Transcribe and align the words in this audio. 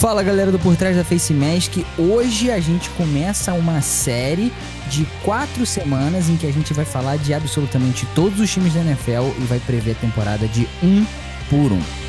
Fala 0.00 0.22
galera 0.22 0.50
do 0.50 0.58
Por 0.58 0.74
Trás 0.76 0.96
da 0.96 1.04
Face 1.04 1.34
Mask. 1.34 1.84
Hoje 1.98 2.50
a 2.50 2.58
gente 2.58 2.88
começa 2.88 3.52
uma 3.52 3.82
série 3.82 4.50
de 4.88 5.06
quatro 5.22 5.66
semanas 5.66 6.30
em 6.30 6.38
que 6.38 6.46
a 6.46 6.50
gente 6.50 6.72
vai 6.72 6.86
falar 6.86 7.18
de 7.18 7.34
absolutamente 7.34 8.06
todos 8.14 8.40
os 8.40 8.50
times 8.50 8.72
da 8.72 8.80
NFL 8.80 9.28
e 9.38 9.44
vai 9.44 9.60
prever 9.60 9.90
a 9.90 9.96
temporada 9.96 10.48
de 10.48 10.66
um 10.82 11.04
por 11.50 11.70
um. 11.70 11.99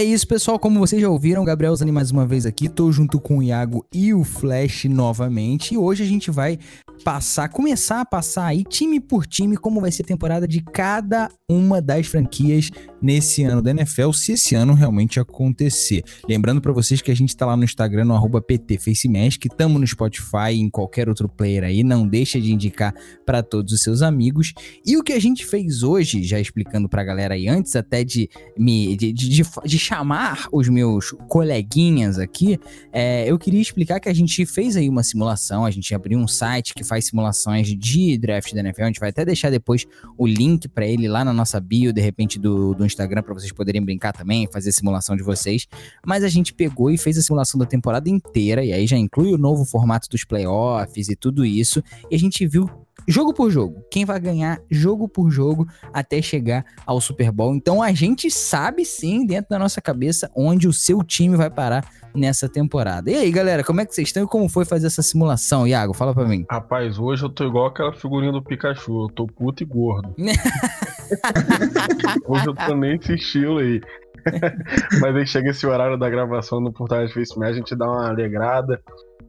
É 0.00 0.02
isso, 0.02 0.26
pessoal. 0.26 0.58
Como 0.58 0.78
vocês 0.78 1.02
já 1.02 1.10
ouviram, 1.10 1.44
Gabriel 1.44 1.76
Zani 1.76 1.92
mais 1.92 2.10
uma 2.10 2.26
vez 2.26 2.46
aqui. 2.46 2.70
Tô 2.70 2.90
junto 2.90 3.20
com 3.20 3.36
o 3.36 3.42
Iago 3.42 3.84
e 3.92 4.14
o 4.14 4.24
Flash 4.24 4.86
novamente. 4.86 5.74
E 5.74 5.76
hoje 5.76 6.02
a 6.02 6.06
gente 6.06 6.30
vai 6.30 6.58
passar, 7.04 7.50
começar 7.50 8.00
a 8.00 8.04
passar 8.06 8.46
aí 8.46 8.64
time 8.64 8.98
por 8.98 9.26
time 9.26 9.58
como 9.58 9.78
vai 9.78 9.92
ser 9.92 10.02
a 10.02 10.06
temporada 10.06 10.48
de 10.48 10.62
cada 10.62 11.30
uma 11.50 11.82
das 11.82 12.06
franquias 12.06 12.70
nesse 13.00 13.44
ano 13.44 13.62
da 13.62 13.70
NFL, 13.70 14.12
se 14.12 14.32
esse 14.32 14.54
ano 14.54 14.74
realmente 14.74 15.18
acontecer. 15.18 16.02
Lembrando 16.28 16.60
para 16.60 16.72
vocês 16.72 17.00
que 17.00 17.10
a 17.10 17.16
gente 17.16 17.36
tá 17.36 17.46
lá 17.46 17.56
no 17.56 17.64
Instagram, 17.64 18.04
no 18.04 18.14
arroba 18.14 18.40
PTFaceMask, 18.40 19.42
tamo 19.56 19.78
no 19.78 19.86
Spotify, 19.86 20.52
em 20.52 20.68
qualquer 20.68 21.08
outro 21.08 21.28
player 21.28 21.64
aí, 21.64 21.82
não 21.82 22.06
deixa 22.06 22.40
de 22.40 22.52
indicar 22.52 22.94
para 23.24 23.42
todos 23.42 23.72
os 23.72 23.80
seus 23.80 24.02
amigos. 24.02 24.52
E 24.84 24.96
o 24.96 25.02
que 25.02 25.12
a 25.12 25.20
gente 25.20 25.44
fez 25.44 25.82
hoje, 25.82 26.22
já 26.24 26.38
explicando 26.38 26.88
pra 26.88 27.04
galera 27.04 27.34
aí, 27.34 27.48
antes 27.48 27.74
até 27.76 28.04
de 28.04 28.28
me 28.56 28.96
de, 28.96 29.12
de, 29.12 29.42
de 29.64 29.78
chamar 29.78 30.48
os 30.52 30.68
meus 30.68 31.12
coleguinhas 31.28 32.18
aqui, 32.18 32.58
é, 32.92 33.30
eu 33.30 33.38
queria 33.38 33.60
explicar 33.60 34.00
que 34.00 34.08
a 34.08 34.14
gente 34.14 34.44
fez 34.44 34.76
aí 34.76 34.88
uma 34.88 35.02
simulação, 35.02 35.64
a 35.64 35.70
gente 35.70 35.94
abriu 35.94 36.18
um 36.18 36.28
site 36.28 36.74
que 36.74 36.84
faz 36.84 37.06
simulações 37.06 37.68
de 37.68 38.18
draft 38.18 38.52
da 38.52 38.60
NFL, 38.60 38.82
a 38.82 38.86
gente 38.86 39.00
vai 39.00 39.10
até 39.10 39.24
deixar 39.24 39.50
depois 39.50 39.86
o 40.18 40.26
link 40.26 40.68
para 40.68 40.86
ele 40.86 41.08
lá 41.08 41.24
na 41.24 41.32
nossa 41.32 41.60
bio, 41.60 41.92
de 41.92 42.00
repente, 42.00 42.38
do, 42.38 42.74
do 42.74 42.84
Instagram, 42.90 43.22
para 43.22 43.34
vocês 43.34 43.52
poderem 43.52 43.82
brincar 43.82 44.12
também, 44.12 44.48
fazer 44.52 44.70
a 44.70 44.72
simulação 44.72 45.16
de 45.16 45.22
vocês. 45.22 45.66
Mas 46.06 46.24
a 46.24 46.28
gente 46.28 46.52
pegou 46.52 46.90
e 46.90 46.98
fez 46.98 47.16
a 47.18 47.22
simulação 47.22 47.58
da 47.58 47.66
temporada 47.66 48.08
inteira, 48.08 48.64
e 48.64 48.72
aí 48.72 48.86
já 48.86 48.96
inclui 48.96 49.32
o 49.32 49.38
novo 49.38 49.64
formato 49.64 50.08
dos 50.08 50.24
playoffs 50.24 51.08
e 51.08 51.16
tudo 51.16 51.44
isso, 51.44 51.82
e 52.10 52.14
a 52.14 52.18
gente 52.18 52.46
viu 52.46 52.68
jogo 53.06 53.34
por 53.34 53.50
jogo. 53.50 53.84
Quem 53.90 54.04
vai 54.04 54.18
ganhar 54.20 54.60
jogo 54.70 55.08
por 55.08 55.30
jogo 55.30 55.66
até 55.92 56.22
chegar 56.22 56.64
ao 56.86 57.00
Super 57.00 57.30
Bowl. 57.30 57.54
Então 57.54 57.82
a 57.82 57.92
gente 57.92 58.30
sabe 58.30 58.84
sim, 58.84 59.26
dentro 59.26 59.50
da 59.50 59.58
nossa 59.58 59.80
cabeça, 59.80 60.30
onde 60.36 60.68
o 60.68 60.72
seu 60.72 61.02
time 61.02 61.36
vai 61.36 61.50
parar 61.50 61.84
nessa 62.14 62.48
temporada. 62.48 63.10
E 63.10 63.14
aí, 63.14 63.30
galera, 63.30 63.64
como 63.64 63.80
é 63.80 63.86
que 63.86 63.94
vocês 63.94 64.08
estão 64.08 64.24
e 64.24 64.26
como 64.26 64.48
foi 64.48 64.64
fazer 64.64 64.86
essa 64.86 65.02
simulação? 65.02 65.66
Iago, 65.66 65.94
fala 65.94 66.14
pra 66.14 66.24
mim. 66.24 66.44
Rapaz, 66.50 66.98
hoje 66.98 67.24
eu 67.24 67.28
tô 67.28 67.46
igual 67.46 67.66
aquela 67.66 67.92
figurinha 67.92 68.32
do 68.32 68.42
Pikachu, 68.42 69.04
eu 69.04 69.14
tô 69.14 69.26
puto 69.26 69.62
e 69.62 69.66
gordo. 69.66 70.14
hoje 72.26 72.46
eu 72.46 72.54
tô 72.54 72.74
nesse 72.74 73.14
estilo 73.14 73.58
aí. 73.58 73.80
Mas 75.00 75.16
aí 75.16 75.26
chega 75.26 75.50
esse 75.50 75.66
horário 75.66 75.98
da 75.98 76.10
gravação 76.10 76.60
no 76.60 76.72
Portal 76.72 77.06
de 77.06 77.12
Face 77.12 77.32
a 77.42 77.52
gente 77.52 77.74
dá 77.74 77.86
uma 77.86 78.08
alegrada. 78.08 78.80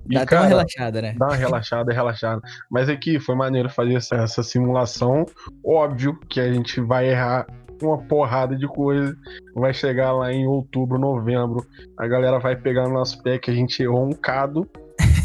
E, 0.09 0.15
dá 0.15 0.25
cara, 0.25 0.41
até 0.41 0.47
uma 0.47 0.47
relaxada, 0.47 1.01
né? 1.01 1.15
Dá 1.17 1.27
uma 1.27 1.35
relaxada, 1.35 1.93
relaxada. 1.93 2.41
Mas 2.69 2.89
aqui 2.89 3.19
foi 3.19 3.35
maneiro 3.35 3.69
fazer 3.69 3.95
essa, 3.95 4.15
essa 4.15 4.43
simulação. 4.43 5.25
Óbvio 5.63 6.19
que 6.29 6.39
a 6.39 6.51
gente 6.51 6.81
vai 6.81 7.09
errar 7.09 7.45
uma 7.81 7.97
porrada 7.97 8.55
de 8.55 8.67
coisa. 8.67 9.15
Vai 9.55 9.73
chegar 9.73 10.11
lá 10.13 10.31
em 10.31 10.47
outubro, 10.47 10.99
novembro. 10.99 11.65
A 11.97 12.07
galera 12.07 12.39
vai 12.39 12.55
pegar 12.55 12.83
no 12.87 12.93
nosso 12.93 13.21
pé 13.21 13.37
que 13.37 13.51
a 13.51 13.53
gente 13.53 13.81
errou 13.81 14.05
um 14.05 14.13
cado. 14.13 14.69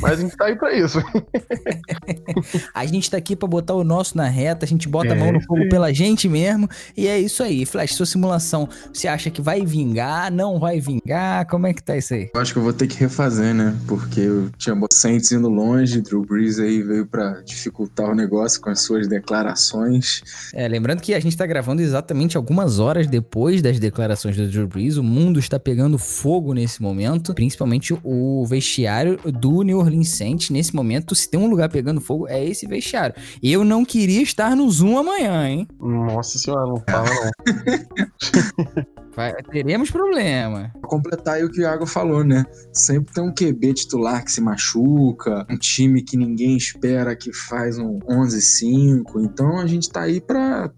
Mas 0.01 0.13
a 0.13 0.23
gente 0.23 0.37
tá 0.37 0.47
aí 0.47 0.57
pra 0.57 0.75
isso. 0.75 0.99
a 2.75 2.87
gente 2.87 3.11
tá 3.11 3.17
aqui 3.17 3.35
pra 3.35 3.49
botar 3.49 3.75
o 3.75 3.85
nosso 3.85 4.17
na 4.17 4.29
reta, 4.29 4.65
a 4.65 4.69
gente 4.69 4.89
bota 4.89 5.09
é, 5.09 5.13
a 5.13 5.17
mão 5.17 5.33
no 5.33 5.41
fogo 5.41 5.69
pela 5.69 5.93
gente 5.93 6.29
mesmo. 6.29 6.69
E 6.97 7.07
é 7.07 7.19
isso 7.19 7.43
aí. 7.43 7.65
Flash, 7.65 7.95
sua 7.95 8.07
simulação, 8.07 8.69
você 8.93 9.09
acha 9.09 9.31
que 9.31 9.41
vai 9.41 9.65
vingar? 9.65 10.31
Não 10.31 10.59
vai 10.59 10.81
vingar? 10.81 11.47
Como 11.47 11.67
é 11.67 11.73
que 11.73 11.83
tá 11.83 11.97
isso 11.97 12.15
aí? 12.15 12.31
Eu 12.35 12.41
acho 12.41 12.53
que 12.53 12.59
eu 12.59 12.63
vou 12.63 12.73
ter 12.73 12.87
que 12.87 12.99
refazer, 12.99 13.55
né? 13.55 13.77
Porque 13.87 14.21
eu 14.21 14.51
tinha 14.59 14.77
Saints 14.93 15.33
indo 15.33 15.49
longe, 15.49 16.01
Drew 16.01 16.25
Brees 16.25 16.59
aí 16.59 16.83
veio 16.83 17.07
pra 17.07 17.41
dificultar 17.43 18.11
o 18.11 18.15
negócio 18.15 18.61
com 18.61 18.71
as 18.71 18.81
suas 18.81 19.09
declarações. 19.09 20.23
É, 20.55 20.69
lembrando 20.69 21.01
que 21.01 21.15
a 21.15 21.21
gente 21.21 21.37
tá 21.37 21.47
gravando 21.47 21.83
exatamente 21.83 22.37
algumas 22.37 22.79
horas 22.79 23.07
depois 23.07 23.63
das 23.63 23.79
declarações 23.79 24.37
do 24.37 24.49
Drew 24.49 24.67
Brees. 24.67 24.97
O 24.97 25.03
mundo 25.03 25.39
está 25.39 25.59
pegando 25.59 25.99
fogo 25.99 26.53
nesse 26.53 26.83
momento, 26.83 27.35
principalmente 27.35 27.97
o 28.03 28.45
vestiário 28.47 29.19
do 29.33 29.63
New 29.63 29.86
Orleans 29.87 30.11
Saints, 30.11 30.51
nesse 30.51 30.75
momento, 30.75 31.15
se 31.15 31.29
tem 31.29 31.39
um 31.39 31.49
lugar 31.49 31.69
pegando 31.69 32.01
fogo, 32.01 32.27
é 32.29 32.45
esse 32.45 32.67
vestiário. 32.67 33.15
Eu 33.43 33.65
não 33.65 33.85
queria 33.85 34.23
estar 34.23 34.55
no 34.55 34.71
Zoom 34.71 34.99
amanhã, 34.99 35.49
hein? 35.49 35.69
Nossa 35.81 36.39
senhora, 36.39 36.67
não 36.67 36.83
fala 36.89 37.09
não. 37.09 38.87
Vai, 39.17 39.33
teremos 39.51 39.91
problema. 39.91 40.71
Pra 40.79 40.91
completar 40.91 41.37
aí 41.37 41.45
o 41.45 41.51
que 41.51 41.61
o 41.61 41.63
Iago 41.63 41.87
falou, 41.87 42.23
né? 42.23 42.45
Sempre 42.71 43.15
tem 43.15 43.25
um 43.25 43.33
QB 43.33 43.73
titular 43.73 44.23
que 44.23 44.31
se 44.31 44.43
machuca, 44.43 45.47
um 45.49 45.57
time 45.57 46.03
que 46.03 46.19
ninguém 46.19 46.55
espera 46.55 47.17
que 47.17 47.33
faz 47.33 47.79
um 47.79 47.99
11-5. 48.01 49.05
Então 49.25 49.59
a 49.59 49.67
gente 49.67 49.89
tá 49.89 50.03
aí 50.03 50.21
pra 50.21 50.71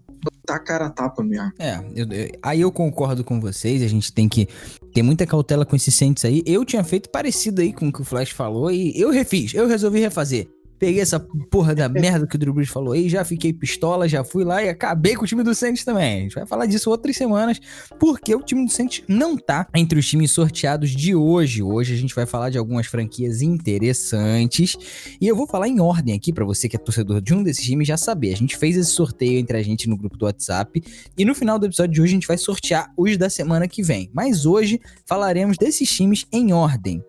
a 0.55 0.59
cara 0.59 0.87
a 0.87 0.89
tapa 0.89 1.23
mesmo. 1.23 1.51
É, 1.57 1.79
eu, 1.95 2.07
eu, 2.11 2.29
aí 2.41 2.61
eu 2.61 2.71
concordo 2.71 3.23
com 3.23 3.39
vocês, 3.39 3.81
a 3.81 3.87
gente 3.87 4.11
tem 4.11 4.27
que 4.27 4.47
ter 4.93 5.01
muita 5.01 5.25
cautela 5.25 5.65
com 5.65 5.75
esses 5.75 5.93
Saints 5.95 6.25
aí. 6.25 6.43
Eu 6.45 6.65
tinha 6.65 6.83
feito 6.83 7.09
parecido 7.09 7.61
aí 7.61 7.73
com 7.73 7.87
o 7.87 7.93
que 7.93 8.01
o 8.01 8.05
Flash 8.05 8.31
falou 8.31 8.71
e 8.71 8.99
eu 8.99 9.09
refiz, 9.11 9.53
eu 9.53 9.67
resolvi 9.67 9.99
refazer. 9.99 10.47
Peguei 10.79 11.01
essa 11.01 11.19
porra 11.19 11.75
da 11.75 11.89
merda 11.89 12.25
que 12.25 12.37
o 12.37 12.39
Drew 12.39 12.53
Brees 12.53 12.69
falou 12.69 12.93
aí, 12.93 13.09
já 13.09 13.25
fiquei 13.25 13.51
pistola, 13.51 14.07
já 14.07 14.23
fui 14.23 14.45
lá 14.45 14.63
e 14.63 14.69
acabei 14.69 15.13
com 15.13 15.25
o 15.25 15.27
time 15.27 15.43
do 15.43 15.53
Saints 15.53 15.83
também. 15.83 16.19
A 16.19 16.21
gente 16.21 16.35
vai 16.35 16.45
falar 16.45 16.65
disso 16.65 16.89
outras 16.89 17.17
semanas, 17.17 17.59
porque 17.99 18.33
o 18.33 18.41
time 18.41 18.65
do 18.65 18.71
Saints 18.71 19.03
não 19.05 19.35
tá 19.35 19.67
entre 19.75 19.99
os 19.99 20.07
times 20.07 20.31
sorteados 20.31 20.91
de 20.91 21.13
hoje. 21.13 21.61
Hoje 21.61 21.93
a 21.93 21.97
gente 21.97 22.15
vai 22.15 22.25
falar 22.25 22.49
de 22.49 22.57
algumas 22.57 22.87
franquias 22.87 23.41
interessantes 23.41 24.77
e 25.19 25.27
eu 25.27 25.35
vou 25.35 25.45
falar 25.45 25.67
em 25.67 25.81
ordem 25.81 26.15
aqui 26.15 26.31
para 26.31 26.45
você 26.45 26.69
que 26.69 26.77
é 26.77 26.79
torcedor 26.79 27.19
de 27.19 27.33
um 27.33 27.43
desses 27.43 27.65
times 27.65 27.87
já 27.87 27.97
saber. 27.97 28.33
A 28.33 28.37
gente 28.37 28.55
fez 28.55 28.77
esse 28.77 28.91
sorteio 28.91 29.37
entre 29.37 29.57
a 29.57 29.61
gente 29.61 29.89
no 29.89 29.97
grupo 29.97 30.17
do 30.17 30.25
WhatsApp 30.25 30.81
e 31.17 31.25
no 31.25 31.35
final 31.35 31.59
do 31.59 31.65
episódio 31.65 31.93
de 31.93 32.01
hoje 32.01 32.13
a 32.13 32.15
gente 32.15 32.27
vai 32.27 32.37
sortear 32.37 32.89
os 32.95 33.17
da 33.17 33.29
semana 33.29 33.67
que 33.67 33.83
vem. 33.83 34.09
Mas 34.13 34.45
hoje 34.45 34.79
falaremos 35.05 35.57
desses 35.57 35.89
times 35.89 36.25
em 36.31 36.53
ordem. 36.53 37.03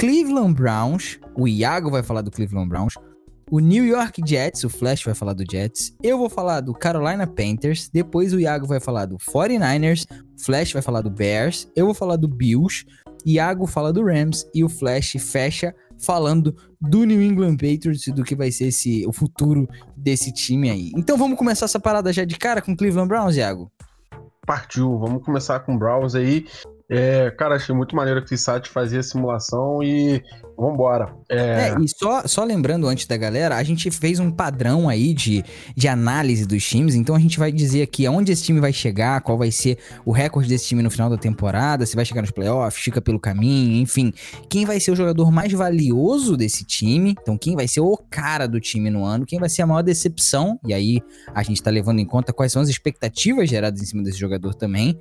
Cleveland 0.00 0.54
Browns, 0.54 1.20
o 1.36 1.46
Iago 1.46 1.90
vai 1.90 2.02
falar 2.02 2.22
do 2.22 2.30
Cleveland 2.30 2.70
Browns, 2.70 2.94
o 3.50 3.58
New 3.60 3.84
York 3.84 4.22
Jets, 4.24 4.64
o 4.64 4.70
Flash 4.70 5.04
vai 5.04 5.12
falar 5.12 5.34
do 5.34 5.44
Jets, 5.44 5.94
eu 6.02 6.16
vou 6.16 6.30
falar 6.30 6.62
do 6.62 6.72
Carolina 6.72 7.26
Panthers, 7.26 7.90
depois 7.92 8.32
o 8.32 8.40
Iago 8.40 8.66
vai 8.66 8.80
falar 8.80 9.04
do 9.04 9.18
49ers, 9.18 10.06
o 10.10 10.42
Flash 10.42 10.72
vai 10.72 10.80
falar 10.80 11.02
do 11.02 11.10
Bears, 11.10 11.70
eu 11.76 11.84
vou 11.84 11.92
falar 11.92 12.16
do 12.16 12.26
Bills, 12.26 12.86
Iago 13.26 13.66
fala 13.66 13.92
do 13.92 14.02
Rams 14.02 14.46
e 14.54 14.64
o 14.64 14.70
Flash 14.70 15.16
fecha 15.18 15.74
falando 16.02 16.56
do 16.80 17.04
New 17.04 17.20
England 17.20 17.58
Patriots 17.58 18.06
e 18.06 18.10
do 18.10 18.24
que 18.24 18.34
vai 18.34 18.50
ser 18.50 18.68
esse, 18.68 19.06
o 19.06 19.12
futuro 19.12 19.68
desse 19.94 20.32
time 20.32 20.70
aí. 20.70 20.92
Então 20.96 21.18
vamos 21.18 21.36
começar 21.36 21.66
essa 21.66 21.78
parada 21.78 22.10
já 22.10 22.24
de 22.24 22.38
cara 22.38 22.62
com 22.62 22.74
Cleveland 22.74 23.08
Browns, 23.08 23.36
Iago? 23.36 23.70
Partiu, 24.46 24.98
vamos 24.98 25.22
começar 25.22 25.60
com 25.60 25.76
Browns 25.76 26.14
aí. 26.14 26.46
É, 26.92 27.30
cara, 27.30 27.54
achei 27.54 27.72
muito 27.72 27.94
maneiro 27.94 28.24
que 28.24 28.34
o 28.34 28.38
site 28.38 28.68
fazia 28.68 28.98
a 28.98 29.02
simulação 29.02 29.80
e 29.80 30.20
vambora. 30.58 31.14
É... 31.28 31.70
é, 31.70 31.76
e 31.80 31.88
só, 31.88 32.26
só 32.26 32.42
lembrando 32.42 32.88
antes 32.88 33.06
da 33.06 33.16
galera, 33.16 33.56
a 33.56 33.62
gente 33.62 33.88
fez 33.92 34.18
um 34.18 34.28
padrão 34.28 34.88
aí 34.88 35.14
de, 35.14 35.44
de 35.76 35.86
análise 35.86 36.44
dos 36.44 36.68
times, 36.68 36.96
então 36.96 37.14
a 37.14 37.20
gente 37.20 37.38
vai 37.38 37.52
dizer 37.52 37.82
aqui 37.82 38.06
aonde 38.06 38.32
esse 38.32 38.42
time 38.42 38.58
vai 38.58 38.72
chegar, 38.72 39.20
qual 39.20 39.38
vai 39.38 39.52
ser 39.52 39.78
o 40.04 40.10
recorde 40.10 40.48
desse 40.48 40.66
time 40.66 40.82
no 40.82 40.90
final 40.90 41.08
da 41.08 41.16
temporada, 41.16 41.86
se 41.86 41.94
vai 41.94 42.04
chegar 42.04 42.22
nos 42.22 42.32
playoffs, 42.32 42.82
fica 42.82 43.00
pelo 43.00 43.20
caminho, 43.20 43.80
enfim. 43.80 44.12
Quem 44.48 44.64
vai 44.64 44.80
ser 44.80 44.90
o 44.90 44.96
jogador 44.96 45.30
mais 45.30 45.52
valioso 45.52 46.36
desse 46.36 46.64
time, 46.64 47.14
então 47.22 47.38
quem 47.38 47.54
vai 47.54 47.68
ser 47.68 47.82
o 47.82 47.96
cara 48.10 48.48
do 48.48 48.58
time 48.58 48.90
no 48.90 49.04
ano, 49.04 49.24
quem 49.24 49.38
vai 49.38 49.48
ser 49.48 49.62
a 49.62 49.66
maior 49.66 49.82
decepção, 49.82 50.58
e 50.66 50.74
aí 50.74 51.00
a 51.32 51.44
gente 51.44 51.62
tá 51.62 51.70
levando 51.70 52.00
em 52.00 52.04
conta 52.04 52.32
quais 52.32 52.50
são 52.50 52.60
as 52.60 52.68
expectativas 52.68 53.48
geradas 53.48 53.80
em 53.80 53.86
cima 53.86 54.02
desse 54.02 54.18
jogador 54.18 54.54
também 54.54 54.98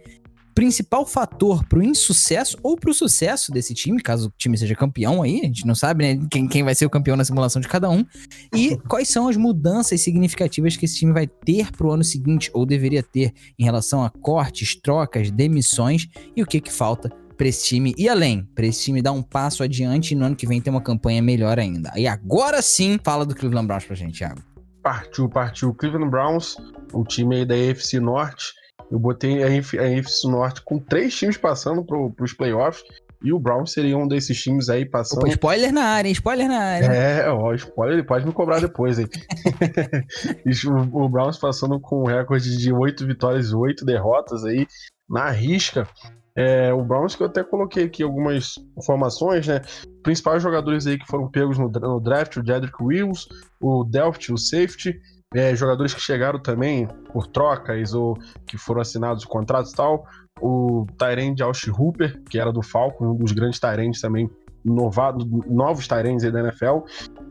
principal 0.60 1.06
fator 1.06 1.64
pro 1.70 1.82
insucesso 1.82 2.58
ou 2.62 2.76
pro 2.76 2.94
sucesso 2.94 3.50
desse 3.50 3.74
time, 3.74 4.02
caso 4.02 4.28
o 4.28 4.34
time 4.38 4.58
seja 4.58 4.76
campeão 4.76 5.22
aí, 5.22 5.40
a 5.40 5.46
gente 5.46 5.66
não 5.66 5.74
sabe, 5.74 6.04
né, 6.04 6.28
quem, 6.30 6.50
quem 6.50 6.64
vai 6.64 6.76
ser 6.76 6.86
o 6.86 6.90
campeão 6.90 7.16
na 7.16 7.24
simulação 7.24 7.62
de 7.62 7.68
cada 7.70 7.90
um, 7.90 8.06
e 8.54 8.76
quais 8.90 9.08
são 9.08 9.30
as 9.30 9.38
mudanças 9.38 10.02
significativas 10.02 10.76
que 10.76 10.84
esse 10.84 10.98
time 10.98 11.14
vai 11.14 11.28
ter 11.28 11.72
pro 11.72 11.90
ano 11.94 12.04
seguinte, 12.04 12.52
ou 12.54 12.66
deveria 12.66 13.02
ter, 13.02 13.32
em 13.58 13.64
relação 13.64 14.04
a 14.04 14.10
cortes, 14.10 14.76
trocas, 14.76 15.32
demissões, 15.32 16.10
e 16.36 16.44
o 16.44 16.46
que 16.46 16.60
que 16.60 16.74
falta 16.74 17.10
para 17.38 17.48
esse 17.48 17.66
time 17.66 17.96
e 17.98 18.10
além, 18.10 18.44
para 18.54 18.66
esse 18.66 18.84
time 18.84 19.02
dar 19.02 19.14
um 19.14 19.24
passo 19.24 19.64
adiante 19.64 20.12
e 20.12 20.16
no 20.16 20.26
ano 20.26 20.36
que 20.36 20.46
vem 20.46 20.60
ter 20.60 20.72
uma 20.72 20.82
campanha 20.82 21.22
melhor 21.22 21.58
ainda. 21.58 21.90
E 21.96 22.06
agora 22.06 22.62
sim, 22.62 23.00
fala 23.02 23.26
do 23.26 23.34
Cleveland 23.34 23.66
Browns 23.66 23.86
pra 23.86 23.96
gente, 23.96 24.18
Thiago. 24.18 24.44
Partiu, 24.84 25.30
partiu. 25.30 25.74
Cleveland 25.74 26.12
Browns, 26.12 26.58
o 26.92 27.06
time 27.06 27.38
aí 27.38 27.46
da 27.46 27.56
AFC 27.56 28.02
Norte, 28.02 28.59
eu 28.92 29.00
botei 29.00 29.44
a 29.44 29.50
NFC 29.50 30.28
Norte 30.28 30.62
com 30.62 30.80
três 30.80 31.16
times 31.16 31.38
passando 31.38 31.84
para 31.84 32.24
os 32.24 32.34
playoffs. 32.34 32.84
E 33.22 33.34
o 33.34 33.40
Browns 33.40 33.74
seria 33.74 33.98
um 33.98 34.08
desses 34.08 34.42
times 34.42 34.70
aí 34.70 34.86
passando. 34.86 35.20
Opa, 35.20 35.28
spoiler 35.28 35.74
na 35.74 35.84
área, 35.84 36.08
hein? 36.08 36.14
Spoiler 36.14 36.48
na 36.48 36.58
área. 36.58 36.86
É, 36.86 37.30
ó, 37.30 37.54
spoiler, 37.54 37.98
ele 37.98 38.08
pode 38.08 38.26
me 38.26 38.32
cobrar 38.32 38.62
depois, 38.62 38.98
hein? 38.98 39.10
o, 40.94 41.04
o 41.04 41.10
Browns 41.10 41.38
passando 41.38 41.78
com 41.82 42.04
um 42.04 42.06
recorde 42.06 42.58
de 42.58 42.72
oito 42.72 43.06
vitórias 43.06 43.50
e 43.50 43.56
oito 43.56 43.84
derrotas 43.84 44.46
aí 44.46 44.66
na 45.10 45.30
risca. 45.32 45.86
É, 46.34 46.72
o 46.72 46.82
Browns, 46.82 47.18
que 47.18 47.24
eu 47.24 47.28
até 47.28 47.44
coloquei 47.44 47.84
aqui 47.84 48.02
algumas 48.02 48.56
informações, 48.78 49.46
né? 49.46 49.60
Principais 50.02 50.42
jogadores 50.42 50.88
aí 50.88 50.98
que 50.98 51.06
foram 51.06 51.30
pegos 51.30 51.58
no, 51.58 51.68
no 51.68 52.00
draft, 52.00 52.38
o 52.38 52.46
Jedrick 52.46 52.82
Wills, 52.82 53.28
o 53.60 53.84
Delft, 53.84 54.32
o 54.32 54.38
safety, 54.38 54.98
é, 55.34 55.56
jogadores 55.56 55.94
que 55.94 56.02
chegaram 56.02 56.40
também 56.40 56.88
por 57.12 57.28
trocas 57.28 57.94
ou 57.94 58.18
que 58.48 58.58
foram 58.58 58.82
assinados 58.82 59.26
contratos 59.26 59.72
e 59.72 59.76
tal. 59.76 60.06
O 60.42 60.86
Tyrande 60.98 61.44
Alsh 61.44 61.68
Hooper, 61.68 62.22
que 62.30 62.40
era 62.40 62.52
do 62.52 62.62
Falcon, 62.62 63.12
um 63.12 63.16
dos 63.16 63.32
grandes 63.32 63.60
Tyrands 63.60 64.02
também, 64.02 64.30
novado, 64.64 65.26
novos 65.48 65.88
Tyrands 65.88 66.24
aí 66.24 66.32
da 66.32 66.40
NFL. 66.40 66.80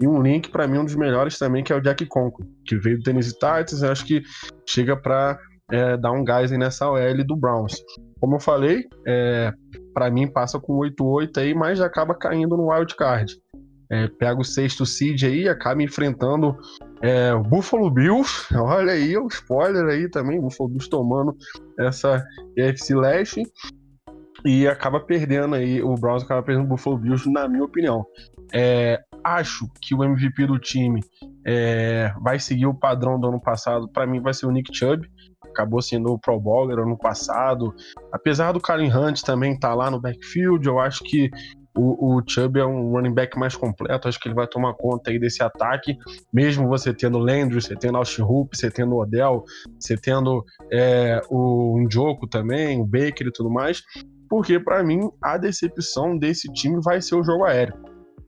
E 0.00 0.06
um 0.06 0.23
link, 0.23 0.50
para 0.50 0.69
mim, 0.69 0.79
um 0.79 0.85
dos 0.85 0.95
melhores 0.95 1.39
também, 1.39 1.65
que 1.65 1.73
é 1.73 1.77
o 1.77 1.81
Jack 1.81 2.06
Conklin, 2.06 2.47
que 2.65 2.77
veio 2.77 2.99
do 2.99 3.03
Tennessee 3.03 3.33
Titans. 3.33 3.83
Acho 3.83 4.05
que 4.05 4.23
chega 4.67 4.97
para 4.97 5.39
é, 5.71 5.97
dar 5.97 6.12
um 6.12 6.23
gás 6.23 6.53
aí 6.53 6.59
nessa 6.59 6.89
OL 6.89 7.25
do 7.25 7.37
Browns. 7.37 7.83
Como 8.21 8.37
eu 8.37 8.41
falei, 8.41 8.85
é, 9.06 9.53
para 9.93 10.11
mim 10.11 10.31
passa 10.31 10.61
com 10.61 10.79
8-8 10.79 11.39
aí, 11.39 11.55
mas 11.55 11.81
acaba 11.81 12.15
caindo 12.15 12.56
no 12.56 12.71
wild 12.71 12.94
card. 12.97 13.37
É, 13.91 14.06
pega 14.06 14.39
o 14.39 14.44
sexto 14.44 14.85
seed 14.85 15.23
aí, 15.25 15.49
acaba 15.49 15.83
enfrentando 15.83 16.55
é, 17.03 17.33
o 17.35 17.43
Buffalo 17.43 17.91
Bills. 17.91 18.47
Olha 18.55 18.93
aí, 18.93 19.17
o 19.17 19.27
spoiler 19.29 19.87
aí 19.87 20.09
também, 20.09 20.39
o 20.39 20.43
Buffalo 20.43 20.69
Bills 20.69 20.91
tomando 20.91 21.37
essa 21.79 22.25
EFC 22.56 22.95
Leste. 22.95 23.43
E 24.45 24.69
acaba 24.69 25.00
perdendo 25.00 25.56
aí, 25.56 25.83
o 25.83 25.95
Browns 25.95 26.23
acaba 26.23 26.43
perdendo 26.43 26.67
o 26.67 26.69
Buffalo 26.69 26.97
Bills, 26.97 27.29
na 27.29 27.49
minha 27.49 27.65
opinião. 27.65 28.06
É, 28.55 29.00
acho 29.25 29.69
que 29.83 29.95
o 29.95 30.05
MVP 30.05 30.47
do 30.47 30.59
time 30.59 31.00
é, 31.45 32.12
vai 32.21 32.39
seguir 32.39 32.67
o 32.67 32.75
padrão 32.75 33.19
do 33.19 33.29
ano 33.29 33.41
passado. 33.41 33.89
Para 33.89 34.06
mim, 34.06 34.21
vai 34.21 34.33
ser 34.33 34.47
o 34.47 34.53
Nick 34.53 34.75
Chubb 34.77 35.09
acabou 35.59 35.83
sendo 35.83 36.12
o 36.12 36.19
Pro 36.19 36.39
Bowler 36.39 36.79
ano 36.79 36.97
passado. 36.97 37.75
Apesar 38.12 38.53
do 38.53 38.61
Karen 38.61 38.91
Hunt 38.94 39.23
também 39.23 39.55
estar 39.55 39.71
tá 39.71 39.75
lá 39.75 39.91
no 39.91 40.01
backfield, 40.01 40.67
eu 40.67 40.79
acho 40.79 41.03
que 41.05 41.31
o, 41.79 42.17
o 42.17 42.23
Chubb 42.27 42.59
é 42.59 42.67
um 42.67 42.91
running 42.91 43.15
back 43.15 43.39
mais 43.39 43.55
completo, 43.55 44.09
acho 44.09 44.19
que 44.19 44.29
ele 44.29 44.35
vai 44.35 44.47
tomar 44.47 44.75
conta 44.75 45.11
aí 45.11 45.19
desse 45.19 45.43
ataque, 45.43 45.97
mesmo 46.33 46.67
você 46.69 46.93
tendo 46.93 47.19
Landry, 47.19 47.61
você 47.61 47.77
tendo 47.77 47.97
Austin 47.97 48.23
Hoop, 48.23 48.57
você 48.57 48.71
tendo 48.71 48.97
Odell, 48.97 49.45
você 49.79 49.97
tendo 49.97 50.45
é, 50.73 51.21
o 51.31 51.79
Njoku 51.81 52.27
também, 52.27 52.81
o 52.81 52.85
Baker 52.85 53.29
e 53.29 53.33
tudo 53.33 53.49
mais, 53.49 53.83
porque 54.29 54.59
para 54.59 54.83
mim 54.83 55.09
a 55.23 55.39
decepção 55.39 56.19
desse 56.19 56.53
time 56.53 56.81
vai 56.83 57.01
ser 57.01 57.15
o 57.15 57.25
jogo 57.25 57.45
aéreo. 57.45 57.75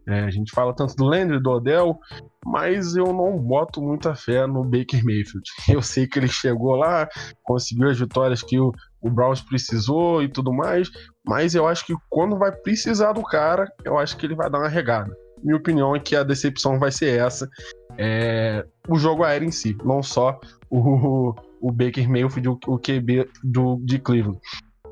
É, 0.08 0.20
a 0.20 0.30
gente 0.30 0.50
fala 0.52 0.74
tanto 0.74 0.96
do 0.96 1.04
Landry, 1.04 1.40
do 1.42 1.50
Odell, 1.50 1.98
mas 2.44 2.96
eu 2.96 3.06
não 3.06 3.38
boto 3.38 3.82
muita 3.82 4.14
fé 4.14 4.46
no 4.46 4.64
Baker 4.64 5.04
Mayfield. 5.04 5.44
Eu 5.68 5.82
sei 5.82 6.06
que 6.06 6.18
ele 6.18 6.26
chegou 6.26 6.74
lá, 6.74 7.06
conseguiu 7.42 7.88
as 7.88 7.98
vitórias 7.98 8.42
que 8.42 8.58
o, 8.58 8.72
o 9.02 9.10
Browns 9.10 9.40
precisou 9.40 10.22
e 10.22 10.28
tudo 10.28 10.52
mais, 10.52 10.90
mas 11.24 11.54
eu 11.54 11.66
acho 11.66 11.86
que 11.86 11.94
quando 12.08 12.38
vai 12.38 12.52
precisar 12.52 13.12
do 13.12 13.22
cara, 13.22 13.70
eu 13.84 13.98
acho 13.98 14.16
que 14.16 14.26
ele 14.26 14.34
vai 14.34 14.50
dar 14.50 14.58
uma 14.58 14.68
regada. 14.68 15.16
Minha 15.42 15.56
opinião 15.56 15.96
é 15.96 16.00
que 16.00 16.14
a 16.14 16.22
decepção 16.22 16.78
vai 16.78 16.92
ser 16.92 17.18
essa. 17.18 17.48
É, 17.96 18.64
o 18.88 18.98
jogo 18.98 19.24
aéreo 19.24 19.48
em 19.48 19.50
si, 19.50 19.76
não 19.84 20.02
só 20.02 20.38
o, 20.70 21.34
o 21.60 21.72
Baker 21.72 22.08
Mayfield, 22.08 22.48
o, 22.66 22.78
QB 22.78 23.28
do, 23.42 23.80
de 23.84 23.98
Cleveland. 23.98 24.38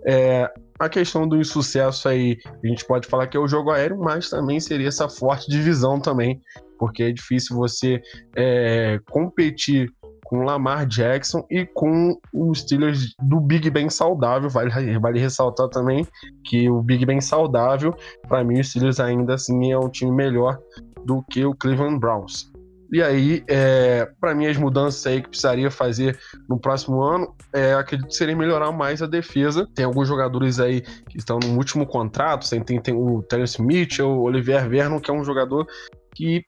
É, 0.07 0.51
a 0.79 0.89
questão 0.89 1.29
do 1.29 1.37
insucesso 1.37 2.09
aí, 2.09 2.39
a 2.63 2.67
gente 2.67 2.85
pode 2.87 3.09
falar 3.09 3.27
que 3.27 3.37
é 3.37 3.41
o 3.41 3.49
jogo 3.49 3.71
aéreo, 3.71 3.99
mas 3.99 4.31
também 4.31 4.61
seria 4.61 4.89
essa 4.89 5.09
forte 5.09 5.51
divisão 5.51 6.01
também, 6.01 6.41
porque 6.79 7.03
é 7.03 7.13
difícil 7.13 7.57
você 7.57 8.01
é, 8.37 9.01
competir 9.11 9.93
com 10.29 10.45
Lamar 10.45 10.87
Jackson 10.87 11.43
e 11.51 11.65
com 11.65 12.21
os 12.35 12.61
Steelers 12.61 13.15
do 13.23 13.41
Big 13.41 13.71
Ben 13.71 13.89
saudável. 13.89 14.51
Vale, 14.51 14.99
vale 14.99 15.19
ressaltar 15.19 15.69
também 15.69 16.07
que 16.45 16.69
o 16.69 16.83
Big 16.83 17.07
Ben 17.07 17.19
saudável, 17.19 17.95
para 18.29 18.45
mim, 18.45 18.61
os 18.61 18.69
Steelers 18.69 19.01
ainda 19.01 19.35
assim 19.35 19.73
é 19.73 19.79
um 19.79 19.89
time 19.89 20.13
melhor 20.13 20.59
do 21.07 21.23
que 21.31 21.47
o 21.47 21.55
Cleveland 21.55 21.99
Browns. 21.99 22.53
E 22.93 23.03
aí, 23.03 23.43
é, 23.49 24.07
para 24.21 24.35
mim, 24.35 24.47
as 24.47 24.57
mudanças 24.57 25.07
aí 25.07 25.23
que 25.23 25.29
precisaria 25.29 25.71
fazer 25.71 26.19
no 26.49 26.59
próximo 26.59 27.03
ano, 27.03 27.35
é, 27.53 27.73
acredito 27.73 28.09
que 28.09 28.15
seria 28.15 28.37
melhorar 28.37 28.71
mais 28.73 29.03
a 29.03 29.07
defesa. 29.07 29.67
Tem 29.75 29.85
alguns 29.85 30.09
jogadores 30.09 30.61
aí 30.61 30.83
que 31.09 31.19
estão 31.19 31.39
no 31.39 31.57
último 31.57 31.87
contrato, 31.87 32.49
tem, 32.49 32.63
tem, 32.63 32.81
tem 32.81 32.95
o 32.95 33.23
Terence 33.23 33.61
Mitchell, 33.61 34.09
o 34.09 34.23
Olivier 34.23 34.69
Vernon, 34.69 35.01
que 35.01 35.11
é 35.11 35.15
um 35.15 35.25
jogador 35.25 35.67
que, 36.15 36.43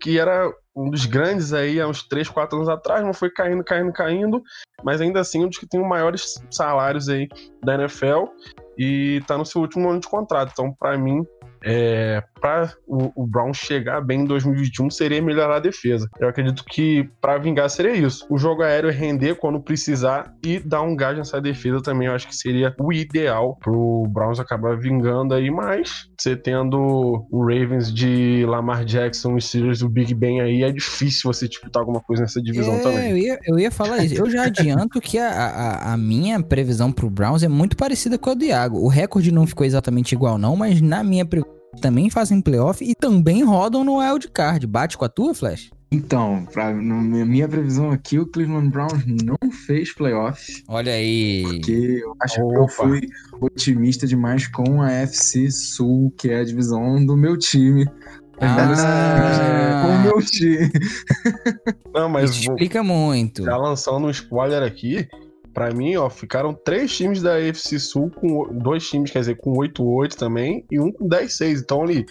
que 0.00 0.18
era 0.18 0.52
um 0.74 0.90
dos 0.90 1.06
grandes 1.06 1.52
aí 1.52 1.80
há 1.80 1.86
uns 1.86 2.02
3, 2.02 2.28
4 2.28 2.56
anos 2.56 2.68
atrás, 2.68 3.04
não 3.04 3.14
foi 3.14 3.30
caindo, 3.30 3.62
caindo, 3.62 3.92
caindo, 3.92 4.42
mas 4.82 5.00
ainda 5.00 5.20
assim 5.20 5.44
um 5.44 5.48
dos 5.48 5.58
que 5.58 5.66
tem 5.66 5.80
os 5.80 5.88
maiores 5.88 6.34
salários 6.50 7.08
aí 7.08 7.28
da 7.62 7.74
NFL 7.74 8.24
e 8.76 9.22
tá 9.26 9.38
no 9.38 9.46
seu 9.46 9.60
último 9.60 9.88
ano 9.88 10.00
de 10.00 10.08
contrato. 10.08 10.50
Então, 10.52 10.72
para 10.72 10.98
mim, 10.98 11.24
é, 11.64 12.22
para 12.40 12.72
o, 12.86 13.10
o 13.22 13.26
Brown 13.26 13.54
chegar 13.54 14.02
bem 14.02 14.20
em 14.20 14.24
2021 14.26 14.90
seria 14.90 15.22
melhorar 15.22 15.56
a 15.56 15.60
defesa. 15.60 16.08
Eu 16.20 16.28
acredito 16.28 16.62
que 16.64 17.08
para 17.20 17.38
vingar 17.38 17.70
seria 17.70 17.92
isso. 17.92 18.26
O 18.28 18.36
jogo 18.36 18.62
aéreo 18.62 18.90
render 18.90 19.36
quando 19.36 19.58
precisar 19.58 20.34
e 20.44 20.58
dar 20.58 20.82
um 20.82 20.94
gás 20.94 21.16
nessa 21.16 21.40
defesa 21.40 21.80
também. 21.82 22.06
Eu 22.06 22.14
acho 22.14 22.28
que 22.28 22.36
seria 22.36 22.74
o 22.78 22.92
ideal 22.92 23.56
pro 23.60 24.06
Browns 24.08 24.38
acabar 24.38 24.78
vingando 24.78 25.32
aí, 25.32 25.50
mas 25.50 26.06
você 26.18 26.36
tendo 26.36 27.26
o 27.30 27.40
Ravens 27.40 27.92
de 27.92 28.44
Lamar 28.46 28.84
Jackson 28.84 29.36
e 29.38 29.40
Steelers 29.40 29.78
do 29.78 29.88
Big 29.88 30.14
Ben 30.14 30.42
aí, 30.42 30.62
é 30.62 30.70
difícil 30.70 31.32
você 31.32 31.48
disputar 31.48 31.80
alguma 31.80 32.00
coisa 32.00 32.22
nessa 32.22 32.42
divisão 32.42 32.74
é, 32.74 32.80
também. 32.80 33.10
Eu 33.10 33.16
ia, 33.16 33.38
eu 33.46 33.58
ia 33.58 33.70
falar 33.70 34.04
isso. 34.04 34.14
Eu 34.16 34.30
já 34.30 34.44
adianto 34.44 35.00
que 35.00 35.18
a, 35.18 35.30
a, 35.30 35.92
a 35.94 35.96
minha 35.96 36.42
previsão 36.42 36.92
pro 36.92 37.08
Browns 37.08 37.42
é 37.42 37.48
muito 37.48 37.74
parecida 37.74 38.18
com 38.18 38.30
a 38.30 38.34
do 38.34 38.44
Iago. 38.44 38.78
O 38.78 38.88
recorde 38.88 39.32
não 39.32 39.46
ficou 39.46 39.64
exatamente 39.66 40.12
igual, 40.12 40.36
não, 40.36 40.54
mas 40.56 40.80
na 40.82 41.02
minha 41.02 41.24
previsão 41.24 41.53
também 41.80 42.10
fazem 42.10 42.40
playoff 42.40 42.84
e 42.84 42.94
também 42.94 43.42
rodam 43.42 43.84
no 43.84 43.98
wild 43.98 44.28
card. 44.28 44.66
Bate 44.66 44.96
com 44.96 45.04
a 45.04 45.08
tua, 45.08 45.34
Flash? 45.34 45.70
Então, 45.94 46.44
pra, 46.52 46.72
na 46.72 47.24
minha 47.24 47.48
previsão 47.48 47.92
aqui, 47.92 48.18
o 48.18 48.26
Cleveland 48.26 48.68
Browns 48.68 49.04
não 49.06 49.52
fez 49.64 49.94
playoff. 49.94 50.64
Olha 50.66 50.92
aí. 50.92 51.44
Porque 51.44 52.00
eu 52.02 52.14
acho 52.20 52.40
Opa. 52.40 52.52
que 52.52 52.58
eu 52.58 52.68
fui 52.68 53.00
otimista 53.40 54.06
demais 54.06 54.48
com 54.48 54.82
a 54.82 54.90
FC 54.90 55.50
Sul, 55.52 56.12
que 56.18 56.30
é 56.30 56.40
a 56.40 56.44
divisão 56.44 57.04
do 57.06 57.16
meu 57.16 57.38
time. 57.38 57.86
Ah, 58.40 59.82
com 59.84 59.94
o 59.94 60.02
meu 60.02 60.20
time. 60.20 60.68
Não, 61.94 62.08
mas 62.08 62.30
explica 62.30 62.82
muito. 62.82 63.44
Já 63.44 63.56
lançando 63.56 64.06
um 64.06 64.10
spoiler 64.10 64.64
aqui, 64.64 65.06
para 65.54 65.72
mim, 65.72 65.94
ó, 65.96 66.10
ficaram 66.10 66.52
três 66.52 66.94
times 66.94 67.22
da 67.22 67.36
AFC 67.36 67.78
Sul 67.78 68.10
com 68.10 68.52
dois 68.58 68.86
times, 68.88 69.12
quer 69.12 69.20
dizer, 69.20 69.36
com 69.36 69.52
8-8 69.52 70.14
também 70.14 70.66
e 70.70 70.80
um 70.80 70.90
com 70.90 71.08
10-6. 71.08 71.60
Então 71.62 71.82
ali 71.82 72.04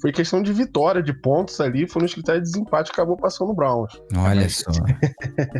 foi 0.00 0.12
questão 0.12 0.42
de 0.42 0.52
vitória, 0.52 1.02
de 1.02 1.12
pontos 1.12 1.60
ali, 1.60 1.88
foi 1.88 2.02
nos 2.02 2.14
critérios 2.14 2.44
de 2.44 2.52
desempate 2.52 2.90
acabou 2.90 3.16
passando 3.16 3.50
o 3.50 3.54
Browns. 3.54 3.92
Olha 4.16 4.48
só. 4.48 4.70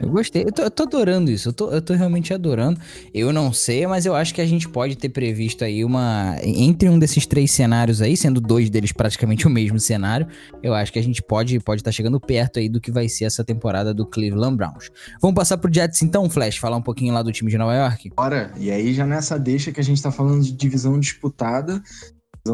eu 0.01 0.09
gostei, 0.11 0.43
eu 0.43 0.53
tô, 0.53 0.63
eu 0.63 0.71
tô, 0.71 0.83
adorando 0.85 1.31
isso, 1.31 1.49
eu 1.49 1.53
tô, 1.53 1.71
eu 1.71 1.83
tô 1.83 1.95
realmente 1.95 2.33
adorando. 2.33 2.81
Eu 3.13 3.33
não 3.33 3.53
sei, 3.53 3.87
mas 3.87 4.07
eu 4.07 4.15
acho 4.15 4.35
que 4.35 4.41
a 4.41 4.47
gente 4.47 4.69
pode 4.69 4.97
ter 4.97 5.09
previsto 5.09 5.65
aí 5.65 5.85
uma. 5.85 6.37
Entre 6.43 6.89
um 6.89 6.99
desses 6.99 7.27
três 7.27 7.51
cenários 7.51 8.01
aí, 8.01 8.17
sendo 8.17 8.41
dois 8.41 8.71
deles 8.71 8.93
praticamente 8.93 9.47
o 9.47 9.51
mesmo 9.51 9.79
cenário, 9.79 10.27
eu 10.63 10.75
acho 10.75 10.93
que 10.93 10.99
a 10.99 11.03
gente 11.03 11.23
pode 11.23 11.57
estar 11.57 11.65
pode 11.65 11.83
tá 11.83 11.93
chegando 11.93 12.21
perto 12.21 12.59
aí 12.59 12.69
do 12.69 12.81
que 12.81 12.91
vai 12.91 13.09
ser 13.09 13.25
essa 13.25 13.45
temporada 13.45 13.93
do 13.93 14.07
Cleveland 14.07 14.57
Browns. 14.57 14.91
Vamos 15.21 15.35
passar 15.35 15.59
pro 15.59 15.73
Jets 15.73 16.03
então, 16.03 16.29
Flash, 16.29 16.57
falar 16.57 16.77
um 16.77 16.83
pouquinho 16.83 17.13
lá 17.13 17.23
do 17.23 17.33
time 17.33 17.51
de 17.51 17.59
Nova 17.59 17.75
York? 17.75 18.11
Bora, 18.17 18.53
e 18.57 18.71
aí 18.71 18.95
já 18.95 19.07
nessa 19.07 19.39
deixa 19.39 19.73
que 19.73 19.81
a 19.81 19.85
gente 19.85 20.03
tá 20.03 20.11
falando 20.11 20.43
de 20.43 20.53
divisão 20.53 20.99
disputada, 20.99 21.83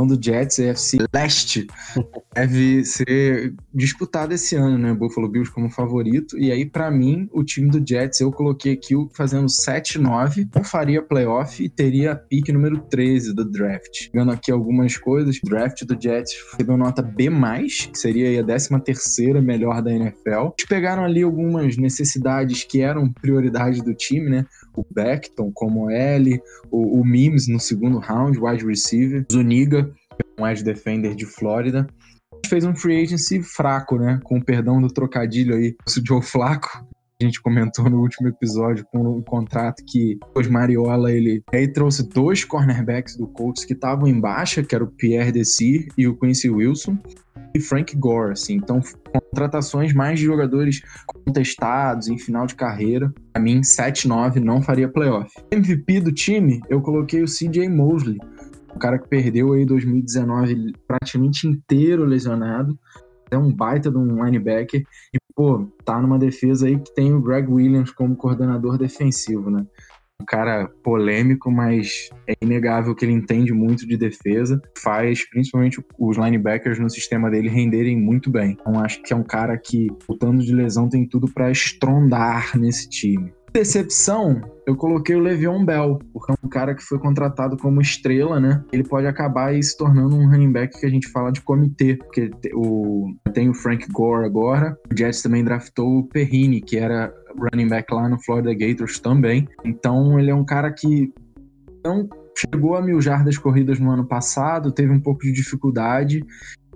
do 0.06 0.18
Jets, 0.20 0.58
AFC 0.58 0.98
Leste, 1.12 1.66
deve 2.34 2.84
ser 2.84 3.54
disputada 3.72 4.34
esse 4.34 4.56
ano, 4.56 4.78
né? 4.78 4.92
Buffalo 4.92 5.28
Bills 5.28 5.52
como 5.52 5.70
favorito. 5.70 6.36
E 6.38 6.50
aí, 6.50 6.66
para 6.66 6.90
mim, 6.90 7.28
o 7.32 7.44
time 7.44 7.70
do 7.70 7.84
Jets, 7.86 8.20
eu 8.20 8.32
coloquei 8.32 8.72
aqui 8.72 8.94
fazendo 9.14 9.46
7-9, 9.46 10.48
não 10.54 10.64
faria 10.64 11.02
playoff 11.02 11.62
e 11.62 11.68
teria 11.68 12.16
pique 12.16 12.52
número 12.52 12.80
13 12.90 13.34
do 13.34 13.44
draft. 13.44 14.08
Vendo 14.12 14.32
aqui 14.32 14.50
algumas 14.50 14.96
coisas, 14.96 15.36
o 15.36 15.48
draft 15.48 15.84
do 15.84 16.00
Jets 16.00 16.32
recebeu 16.52 16.76
nota 16.76 17.02
B+, 17.02 17.30
que 17.92 17.98
seria 17.98 18.40
a 18.40 18.44
13 18.44 18.80
terceira 18.84 19.40
melhor 19.40 19.82
da 19.82 19.92
NFL. 19.92 20.52
Eles 20.58 20.68
pegaram 20.68 21.04
ali 21.04 21.22
algumas 21.22 21.76
necessidades 21.76 22.64
que 22.64 22.80
eram 22.80 23.12
prioridade 23.12 23.82
do 23.82 23.94
time, 23.94 24.30
né? 24.30 24.46
O 24.76 24.84
Beckton 24.90 25.50
como 25.52 25.90
L, 25.90 26.40
o, 26.70 27.00
o 27.00 27.04
Mims 27.04 27.48
no 27.48 27.60
segundo 27.60 27.98
round, 27.98 28.38
wide 28.38 28.66
receiver, 28.66 29.24
Zuniga, 29.30 29.90
um 30.38 30.46
edge 30.46 30.62
defender 30.62 31.14
de 31.14 31.26
Flórida. 31.26 31.86
Fez 32.46 32.64
um 32.64 32.74
free 32.74 33.02
agency 33.02 33.42
fraco, 33.42 33.96
né? 33.96 34.20
Com 34.24 34.38
o 34.38 34.44
perdão 34.44 34.80
do 34.80 34.88
trocadilho 34.88 35.54
aí, 35.54 35.74
o 35.86 36.06
Joe 36.06 36.22
Flaco. 36.22 36.84
a 37.20 37.24
gente 37.24 37.40
comentou 37.40 37.88
no 37.88 38.00
último 38.00 38.28
episódio 38.28 38.84
com 38.92 39.18
um 39.18 39.22
contrato 39.22 39.82
que 39.86 40.18
os 40.34 40.46
Mariola 40.46 41.10
ele 41.10 41.42
aí 41.52 41.68
trouxe 41.68 42.06
dois 42.08 42.44
cornerbacks 42.44 43.16
do 43.16 43.26
Colts 43.26 43.64
que 43.64 43.72
estavam 43.72 44.06
em 44.06 44.20
baixa, 44.20 44.62
que 44.62 44.74
era 44.74 44.84
o 44.84 44.90
Pierre 44.90 45.32
Desir 45.32 45.88
e 45.96 46.06
o 46.06 46.18
Quincy 46.18 46.50
Wilson 46.50 46.98
e 47.54 47.60
Frank 47.60 47.96
Gore, 47.96 48.32
assim. 48.32 48.54
Então, 48.54 48.80
contratações 49.12 49.92
mais 49.94 50.18
de 50.18 50.26
jogadores 50.26 50.82
contestados 51.06 52.08
em 52.08 52.18
final 52.18 52.46
de 52.46 52.54
carreira. 52.54 53.12
Para 53.32 53.42
mim, 53.42 53.60
7-9 53.60 54.36
não 54.36 54.60
faria 54.60 54.88
playoff. 54.88 55.30
MVP 55.50 56.00
do 56.00 56.12
time, 56.12 56.60
eu 56.68 56.80
coloquei 56.80 57.22
o 57.22 57.26
CJ 57.26 57.68
Mosley, 57.68 58.18
o 58.74 58.78
cara 58.78 58.98
que 58.98 59.08
perdeu 59.08 59.52
aí 59.52 59.64
2019 59.64 60.72
praticamente 60.86 61.46
inteiro 61.46 62.04
lesionado. 62.04 62.76
É 63.30 63.38
um 63.38 63.52
baita 63.52 63.90
de 63.90 63.96
um 63.96 64.24
linebacker. 64.24 64.82
E, 65.12 65.18
pô, 65.34 65.66
tá 65.84 66.00
numa 66.00 66.18
defesa 66.18 66.66
aí 66.66 66.78
que 66.78 66.94
tem 66.94 67.12
o 67.12 67.20
Greg 67.20 67.50
Williams 67.50 67.90
como 67.90 68.16
coordenador 68.16 68.76
defensivo, 68.76 69.50
né? 69.50 69.64
Um 70.20 70.24
cara 70.24 70.68
polêmico, 70.82 71.50
mas 71.50 72.08
é 72.26 72.34
inegável 72.40 72.94
que 72.94 73.04
ele 73.04 73.12
entende 73.12 73.52
muito 73.52 73.86
de 73.86 73.96
defesa, 73.96 74.60
faz 74.78 75.28
principalmente 75.28 75.84
os 75.98 76.16
linebackers 76.16 76.78
no 76.78 76.88
sistema 76.88 77.30
dele 77.30 77.48
renderem 77.48 77.96
muito 77.96 78.30
bem. 78.30 78.56
Então 78.60 78.80
acho 78.80 79.02
que 79.02 79.12
é 79.12 79.16
um 79.16 79.24
cara 79.24 79.58
que, 79.58 79.88
voltando 80.06 80.42
de 80.42 80.54
lesão, 80.54 80.88
tem 80.88 81.06
tudo 81.06 81.26
para 81.32 81.50
estrondar 81.50 82.56
nesse 82.58 82.88
time 82.88 83.32
decepção, 83.54 84.40
eu 84.66 84.74
coloquei 84.74 85.14
o 85.14 85.20
Le'Veon 85.20 85.64
Bell, 85.64 86.00
porque 86.12 86.32
é 86.32 86.34
um 86.44 86.48
cara 86.48 86.74
que 86.74 86.82
foi 86.82 86.98
contratado 86.98 87.56
como 87.56 87.80
estrela, 87.80 88.40
né? 88.40 88.64
Ele 88.72 88.82
pode 88.82 89.06
acabar 89.06 89.50
aí 89.50 89.62
se 89.62 89.76
tornando 89.76 90.16
um 90.16 90.28
running 90.28 90.50
back 90.50 90.80
que 90.80 90.84
a 90.84 90.90
gente 90.90 91.08
fala 91.08 91.30
de 91.30 91.40
comitê, 91.40 91.94
porque 91.96 92.32
o, 92.52 93.14
tem 93.32 93.48
o 93.48 93.54
Frank 93.54 93.86
Gore 93.92 94.26
agora, 94.26 94.76
o 94.92 94.98
Jets 94.98 95.22
também 95.22 95.44
draftou 95.44 96.00
o 96.00 96.08
Perrine, 96.08 96.60
que 96.60 96.76
era 96.76 97.14
running 97.38 97.68
back 97.68 97.94
lá 97.94 98.08
no 98.08 98.20
Florida 98.20 98.52
Gators 98.52 98.98
também. 98.98 99.46
Então 99.64 100.18
ele 100.18 100.30
é 100.32 100.34
um 100.34 100.44
cara 100.44 100.72
que 100.72 101.12
não 101.84 102.08
chegou 102.36 102.74
a 102.74 102.82
mil 102.82 103.00
jardas 103.00 103.38
corridas 103.38 103.78
no 103.78 103.88
ano 103.88 104.04
passado, 104.04 104.72
teve 104.72 104.92
um 104.92 105.00
pouco 105.00 105.22
de 105.22 105.30
dificuldade 105.30 106.24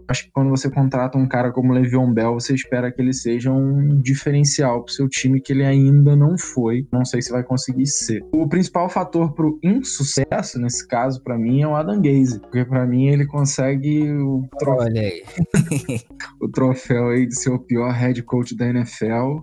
acho 0.08 0.24
que 0.24 0.30
quando 0.30 0.50
você 0.50 0.70
contrata 0.70 1.18
um 1.18 1.28
cara 1.28 1.52
como 1.52 1.72
Le'Veon 1.72 2.12
Bell, 2.12 2.34
você 2.34 2.54
espera 2.54 2.90
que 2.90 3.00
ele 3.00 3.12
seja 3.12 3.52
um 3.52 4.00
diferencial 4.00 4.82
para 4.82 4.90
o 4.90 4.94
seu 4.94 5.08
time 5.08 5.40
que 5.40 5.52
ele 5.52 5.64
ainda 5.64 6.16
não 6.16 6.36
foi. 6.38 6.86
Não 6.90 7.04
sei 7.04 7.20
se 7.20 7.30
vai 7.30 7.42
conseguir 7.42 7.86
ser. 7.86 8.24
O 8.32 8.48
principal 8.48 8.88
fator 8.88 9.32
para 9.34 9.46
o 9.46 9.58
insucesso 9.62 10.58
nesse 10.58 10.86
caso 10.86 11.22
para 11.22 11.38
mim 11.38 11.62
é 11.62 11.68
o 11.68 11.76
Adam 11.76 12.00
Gaze, 12.00 12.40
porque 12.40 12.64
para 12.64 12.86
mim 12.86 13.08
ele 13.08 13.26
consegue 13.26 14.10
o 14.10 14.48
troféu, 14.58 14.84
Olha 14.84 15.02
aí. 15.02 15.22
o 16.40 16.48
troféu 16.48 17.08
aí 17.10 17.26
de 17.26 17.38
ser 17.38 17.50
o 17.50 17.58
pior 17.58 17.92
head 17.92 18.22
coach 18.22 18.56
da 18.56 18.66
NFL, 18.66 19.40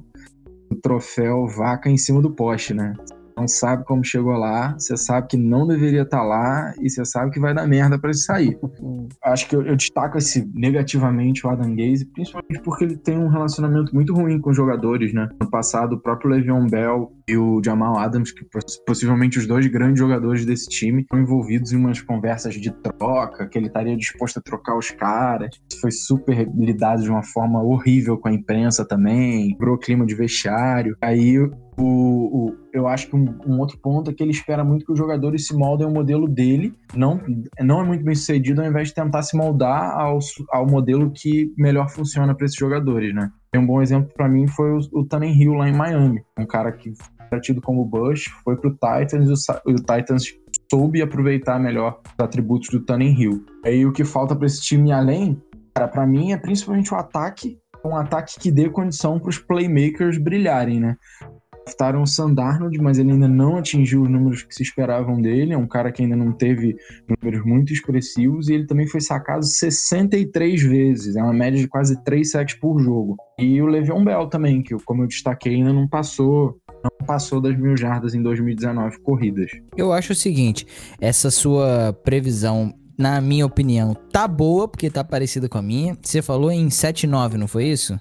o 0.72 0.76
troféu 0.82 1.48
vaca 1.48 1.90
em 1.90 1.98
cima 1.98 2.22
do 2.22 2.32
poste, 2.32 2.74
né? 2.74 2.94
Não 3.38 3.48
sabe 3.48 3.84
como 3.86 4.04
chegou 4.04 4.34
lá, 4.34 4.74
você 4.74 4.96
sabe 4.96 5.28
que 5.28 5.38
não 5.38 5.68
deveria 5.68 6.04
estar 6.04 6.20
tá 6.20 6.24
lá 6.24 6.74
e 6.80 6.90
você 6.90 7.04
sabe 7.04 7.32
que 7.32 7.40
vai 7.40 7.54
dar 7.54 7.68
merda 7.68 8.00
para 8.00 8.10
ele 8.10 8.18
sair. 8.18 8.58
Acho 9.24 9.48
que 9.48 9.56
eu, 9.56 9.66
eu, 9.66 9.76
destaco 9.76 10.18
esse 10.18 10.50
negativamente 10.54 11.46
o 11.46 11.50
Adam 11.50 11.76
Gaze, 11.76 12.06
principalmente 12.06 12.62
porque 12.62 12.84
ele 12.84 12.98
tem 12.98 13.18
um 13.18 13.28
relacionamento 13.28 13.94
muito 13.94 14.14
ruim 14.14 14.40
com 14.40 14.52
os 14.52 14.56
jogadores, 14.56 15.14
né? 15.14 15.30
No 15.40 15.50
passado, 15.50 15.94
o 15.94 16.00
próprio 16.00 16.32
Le'Veon 16.32 16.68
Bell 16.68 17.12
e 17.28 17.36
o 17.38 17.62
Jamal 17.64 17.98
Adams, 17.98 18.32
que 18.32 18.46
possivelmente 18.86 19.40
os 19.40 19.48
dois 19.48 19.66
grandes 19.68 20.00
jogadores 20.00 20.46
desse 20.46 20.68
time, 20.70 21.02
estão 21.02 21.20
envolvidos 21.20 21.74
em 21.74 21.78
umas 21.78 22.02
conversas 22.02 22.56
de 22.56 22.72
troca, 22.72 23.48
que 23.48 23.58
ele 23.58 23.68
estaria 23.68 23.98
disposto 23.98 24.38
a 24.38 24.42
trocar 24.42 24.78
os 24.78 24.92
caras. 24.92 25.50
Isso 25.70 25.82
foi 25.82 25.92
super 25.92 26.48
lidado 26.56 27.02
de 27.02 27.10
uma 27.10 27.24
forma 27.24 27.62
horrível 27.64 28.18
com 28.18 28.28
a 28.28 28.34
imprensa 28.34 28.86
também, 28.86 29.50
quebrou 29.50 29.78
clima 29.78 30.06
de 30.06 30.14
vestiário. 30.14 30.96
Aí 31.02 31.40
o, 31.40 31.52
o, 31.78 32.56
eu 32.74 32.88
acho 32.88 33.10
que 33.10 33.16
um, 33.16 33.38
um, 33.46 33.60
outro 33.60 33.78
ponto 33.80 34.10
é 34.10 34.14
que 34.14 34.24
ele 34.24 34.32
espera 34.32 34.64
muito 34.64 34.86
que 34.86 34.92
os 34.92 34.98
jogadores 34.98 35.48
se 35.48 35.56
moldem 35.56 35.86
ao 35.86 35.94
modelo 35.94 36.28
dele, 36.28 36.74
não, 36.96 37.20
não 37.60 37.82
é 37.82 37.84
muito 37.84 38.04
bem 38.04 38.16
sucedido 38.16 38.62
ao 38.62 38.68
invés 38.68 38.90
de 38.90 38.94
tentar 38.94 39.24
se 39.24 39.36
moldar 39.36 39.92
ao, 39.98 40.20
ao 40.52 40.66
modelo 40.66 41.12
que 41.12 41.52
melhor 41.58 41.90
funciona 41.90 42.34
para 42.36 42.46
esses 42.46 42.58
jogadores, 42.58 43.14
né? 43.14 43.32
Um 43.56 43.66
bom 43.66 43.82
exemplo 43.82 44.12
para 44.14 44.28
mim 44.28 44.48
foi 44.48 44.72
o, 44.72 44.80
o 44.92 45.24
Hill 45.24 45.54
lá 45.54 45.70
em 45.70 45.74
Miami, 45.74 46.22
um 46.38 46.46
cara 46.46 46.72
que 46.72 46.94
era 47.32 47.42
tido 47.42 47.62
como 47.62 47.86
Bush, 47.86 48.26
foi 48.44 48.56
pro 48.56 48.72
Titans 48.72 49.28
e 49.28 49.72
o, 49.72 49.76
Titans 49.76 50.26
soube 50.70 51.02
aproveitar 51.02 51.60
melhor 51.60 52.02
os 52.18 52.24
atributos 52.24 52.70
do 52.70 53.02
Hill. 53.02 53.46
Aí 53.64 53.86
o 53.86 53.92
que 53.92 54.04
falta 54.04 54.36
para 54.36 54.46
esse 54.46 54.62
time 54.62 54.92
além, 54.92 55.42
cara, 55.74 55.88
para 55.88 56.06
mim 56.06 56.32
é 56.32 56.38
principalmente 56.38 56.94
o 56.94 56.98
ataque, 56.98 57.60
um 57.84 57.96
ataque 57.96 58.40
que 58.40 58.52
dê 58.52 58.70
condição 58.70 59.20
para 59.20 59.30
os 59.30 59.38
playmakers 59.38 60.18
brilharem, 60.18 60.80
né? 60.80 60.98
Draftaram 61.66 62.04
o 62.04 62.08
Sandarnold, 62.08 62.78
mas 62.80 63.00
ele 63.00 63.12
ainda 63.12 63.28
não 63.28 63.58
atingiu 63.58 64.04
os 64.04 64.10
números 64.10 64.44
que 64.44 64.54
se 64.54 64.64
esperavam 64.64 65.20
dele. 65.20 65.54
É 65.54 65.58
um 65.58 65.68
cara 65.68 65.92
que 65.92 66.04
ainda 66.04 66.16
não 66.16 66.32
teve 66.32 66.76
números 67.10 67.46
muito 67.46 67.74
expressivos 67.74 68.48
e 68.48 68.54
ele 68.54 68.68
também 68.68 68.88
foi 68.88 69.02
sacado 69.02 69.44
63 69.44 70.62
vezes. 70.62 71.16
É 71.16 71.24
uma 71.24 71.34
média 71.34 71.60
de 71.60 71.68
quase 71.68 72.02
3 72.04 72.30
sacks 72.30 72.56
por 72.56 72.80
jogo. 72.80 73.18
E 73.40 73.62
o 73.62 73.66
Le'Veon 73.66 74.04
Bell 74.04 74.28
também, 74.28 74.62
que 74.62 74.76
como 74.86 75.04
eu 75.04 75.08
destaquei, 75.08 75.56
ainda 75.56 75.74
não 75.74 75.88
passou 75.88 76.58
não 76.84 77.08
passou 77.08 77.42
das 77.42 77.58
mil 77.58 77.76
jardas 77.76 78.14
em 78.14 78.22
2019 78.22 79.00
corridas. 79.00 79.50
Eu 79.76 79.92
acho 79.92 80.14
o 80.14 80.16
seguinte, 80.16 80.68
essa 81.02 81.32
sua 81.32 81.94
previsão 82.04 82.72
na 82.96 83.20
minha 83.20 83.46
opinião, 83.46 83.94
tá 83.94 84.28
boa, 84.28 84.68
porque 84.68 84.90
tá 84.90 85.04
parecida 85.04 85.50
com 85.50 85.58
a 85.58 85.62
minha. 85.64 85.98
Você 86.02 86.22
falou 86.22 86.52
em 86.52 86.68
7-9, 86.68 87.34
não 87.34 87.48
foi 87.48 87.66
isso? 87.66 88.00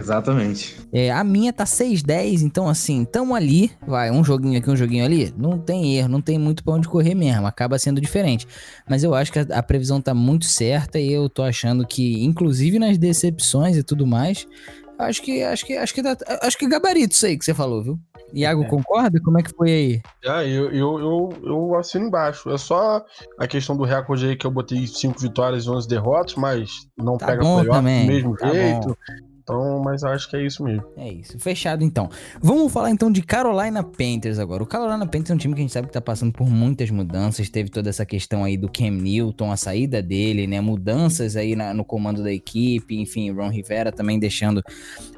Exatamente. 0.00 0.76
É, 0.92 1.10
a 1.10 1.22
minha 1.22 1.52
tá 1.52 1.64
6-10, 1.64 2.42
então 2.42 2.68
assim, 2.68 3.04
tamo 3.04 3.34
ali, 3.34 3.70
vai, 3.86 4.10
um 4.10 4.24
joguinho 4.24 4.58
aqui, 4.58 4.70
um 4.70 4.76
joguinho 4.76 5.04
ali, 5.04 5.32
não 5.36 5.58
tem 5.58 5.96
erro, 5.96 6.08
não 6.08 6.20
tem 6.22 6.38
muito 6.38 6.64
pra 6.64 6.74
onde 6.74 6.88
correr 6.88 7.14
mesmo, 7.14 7.46
acaba 7.46 7.78
sendo 7.78 8.00
diferente. 8.00 8.46
Mas 8.88 9.04
eu 9.04 9.14
acho 9.14 9.30
que 9.30 9.38
a, 9.38 9.46
a 9.52 9.62
previsão 9.62 10.00
tá 10.00 10.14
muito 10.14 10.46
certa 10.46 10.98
e 10.98 11.12
eu 11.12 11.28
tô 11.28 11.42
achando 11.42 11.86
que, 11.86 12.24
inclusive 12.24 12.78
nas 12.78 12.96
decepções 12.96 13.76
e 13.76 13.82
tudo 13.82 14.06
mais, 14.06 14.46
acho 14.98 15.22
que 15.22 15.42
acho 15.42 15.66
que 15.66 15.76
acho 15.76 15.94
que 15.94 16.02
dá, 16.02 16.16
acho 16.42 16.56
que 16.56 16.66
gabarito 16.66 17.14
isso 17.14 17.26
aí 17.26 17.38
que 17.38 17.44
você 17.44 17.54
falou, 17.54 17.82
viu? 17.82 18.00
Iago, 18.32 18.62
é. 18.62 18.66
concorda? 18.66 19.20
Como 19.20 19.38
é 19.38 19.42
que 19.42 19.50
foi 19.50 19.70
aí? 19.70 20.00
Ah, 20.24 20.44
eu, 20.44 20.70
eu, 20.70 20.98
eu, 21.00 21.28
eu 21.42 21.74
assino 21.76 22.06
embaixo. 22.06 22.48
É 22.50 22.56
só 22.56 23.04
a 23.38 23.46
questão 23.46 23.76
do 23.76 23.82
recorde 23.84 24.26
aí 24.26 24.36
que 24.36 24.46
eu 24.46 24.50
botei 24.50 24.86
5 24.86 25.18
vitórias 25.18 25.64
e 25.64 25.70
11 25.70 25.88
derrotas, 25.88 26.34
mas 26.36 26.70
não 26.96 27.16
tá 27.16 27.26
pega 27.26 27.40
playoff 27.40 27.70
do 27.70 27.82
mesmo 27.82 28.36
tá 28.36 28.50
jeito. 28.52 28.88
Bom. 28.88 29.29
Então, 29.50 29.82
mas 29.82 30.02
acho 30.04 30.28
que 30.28 30.36
é 30.36 30.46
isso 30.46 30.62
mesmo. 30.62 30.84
É 30.96 31.12
isso. 31.12 31.38
Fechado 31.38 31.82
então. 31.82 32.08
Vamos 32.40 32.72
falar 32.72 32.90
então 32.90 33.10
de 33.10 33.22
Carolina 33.22 33.82
Panthers 33.82 34.38
agora. 34.38 34.62
O 34.62 34.66
Carolina 34.66 35.06
Panthers 35.06 35.30
é 35.30 35.34
um 35.34 35.38
time 35.38 35.54
que 35.54 35.60
a 35.60 35.64
gente 35.64 35.72
sabe 35.72 35.88
que 35.88 35.92
tá 35.92 36.00
passando 36.00 36.32
por 36.32 36.48
muitas 36.48 36.90
mudanças. 36.90 37.48
Teve 37.48 37.70
toda 37.70 37.88
essa 37.88 38.06
questão 38.06 38.44
aí 38.44 38.56
do 38.56 38.70
Cam 38.70 38.90
Newton, 38.90 39.50
a 39.50 39.56
saída 39.56 40.02
dele, 40.02 40.46
né? 40.46 40.60
Mudanças 40.60 41.36
aí 41.36 41.56
na, 41.56 41.74
no 41.74 41.84
comando 41.84 42.22
da 42.22 42.32
equipe. 42.32 42.98
Enfim, 43.00 43.30
Ron 43.30 43.50
Rivera 43.50 43.90
também 43.90 44.18
deixando 44.18 44.62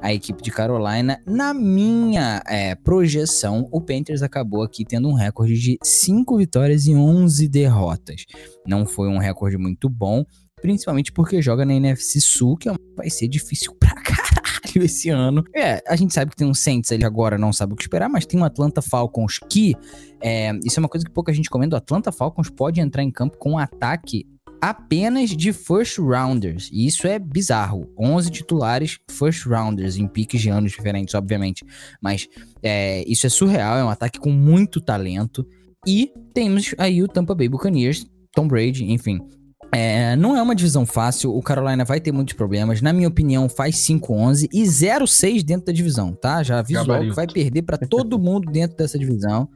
a 0.01 0.13
equipe 0.13 0.43
de 0.43 0.51
Carolina. 0.51 1.21
Na 1.27 1.53
minha 1.53 2.43
é, 2.47 2.75
projeção, 2.75 3.69
o 3.71 3.81
Panthers 3.81 4.23
acabou 4.23 4.63
aqui 4.63 4.85
tendo 4.85 5.09
um 5.09 5.15
recorde 5.15 5.59
de 5.59 5.79
5 5.83 6.37
vitórias 6.39 6.87
e 6.87 6.95
11 6.95 7.49
derrotas. 7.49 8.25
Não 8.67 8.87
foi 8.87 9.09
um 9.09 9.19
recorde 9.19 9.59
muito 9.59 9.89
bom 9.89 10.25
principalmente 10.63 11.13
porque 11.13 11.43
joga 11.43 11.67
na 11.67 11.75
NFC 11.75 12.21
Sul, 12.21 12.57
que 12.57 12.69
é 12.69 12.75
vai 12.97 13.11
ser 13.11 13.29
difícil 13.29 13.75
pra 13.79 13.93
caralho 13.95 14.85
esse 14.85 15.11
ano. 15.11 15.45
É, 15.55 15.83
a 15.87 15.97
gente 15.97 16.15
sabe 16.15 16.31
que 16.31 16.37
tem 16.37 16.47
um 16.47 16.55
Saints 16.55 16.91
ali 16.93 17.05
agora, 17.05 17.37
não 17.37 17.53
sabe 17.53 17.75
o 17.75 17.77
que 17.77 17.83
esperar, 17.83 18.09
mas 18.09 18.25
tem 18.25 18.41
um 18.41 18.45
Atlanta 18.45 18.81
Falcons 18.81 19.39
que, 19.51 19.75
é, 20.23 20.53
isso 20.65 20.79
é 20.79 20.81
uma 20.81 20.89
coisa 20.89 21.05
que 21.05 21.13
pouca 21.13 21.33
gente 21.33 21.51
comenta, 21.51 21.75
o 21.75 21.79
Atlanta 21.79 22.13
Falcons 22.13 22.49
pode 22.49 22.81
entrar 22.81 23.03
em 23.03 23.11
campo 23.11 23.37
com 23.37 23.53
um 23.53 23.59
ataque 23.59 24.25
apenas 24.61 25.31
de 25.31 25.53
first 25.53 25.99
rounders. 25.99 26.71
E 26.73 26.87
isso 26.87 27.09
é 27.09 27.19
bizarro. 27.19 27.93
11 27.99 28.31
titulares 28.31 28.97
first 29.11 29.45
rounders 29.45 29.97
em 29.97 30.07
piques 30.07 30.41
de 30.41 30.51
anos 30.51 30.71
diferentes, 30.71 31.17
obviamente. 31.17 31.65
Mas 32.01 32.29
é, 32.63 33.03
isso 33.09 33.27
é 33.27 33.29
surreal, 33.29 33.77
é 33.77 33.85
um 33.85 33.91
ataque 33.91 34.21
com 34.21 34.31
muito 34.31 34.81
talento. 34.81 35.45
E 35.85 36.13
temos 36.33 36.73
aí 36.79 37.03
o 37.03 37.09
Tampa 37.09 37.35
Bay 37.35 37.49
Buccaneers, 37.49 38.07
Tom 38.33 38.47
Brady, 38.47 38.85
enfim, 38.85 39.21
é, 39.75 40.15
não 40.17 40.37
é 40.37 40.43
uma 40.43 40.55
divisão 40.55 40.85
fácil, 40.85 41.35
o 41.35 41.43
Carolina 41.43 41.83
vai 41.83 41.99
ter 41.99 42.13
muitos 42.13 42.35
problemas. 42.35 42.83
Na 42.83 42.93
minha 42.93 43.09
opinião, 43.09 43.49
faz 43.49 43.77
5-11 43.77 44.49
e 44.53 44.63
0-6 44.65 45.43
dentro 45.43 45.67
da 45.67 45.73
divisão, 45.73 46.13
tá? 46.13 46.43
Já 46.43 46.59
aviso 46.59 46.85
logo 46.85 47.05
que 47.05 47.15
vai 47.15 47.27
perder 47.27 47.63
para 47.63 47.79
todo 47.79 48.19
mundo 48.19 48.53
dentro 48.53 48.77
dessa 48.77 48.99
divisão. 48.99 49.49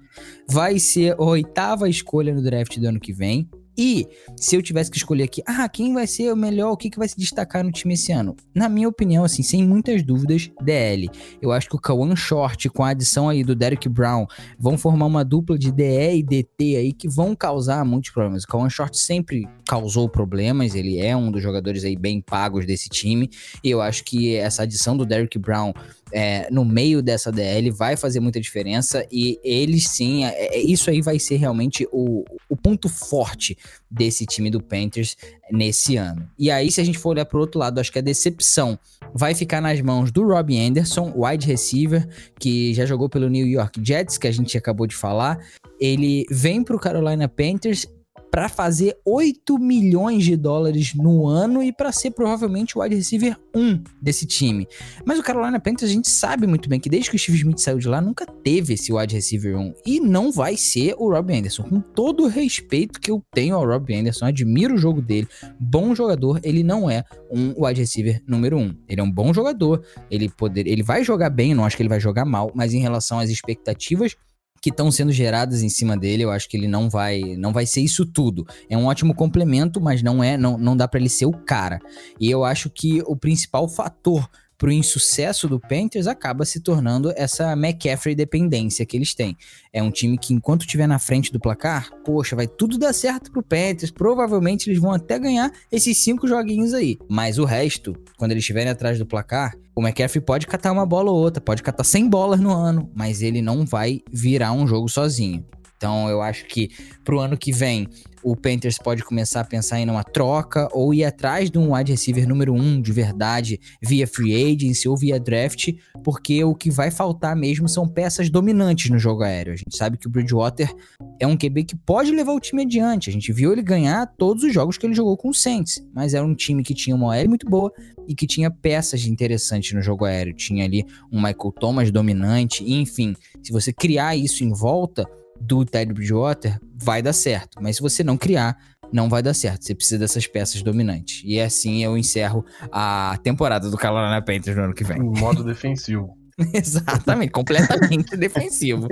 Vai 0.49 0.79
ser 0.79 1.13
a 1.19 1.23
oitava 1.23 1.87
escolha 1.89 2.35
no 2.35 2.43
draft 2.43 2.79
do 2.79 2.89
ano 2.89 2.99
que 2.99 3.13
vem. 3.13 3.47
E 3.79 4.09
se 4.37 4.57
eu 4.57 4.63
tivesse 4.63 4.91
que 4.91 4.97
escolher 4.97 5.25
aqui, 5.25 5.43
ah, 5.47 5.69
quem 5.69 5.93
vai 5.93 6.07
ser 6.07 6.33
o 6.33 6.37
melhor, 6.37 6.73
o 6.73 6.77
que, 6.77 6.89
que 6.89 6.99
vai 6.99 7.07
se 7.07 7.17
destacar 7.17 7.63
no 7.63 7.71
time 7.71 7.93
esse 7.93 8.11
ano? 8.11 8.35
Na 8.55 8.69
minha 8.69 8.89
opinião, 8.89 9.23
assim, 9.23 9.43
sem 9.43 9.67
muitas 9.67 10.03
dúvidas, 10.03 10.51
DL. 10.63 11.11
Eu 11.43 11.53
acho 11.53 11.69
que 11.69 11.77
o 11.77 11.79
Kawan 11.79 12.17
Short, 12.17 12.71
com 12.71 12.83
a 12.83 12.91
adição 12.91 13.29
aí 13.29 13.45
do 13.45 13.55
Derek 13.55 13.87
Brown, 13.89 14.27
vão 14.59 14.79
formar 14.79 15.05
uma 15.05 15.23
dupla 15.23 15.59
de 15.59 15.71
DE 15.71 16.17
e 16.17 16.23
DT 16.23 16.77
aí 16.77 16.93
que 16.93 17.07
vão 17.07 17.37
causar 17.37 17.85
muitos 17.85 18.11
problemas. 18.11 18.45
O 18.45 18.47
Kawan 18.47 18.71
Short 18.71 18.99
sempre 18.99 19.47
causou 19.67 20.09
problemas, 20.09 20.75
ele 20.75 20.99
é 20.99 21.17
um 21.17 21.31
dos 21.31 21.43
jogadores 21.43 21.85
aí 21.85 21.97
bem 21.97 22.21
pagos 22.21 22.65
desse 22.65 22.89
time. 22.89 23.31
E 23.63 23.71
eu 23.71 23.81
acho 23.81 24.05
que 24.05 24.37
essa 24.37 24.63
adição 24.63 24.97
do 24.97 25.05
Derek 25.05 25.39
Brown 25.39 25.73
é, 26.13 26.49
no 26.51 26.65
meio 26.65 27.03
dessa 27.03 27.33
DL 27.33 27.71
vai 27.71 27.97
fazer 27.97 28.21
muita 28.21 28.41
diferença 28.41 29.05
e 29.11 29.41
eles 29.43 29.89
sim, 29.89 30.25
é, 30.25 30.57
é, 30.57 30.59
isso 30.59 30.89
aí 30.89 31.03
vai 31.03 31.19
ser 31.19 31.37
realmente 31.37 31.87
o, 31.91 32.25
o 32.49 32.57
ponto 32.57 32.89
forte 32.89 33.59
desse 33.91 34.25
time 34.25 34.49
do 34.49 34.63
Panthers 34.63 35.17
nesse 35.51 35.97
ano. 35.97 36.29
E 36.39 36.51
aí, 36.51 36.71
se 36.71 36.81
a 36.81 36.85
gente 36.85 36.99
for 36.99 37.11
olhar 37.11 37.25
para 37.25 37.39
o 37.39 37.41
outro 37.41 37.59
lado, 37.59 37.81
acho 37.81 37.93
que 37.93 37.99
a 37.99 38.03
decepção 38.03 38.79
vai 39.13 39.35
ficar 39.35 39.61
nas 39.61 39.81
mãos 39.81 40.11
do 40.11 40.27
Robbie 40.27 40.61
Anderson, 40.61 41.13
wide 41.17 41.47
receiver, 41.47 42.07
que 42.39 42.73
já 42.75 42.87
jogou 42.87 43.09
pelo 43.09 43.29
New 43.29 43.47
York 43.47 43.81
Jets, 43.85 44.19
que 44.19 44.27
a 44.27 44.33
gente 44.33 44.57
acabou 44.57 44.87
de 44.87 44.95
falar. 44.95 45.39
Ele 45.81 46.25
vem 46.31 46.63
para 46.63 46.77
o 46.77 46.81
Carolina 46.81 47.29
Panthers 47.29 47.87
para 48.31 48.49
fazer 48.49 48.97
8 49.05 49.59
milhões 49.59 50.25
de 50.25 50.37
dólares 50.37 50.95
no 50.95 51.27
ano 51.27 51.63
e 51.63 51.73
para 51.73 51.93
ser 51.93 52.11
provavelmente 52.11 52.77
o 52.77 52.83
wide 52.83 52.95
receiver 52.95 53.37
1 53.55 53.83
desse 54.01 54.27
time. 54.27 54.67
Mas 55.05 55.19
o 55.19 55.23
Carolina 55.23 55.61
Panthers 55.61 55.91
a 55.91 55.95
gente 55.95 56.11
sabe 56.11 56.47
muito 56.47 56.69
bem 56.69 56.81
que 56.81 56.89
desde 56.89 57.11
que 57.11 57.17
o 57.17 57.19
Steve 57.19 57.39
Smith 57.39 57.59
saiu 57.59 57.79
de 57.79 57.89
lá 57.89 58.01
nunca 58.01 58.27
teve 58.27 58.75
esse 58.75 58.93
wide 58.93 59.15
receiver 59.15 59.57
1 59.57 59.75
e 59.87 60.01
não 60.01 60.31
vai 60.31 60.57
ser 60.57 60.95
o 60.99 61.11
Rob 61.11 61.33
Anderson. 61.35 61.63
Com 61.65 61.81
todo 61.81 62.25
o 62.25 62.29
respeito 62.29 63.01
que 63.01 63.11
eu 63.11 63.23
tenho 63.33 63.57
ao 63.57 63.67
Rob 63.67 63.95
Anderson, 63.95 64.27
admiro 64.27 64.75
o 64.75 64.79
jogo 64.79 65.01
dele, 65.01 65.29
bom 65.59 65.95
jogador, 65.95 66.41
ele 66.43 66.63
não 66.63 66.91
é 66.91 67.05
um 67.31 67.55
wide 67.65 67.81
receiver 67.81 68.23
número 68.27 68.59
1. 68.59 68.77
Ele 68.89 69.01
é 69.01 69.05
um 69.05 69.11
bom 69.11 69.33
jogador, 69.33 69.83
ele 70.11 70.29
poder, 70.29 70.67
ele 70.67 70.83
vai 70.83 71.03
jogar 71.05 71.31
bem, 71.31 71.55
não 71.55 71.65
acho 71.65 71.77
que 71.77 71.83
ele 71.83 71.89
vai 71.89 72.01
jogar 72.01 72.25
mal, 72.25 72.53
mas 72.55 72.75
em 72.75 72.81
relação 72.81 73.19
às 73.19 73.31
expectativas 73.31 74.17
que 74.61 74.71
estão 74.71 74.91
sendo 74.91 75.13
geradas 75.13 75.63
em 75.63 75.69
cima 75.69 75.97
dele, 75.97 76.25
eu 76.25 76.31
acho 76.31 76.49
que 76.49 76.57
ele 76.57 76.69
não 76.69 76.89
vai 76.89 77.37
não 77.37 77.53
vai 77.53 77.67
ser 77.67 77.81
isso 77.81 78.05
tudo. 78.05 78.47
É 78.69 78.77
um 78.77 78.87
ótimo 78.87 79.15
complemento, 79.15 79.81
mas 79.81 80.03
não 80.03 80.23
é 80.23 80.37
não, 80.37 80.57
não 80.59 80.77
dá 80.77 80.89
para 80.89 81.01
ele 81.01 81.09
ser 81.09 81.27
o 81.27 81.33
cara. 81.33 81.81
E 82.21 82.31
eu 82.31 82.45
acho 82.45 82.71
que 82.71 83.03
o 83.07 83.17
principal 83.17 83.69
fator 83.69 84.29
pro 84.59 84.73
insucesso 84.73 85.49
do 85.49 85.61
Panthers 85.61 86.07
acaba 86.07 86.45
se 86.45 86.61
tornando 86.61 87.13
essa 87.17 87.53
McCaffrey 87.53 88.15
dependência 88.15 88.87
que 88.87 88.97
eles 88.97 89.15
têm. 89.15 89.37
É 89.73 89.83
um 89.83 89.91
time 89.91 90.17
que, 90.17 90.33
enquanto 90.33 90.63
estiver 90.63 90.87
na 90.87 90.99
frente 90.99 91.33
do 91.33 91.41
placar, 91.41 91.91
poxa, 92.05 92.35
vai 92.35 92.47
tudo 92.47 92.79
dar 92.79 92.93
certo 92.93 93.31
pro 93.31 93.43
Panthers. 93.43 93.91
Provavelmente 93.91 94.69
eles 94.69 94.81
vão 94.81 94.93
até 94.93 95.19
ganhar 95.19 95.53
esses 95.71 96.03
cinco 96.03 96.27
joguinhos 96.27 96.73
aí. 96.73 96.99
Mas 97.09 97.39
o 97.39 97.45
resto, 97.45 97.97
quando 98.17 98.33
eles 98.33 98.43
estiverem 98.43 98.71
atrás 98.71 98.99
do 98.99 99.07
placar, 99.07 99.55
o 99.75 99.83
McCaffrey 99.83 100.25
pode 100.25 100.47
catar 100.47 100.73
uma 100.73 100.87
bola 100.87 101.11
ou 101.11 101.19
outra, 101.19 101.39
pode 101.39 101.63
catar 101.63 101.85
100 101.85 102.09
bolas 102.09 102.41
no 102.41 102.51
ano, 102.51 102.91
mas 102.95 103.21
ele 103.21 103.43
não 103.43 103.67
vai 103.67 104.01
virar 104.11 104.53
um 104.53 104.67
jogo 104.67 104.89
sozinho. 104.89 105.45
Então 105.77 106.09
eu 106.09 106.23
acho 106.23 106.47
que 106.47 106.71
pro 107.05 107.21
ano 107.21 107.37
que 107.37 107.53
vem 107.53 107.89
o 108.23 108.35
Panthers 108.35 108.77
pode 108.77 109.05
começar 109.05 109.43
a 109.43 109.45
pensar 109.45 109.79
em 109.79 109.89
uma 109.89 110.03
troca 110.03 110.69
ou 110.73 110.93
ir 110.93 111.05
atrás 111.05 111.49
de 111.49 111.59
um 111.59 111.75
wide 111.75 111.93
receiver 111.93 112.27
número 112.27 112.53
um 112.53 112.81
de 112.83 112.91
verdade 112.91 113.61
via 113.81 114.05
free 114.05 114.35
agency 114.35 114.89
ou 114.89 114.97
via 114.97 115.21
draft, 115.21 115.73
porque 116.03 116.43
o 116.43 116.53
que 116.53 116.69
vai 116.69 116.91
faltar 116.91 117.37
mesmo 117.37 117.69
são 117.69 117.87
peças 117.87 118.29
dominantes 118.29 118.91
no 118.91 118.99
jogo 118.99 119.23
aéreo. 119.23 119.53
A 119.53 119.57
gente 119.57 119.77
sabe 119.77 119.97
que 119.97 120.09
o 120.09 120.11
Bridgewater 120.11 120.75
é 121.21 121.27
um 121.27 121.37
QB 121.37 121.65
que 121.65 121.77
pode 121.77 122.11
levar 122.11 122.33
o 122.33 122.41
time 122.41 122.63
adiante. 122.63 123.11
A 123.11 123.13
gente 123.13 123.33
viu 123.33 123.53
ele 123.53 123.63
ganhar 123.63 124.07
todos 124.19 124.43
os 124.43 124.53
jogos 124.53 124.77
que 124.77 124.85
ele 124.85 124.95
jogou 124.95 125.17
com 125.17 125.29
o 125.29 125.35
Saints, 125.35 125.81
mas 125.95 126.13
era 126.13 126.27
um 126.27 126.35
time 126.35 126.65
que 126.65 126.75
tinha 126.75 126.97
uma 126.97 127.09
OL 127.09 127.29
muito 127.29 127.49
boa 127.49 127.73
e 128.09 128.15
que 128.15 128.27
tinha 128.27 128.51
peças 128.51 129.07
interessantes 129.07 129.73
no 129.73 129.81
jogo 129.81 130.05
aéreo. 130.05 130.35
Tinha 130.35 130.65
ali 130.65 130.85
um 131.13 131.19
Michael 131.19 131.53
Thomas 131.61 131.93
dominante, 131.93 132.65
enfim, 132.65 133.15
se 133.41 133.53
você 133.53 133.73
criar 133.73 134.17
isso 134.17 134.43
em 134.43 134.53
volta, 134.53 135.09
do 135.41 135.65
Teddy 135.65 135.93
Bridgewater, 135.93 136.59
vai 136.75 137.03
dar 137.03 137.13
certo. 137.13 137.59
Mas 137.61 137.77
se 137.77 137.83
você 137.83 138.03
não 138.03 138.17
criar, 138.17 138.57
não 138.93 139.09
vai 139.09 139.23
dar 139.23 139.35
certo. 139.35 139.65
Você 139.65 139.75
precisa 139.75 139.99
dessas 139.99 140.27
peças 140.27 140.63
dominantes. 140.63 141.23
E 141.25 141.41
assim 141.41 141.83
eu 141.83 141.97
encerro 141.97 142.45
a 142.71 143.19
temporada 143.23 143.71
do 143.71 143.77
Carolina 143.77 144.23
Panthers 144.23 144.57
no 144.57 144.65
ano 144.65 144.75
que 144.75 144.85
vem. 144.85 144.99
Em 144.99 145.21
modo 145.21 145.45
defensivo. 145.45 146.17
Exatamente, 146.53 147.31
completamente 147.31 148.15
defensivo. 148.17 148.89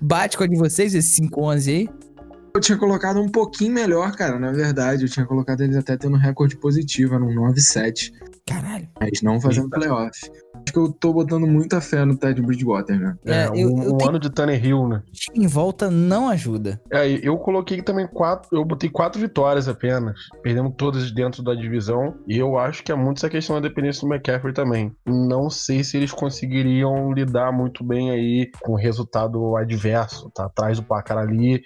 Bate 0.00 0.36
com 0.36 0.44
a 0.44 0.46
de 0.46 0.56
vocês, 0.56 0.94
esse 0.94 1.22
5-11 1.22 1.68
aí? 1.68 1.88
Eu 2.54 2.60
tinha 2.60 2.76
colocado 2.76 3.20
um 3.20 3.28
pouquinho 3.28 3.72
melhor, 3.72 4.12
cara, 4.16 4.38
na 4.38 4.50
verdade. 4.52 5.04
Eu 5.04 5.08
tinha 5.08 5.24
colocado 5.24 5.60
eles 5.60 5.76
até 5.76 5.96
tendo 5.96 6.16
um 6.16 6.18
recorde 6.18 6.56
positivo, 6.56 7.18
no 7.18 7.28
9-7. 7.28 8.12
Caralho. 8.46 8.88
Mas 9.00 9.22
não 9.22 9.40
fazendo 9.40 9.70
playoff. 9.70 10.30
Acho 10.68 10.72
que 10.74 10.78
eu 10.78 10.92
tô 10.92 11.14
botando 11.14 11.46
muita 11.46 11.80
fé 11.80 12.04
no 12.04 12.14
Ted 12.14 12.42
Bridgewater, 12.42 13.00
né? 13.00 13.16
É, 13.24 13.44
é 13.44 13.46
eu, 13.46 13.68
um, 13.68 13.82
eu 13.82 13.94
um 13.94 13.96
tenho... 13.96 14.10
ano 14.10 14.18
de 14.18 14.28
Tanner 14.28 14.62
Hill, 14.62 14.86
né? 14.86 15.02
Em 15.34 15.46
volta 15.46 15.90
não 15.90 16.28
ajuda. 16.28 16.78
É, 16.92 17.08
eu 17.08 17.38
coloquei 17.38 17.80
também 17.80 18.06
quatro. 18.06 18.48
Eu 18.52 18.64
botei 18.64 18.90
quatro 18.90 19.18
vitórias 19.18 19.66
apenas. 19.66 20.14
Perdemos 20.42 20.74
todas 20.76 21.10
dentro 21.10 21.42
da 21.42 21.54
divisão. 21.54 22.14
E 22.26 22.36
eu 22.36 22.58
acho 22.58 22.82
que 22.82 22.92
é 22.92 22.94
muito 22.94 23.18
essa 23.18 23.30
questão 23.30 23.56
da 23.56 23.66
dependência 23.66 24.06
do 24.06 24.12
McCaffrey 24.12 24.52
também. 24.52 24.92
Não 25.06 25.48
sei 25.48 25.82
se 25.82 25.96
eles 25.96 26.12
conseguiriam 26.12 27.12
lidar 27.12 27.50
muito 27.50 27.82
bem 27.82 28.10
aí 28.10 28.50
com 28.60 28.72
o 28.72 28.76
resultado 28.76 29.56
adverso. 29.56 30.30
Tá 30.34 30.44
atrás 30.44 30.78
do 30.78 30.84
placar 30.84 31.16
ali 31.16 31.62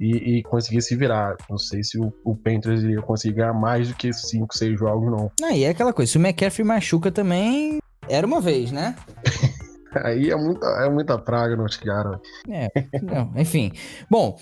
e, 0.00 0.38
e 0.38 0.42
conseguir 0.42 0.80
se 0.80 0.96
virar. 0.96 1.36
Não 1.50 1.58
sei 1.58 1.82
se 1.82 1.98
o, 1.98 2.10
o 2.24 2.34
Panthers 2.34 2.82
iria 2.82 3.02
conseguir 3.02 3.36
ganhar 3.36 3.52
mais 3.52 3.88
do 3.88 3.94
que 3.94 4.10
5, 4.10 4.56
6 4.56 4.78
jogos, 4.78 5.10
não. 5.10 5.30
Ah, 5.42 5.54
e 5.54 5.64
é 5.64 5.68
aquela 5.68 5.92
coisa, 5.92 6.10
se 6.10 6.18
o 6.18 6.20
McCaffrey 6.20 6.66
machuca 6.66 7.10
também, 7.10 7.78
era 8.08 8.26
uma 8.26 8.40
vez, 8.40 8.72
né? 8.72 8.94
Aí 10.04 10.30
é 10.30 10.36
muita, 10.36 10.66
é 10.66 10.90
muita 10.90 11.18
praga 11.18 11.56
no 11.56 11.66
cara. 11.68 12.20
É, 12.48 12.68
não, 13.02 13.32
enfim. 13.36 13.72
Bom, 14.10 14.38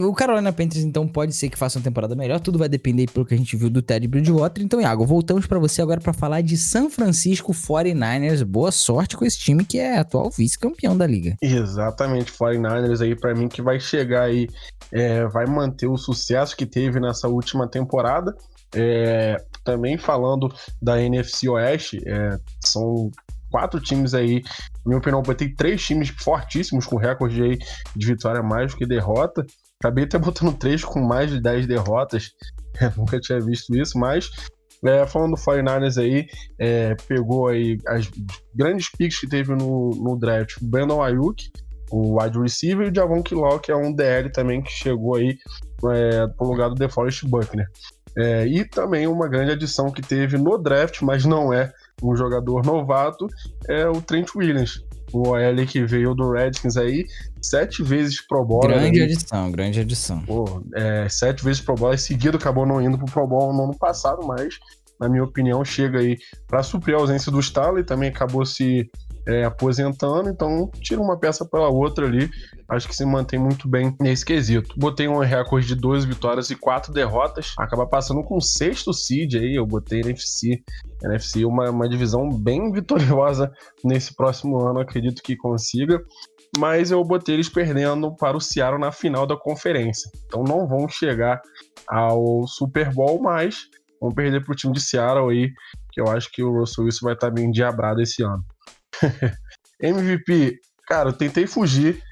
o 0.00 0.14
Carolina 0.14 0.52
Panthers 0.52 0.82
então 0.82 1.06
pode 1.06 1.34
ser 1.34 1.48
que 1.48 1.58
faça 1.58 1.78
uma 1.78 1.84
temporada 1.84 2.16
melhor, 2.16 2.40
tudo 2.40 2.58
vai 2.58 2.68
depender 2.68 3.10
pelo 3.10 3.26
que 3.26 3.34
a 3.34 3.36
gente 3.36 3.56
viu 3.56 3.68
do 3.68 3.82
Ted 3.82 4.06
Bridgewater. 4.08 4.64
Então, 4.64 4.80
Iago, 4.80 5.04
voltamos 5.04 5.46
para 5.46 5.58
você 5.58 5.82
agora 5.82 6.00
para 6.00 6.12
falar 6.12 6.40
de 6.40 6.56
San 6.56 6.88
Francisco 6.88 7.52
49ers. 7.52 8.44
Boa 8.44 8.72
sorte 8.72 9.16
com 9.16 9.24
esse 9.24 9.38
time 9.38 9.64
que 9.64 9.78
é 9.78 9.98
atual 9.98 10.30
vice-campeão 10.30 10.96
da 10.96 11.06
liga. 11.06 11.36
Exatamente, 11.42 12.32
49ers 12.32 13.00
aí 13.02 13.14
para 13.14 13.34
mim 13.34 13.48
que 13.48 13.60
vai 13.60 13.78
chegar 13.78 14.22
aí, 14.22 14.48
é, 14.90 15.26
vai 15.26 15.46
manter 15.46 15.86
o 15.86 15.96
sucesso 15.96 16.56
que 16.56 16.66
teve 16.66 16.98
nessa 16.98 17.28
última 17.28 17.68
temporada. 17.68 18.34
É, 18.74 19.36
também 19.64 19.96
falando 19.96 20.52
da 20.80 21.00
NFC 21.00 21.48
Oeste, 21.48 22.00
é, 22.06 22.38
são 22.64 23.10
quatro 23.50 23.80
times 23.80 24.14
aí, 24.14 24.42
na 24.84 24.90
minha 24.90 24.98
opinião, 24.98 25.22
ter 25.22 25.54
três 25.54 25.82
times 25.84 26.08
fortíssimos 26.08 26.86
com 26.86 26.96
recorde 26.96 27.42
aí 27.42 27.58
de 27.96 28.06
vitória 28.06 28.42
mais 28.42 28.72
do 28.72 28.78
que 28.78 28.86
derrota. 28.86 29.44
Acabei 29.80 30.04
até 30.04 30.18
botando 30.18 30.56
três 30.56 30.84
com 30.84 31.00
mais 31.00 31.30
de 31.30 31.40
10 31.40 31.66
derrotas. 31.66 32.32
nunca 32.96 33.18
tinha 33.20 33.40
visto 33.40 33.74
isso, 33.76 33.98
mas 33.98 34.30
é, 34.84 35.06
falando 35.06 35.34
do 35.34 35.40
49ers 35.40 36.00
aí, 36.00 36.26
é, 36.58 36.94
pegou 37.06 37.48
aí 37.48 37.78
as 37.86 38.08
grandes 38.54 38.90
picks 38.90 39.18
que 39.18 39.28
teve 39.28 39.54
no, 39.54 39.90
no 39.90 40.16
draft. 40.16 40.56
O 40.60 40.64
Brandon 40.64 41.02
Ayuk, 41.02 41.50
o 41.90 42.20
wide 42.20 42.38
receiver, 42.38 42.86
e 42.86 42.90
o 42.90 42.94
Javon 42.94 43.22
Killow, 43.22 43.58
que 43.58 43.72
é 43.72 43.76
um 43.76 43.92
DL 43.92 44.30
também 44.30 44.62
que 44.62 44.70
chegou 44.70 45.16
aí 45.16 45.36
é, 45.92 46.26
pro 46.28 46.46
lugar 46.46 46.68
do 46.68 46.74
DeForest 46.74 47.24
Buckner. 47.26 47.66
É, 48.18 48.44
e 48.44 48.64
também 48.64 49.06
uma 49.06 49.28
grande 49.28 49.52
adição 49.52 49.92
que 49.92 50.02
teve 50.02 50.36
no 50.36 50.58
draft, 50.58 51.02
mas 51.02 51.24
não 51.24 51.52
é 51.52 51.72
um 52.02 52.16
jogador 52.16 52.66
novato, 52.66 53.28
é 53.68 53.86
o 53.86 54.02
Trent 54.02 54.34
Williams. 54.34 54.84
O 55.12 55.28
OL 55.28 55.66
que 55.66 55.84
veio 55.84 56.14
do 56.14 56.32
Redskins 56.32 56.76
aí, 56.76 57.06
sete 57.40 57.82
vezes 57.82 58.20
Pro 58.26 58.44
Bowl. 58.44 58.60
Grande 58.60 59.02
adição, 59.02 59.50
grande 59.52 59.80
adição. 59.80 60.20
Pô, 60.22 60.62
é, 60.74 61.08
sete 61.08 61.44
vezes 61.44 61.62
Pro 61.62 61.76
Bowl, 61.76 61.96
seguido 61.96 62.36
acabou 62.36 62.66
não 62.66 62.82
indo 62.82 62.98
pro 62.98 63.06
Pro 63.06 63.26
Bowl 63.26 63.52
no 63.52 63.64
ano 63.64 63.78
passado, 63.78 64.26
mas, 64.26 64.58
na 65.00 65.08
minha 65.08 65.22
opinião, 65.22 65.64
chega 65.64 66.00
aí 66.00 66.18
para 66.48 66.62
suprir 66.64 66.96
a 66.96 66.98
ausência 66.98 67.30
do 67.30 67.38
Staley, 67.38 67.84
também 67.84 68.08
acabou 68.08 68.44
se 68.44 68.90
é, 69.26 69.44
aposentando, 69.44 70.28
então 70.28 70.70
tira 70.80 71.00
uma 71.00 71.18
peça 71.18 71.44
pela 71.44 71.68
outra 71.68 72.06
ali. 72.06 72.30
Acho 72.68 72.86
que 72.86 72.94
se 72.94 73.04
mantém 73.04 73.38
muito 73.38 73.68
bem 73.68 73.96
nesse 74.00 74.24
quesito. 74.24 74.74
Botei 74.78 75.08
um 75.08 75.18
recorde 75.18 75.66
de 75.66 75.74
12 75.74 76.06
vitórias 76.06 76.50
e 76.50 76.56
4 76.56 76.92
derrotas. 76.92 77.54
Acaba 77.58 77.86
passando 77.86 78.22
com 78.22 78.36
o 78.36 78.42
sexto 78.42 78.92
seed 78.92 79.34
aí. 79.34 79.54
Eu 79.54 79.66
botei 79.66 80.00
NFC. 80.00 80.62
NFC 81.02 81.44
uma, 81.44 81.70
uma 81.70 81.88
divisão 81.88 82.28
bem 82.28 82.70
vitoriosa 82.72 83.50
nesse 83.84 84.14
próximo 84.14 84.58
ano. 84.58 84.80
Acredito 84.80 85.22
que 85.22 85.36
consiga 85.36 86.02
mas 86.56 86.90
eu 86.90 87.04
botei 87.04 87.34
eles 87.34 87.48
perdendo 87.48 88.14
para 88.16 88.36
o 88.36 88.40
Seattle 88.40 88.80
na 88.80 88.90
final 88.90 89.26
da 89.26 89.36
conferência. 89.36 90.10
Então 90.26 90.42
não 90.42 90.66
vão 90.66 90.88
chegar 90.88 91.40
ao 91.86 92.46
Super 92.46 92.92
Bowl, 92.92 93.20
mas 93.20 93.66
vão 94.00 94.10
perder 94.10 94.44
para 94.44 94.52
o 94.52 94.56
time 94.56 94.72
de 94.72 94.80
Seattle 94.80 95.30
aí, 95.30 95.50
que 95.92 96.00
eu 96.00 96.08
acho 96.08 96.30
que 96.32 96.42
o 96.42 96.60
Russell 96.60 96.84
Wilson 96.84 97.06
vai 97.06 97.14
estar 97.14 97.30
bem 97.30 97.50
diabrado 97.50 98.00
esse 98.00 98.22
ano. 98.22 98.42
MVP, 99.80 100.58
cara, 100.86 101.10
eu 101.10 101.12
tentei 101.12 101.46
fugir, 101.46 102.02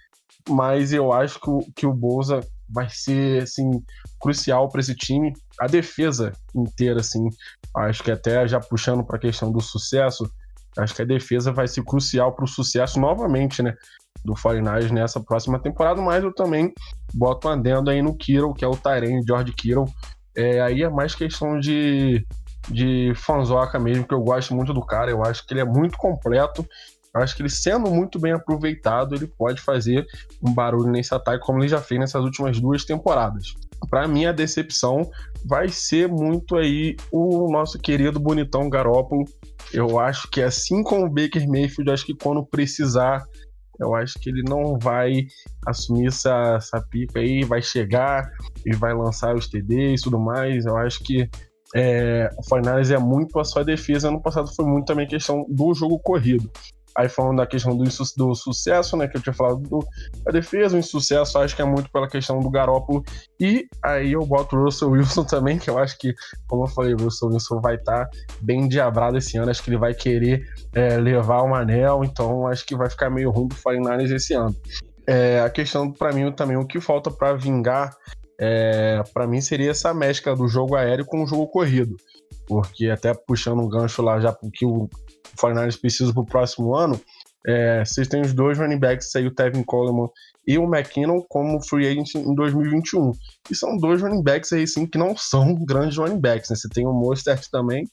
mas 0.48 0.92
eu 0.92 1.12
acho 1.12 1.40
que 1.40 1.50
o, 1.50 1.60
que 1.74 1.86
o 1.86 1.92
Bolsa 1.92 2.40
vai 2.68 2.88
ser 2.90 3.42
assim 3.42 3.82
crucial 4.20 4.68
para 4.68 4.80
esse 4.80 4.94
time. 4.94 5.32
A 5.60 5.66
defesa 5.66 6.32
inteira, 6.54 7.00
assim, 7.00 7.28
acho 7.76 8.02
que 8.02 8.10
até 8.10 8.46
já 8.46 8.60
puxando 8.60 9.04
para 9.04 9.16
a 9.16 9.20
questão 9.20 9.50
do 9.50 9.60
sucesso, 9.60 10.30
acho 10.76 10.94
que 10.94 11.02
a 11.02 11.06
defesa 11.06 11.52
vai 11.52 11.68
ser 11.68 11.84
crucial 11.84 12.34
para 12.34 12.44
o 12.44 12.48
sucesso 12.48 13.00
novamente, 13.00 13.62
né? 13.62 13.74
Do 14.24 14.34
49 14.34 14.92
nessa 14.92 15.20
próxima 15.20 15.58
temporada, 15.58 16.00
mas 16.00 16.24
eu 16.24 16.34
também 16.34 16.72
boto 17.14 17.48
um 17.48 17.52
adendo 17.52 17.90
aí 17.90 18.02
no 18.02 18.16
Kiro, 18.16 18.54
que 18.54 18.64
é 18.64 18.68
o 18.68 18.76
Tyrene 18.76 19.24
George 19.26 19.52
Kittle. 19.52 19.86
É, 20.34 20.60
aí 20.60 20.82
é 20.82 20.90
mais 20.90 21.14
questão 21.14 21.58
de 21.58 22.26
de 22.68 23.12
fanzoca 23.14 23.78
mesmo, 23.78 24.06
que 24.06 24.14
eu 24.14 24.20
gosto 24.20 24.54
muito 24.54 24.72
do 24.72 24.84
cara, 24.84 25.10
eu 25.10 25.24
acho 25.24 25.46
que 25.46 25.54
ele 25.54 25.60
é 25.60 25.64
muito 25.64 25.96
completo. 25.96 26.66
Eu 27.14 27.22
acho 27.22 27.34
que 27.34 27.40
ele 27.40 27.48
sendo 27.48 27.90
muito 27.90 28.18
bem 28.18 28.32
aproveitado, 28.32 29.14
ele 29.14 29.26
pode 29.26 29.62
fazer 29.62 30.04
um 30.42 30.52
barulho 30.52 30.90
nesse 30.90 31.14
ataque, 31.14 31.44
como 31.44 31.60
ele 31.60 31.68
já 31.68 31.80
fez 31.80 31.98
nessas 31.98 32.22
últimas 32.22 32.60
duas 32.60 32.84
temporadas. 32.84 33.54
Para 33.88 34.06
mim, 34.06 34.26
a 34.26 34.32
decepção 34.32 35.10
vai 35.46 35.68
ser 35.68 36.08
muito 36.08 36.56
aí 36.56 36.94
o 37.10 37.50
nosso 37.50 37.78
querido 37.78 38.20
bonitão 38.20 38.68
Garópolo. 38.68 39.24
Eu 39.72 39.98
acho 39.98 40.28
que 40.30 40.42
assim 40.42 40.82
como 40.82 41.06
o 41.06 41.10
Baker 41.10 41.48
Mayfield, 41.48 41.90
acho 41.90 42.04
que 42.04 42.14
quando 42.14 42.44
precisar, 42.44 43.24
eu 43.80 43.94
acho 43.94 44.18
que 44.18 44.28
ele 44.28 44.42
não 44.46 44.78
vai 44.78 45.26
assumir 45.66 46.08
essa, 46.08 46.56
essa 46.56 46.82
pica 46.90 47.18
aí, 47.18 47.44
vai 47.44 47.62
chegar 47.62 48.30
e 48.64 48.76
vai 48.76 48.92
lançar 48.92 49.34
os 49.34 49.48
TDs 49.48 50.00
e 50.00 50.04
tudo 50.04 50.18
mais. 50.18 50.66
Eu 50.66 50.76
acho 50.76 51.00
que 51.02 51.28
é, 51.78 52.30
o 52.38 52.42
Fortnite 52.42 52.94
é 52.94 52.98
muito 52.98 53.38
a 53.38 53.44
sua 53.44 53.62
defesa. 53.62 54.08
Ano 54.08 54.22
passado 54.22 54.48
foi 54.54 54.64
muito 54.64 54.86
também 54.86 55.06
questão 55.06 55.44
do 55.46 55.74
jogo 55.74 55.98
corrido. 55.98 56.50
Aí 56.96 57.10
falando 57.10 57.36
da 57.36 57.46
questão 57.46 57.76
do, 57.76 57.84
do 57.84 58.34
sucesso, 58.34 58.96
né? 58.96 59.06
Que 59.06 59.18
eu 59.18 59.20
tinha 59.20 59.34
falado 59.34 59.60
do, 59.60 59.86
da 60.24 60.32
defesa, 60.32 60.74
o 60.74 60.78
insucesso, 60.78 61.38
acho 61.38 61.54
que 61.54 61.60
é 61.60 61.64
muito 61.66 61.90
pela 61.90 62.08
questão 62.08 62.40
do 62.40 62.48
Garópolo. 62.48 63.04
E 63.38 63.66
aí 63.84 64.12
eu 64.12 64.24
boto 64.24 64.56
o 64.56 64.64
Russell 64.64 64.88
Wilson 64.88 65.24
também, 65.28 65.58
que 65.58 65.68
eu 65.68 65.78
acho 65.78 65.98
que, 65.98 66.14
como 66.48 66.64
eu 66.64 66.68
falei, 66.68 66.94
o 66.94 66.96
Russell 66.96 67.28
Wilson 67.28 67.60
vai 67.60 67.74
estar 67.74 68.06
tá 68.06 68.10
bem 68.40 68.66
diabrado 68.66 69.18
esse 69.18 69.36
ano. 69.36 69.50
Acho 69.50 69.62
que 69.62 69.68
ele 69.68 69.76
vai 69.76 69.92
querer 69.92 70.42
é, 70.74 70.96
levar 70.96 71.42
o 71.42 71.54
anel, 71.54 72.02
então 72.02 72.46
acho 72.46 72.64
que 72.64 72.74
vai 72.74 72.88
ficar 72.88 73.10
meio 73.10 73.30
ruim 73.30 73.48
pro 73.48 73.62
49 73.62 74.14
esse 74.14 74.32
ano. 74.32 74.56
É, 75.06 75.40
a 75.40 75.50
questão, 75.50 75.92
para 75.92 76.10
mim, 76.12 76.32
também, 76.32 76.56
o 76.56 76.66
que 76.66 76.80
falta 76.80 77.10
para 77.10 77.34
vingar, 77.34 77.94
é, 78.38 79.02
para 79.12 79.26
mim, 79.26 79.40
seria 79.40 79.70
essa 79.70 79.92
mescla 79.94 80.36
do 80.36 80.48
jogo 80.48 80.76
aéreo 80.76 81.04
com 81.04 81.22
o 81.22 81.26
jogo 81.26 81.46
corrido. 81.46 81.96
Porque 82.46 82.88
até 82.88 83.12
puxando 83.12 83.60
um 83.60 83.68
gancho 83.68 84.02
lá 84.02 84.20
já 84.20 84.32
porque 84.32 84.64
o 84.64 84.88
49ers 85.36 85.80
precisa 85.80 86.12
para 86.12 86.22
o 86.22 86.26
próximo 86.26 86.74
ano, 86.74 87.00
é, 87.46 87.84
vocês 87.84 88.08
têm 88.08 88.20
os 88.20 88.32
dois 88.32 88.58
running 88.58 88.78
backs 88.78 89.14
aí, 89.14 89.24
o 89.24 89.34
Tevin 89.34 89.62
Coleman 89.62 90.08
e 90.46 90.58
o 90.58 90.64
McKinnon, 90.64 91.22
como 91.28 91.62
free 91.62 91.86
agent 91.86 92.14
em 92.16 92.34
2021. 92.34 93.12
E 93.50 93.54
são 93.54 93.76
dois 93.76 94.02
running 94.02 94.22
backs 94.22 94.52
aí, 94.52 94.66
sim, 94.66 94.84
que 94.84 94.98
não 94.98 95.16
são 95.16 95.54
grandes 95.64 95.96
running 95.96 96.20
backs, 96.20 96.50
né? 96.50 96.56
Você 96.56 96.68
tem 96.68 96.86
o 96.86 96.92
Mostert 96.92 97.48
também, 97.50 97.88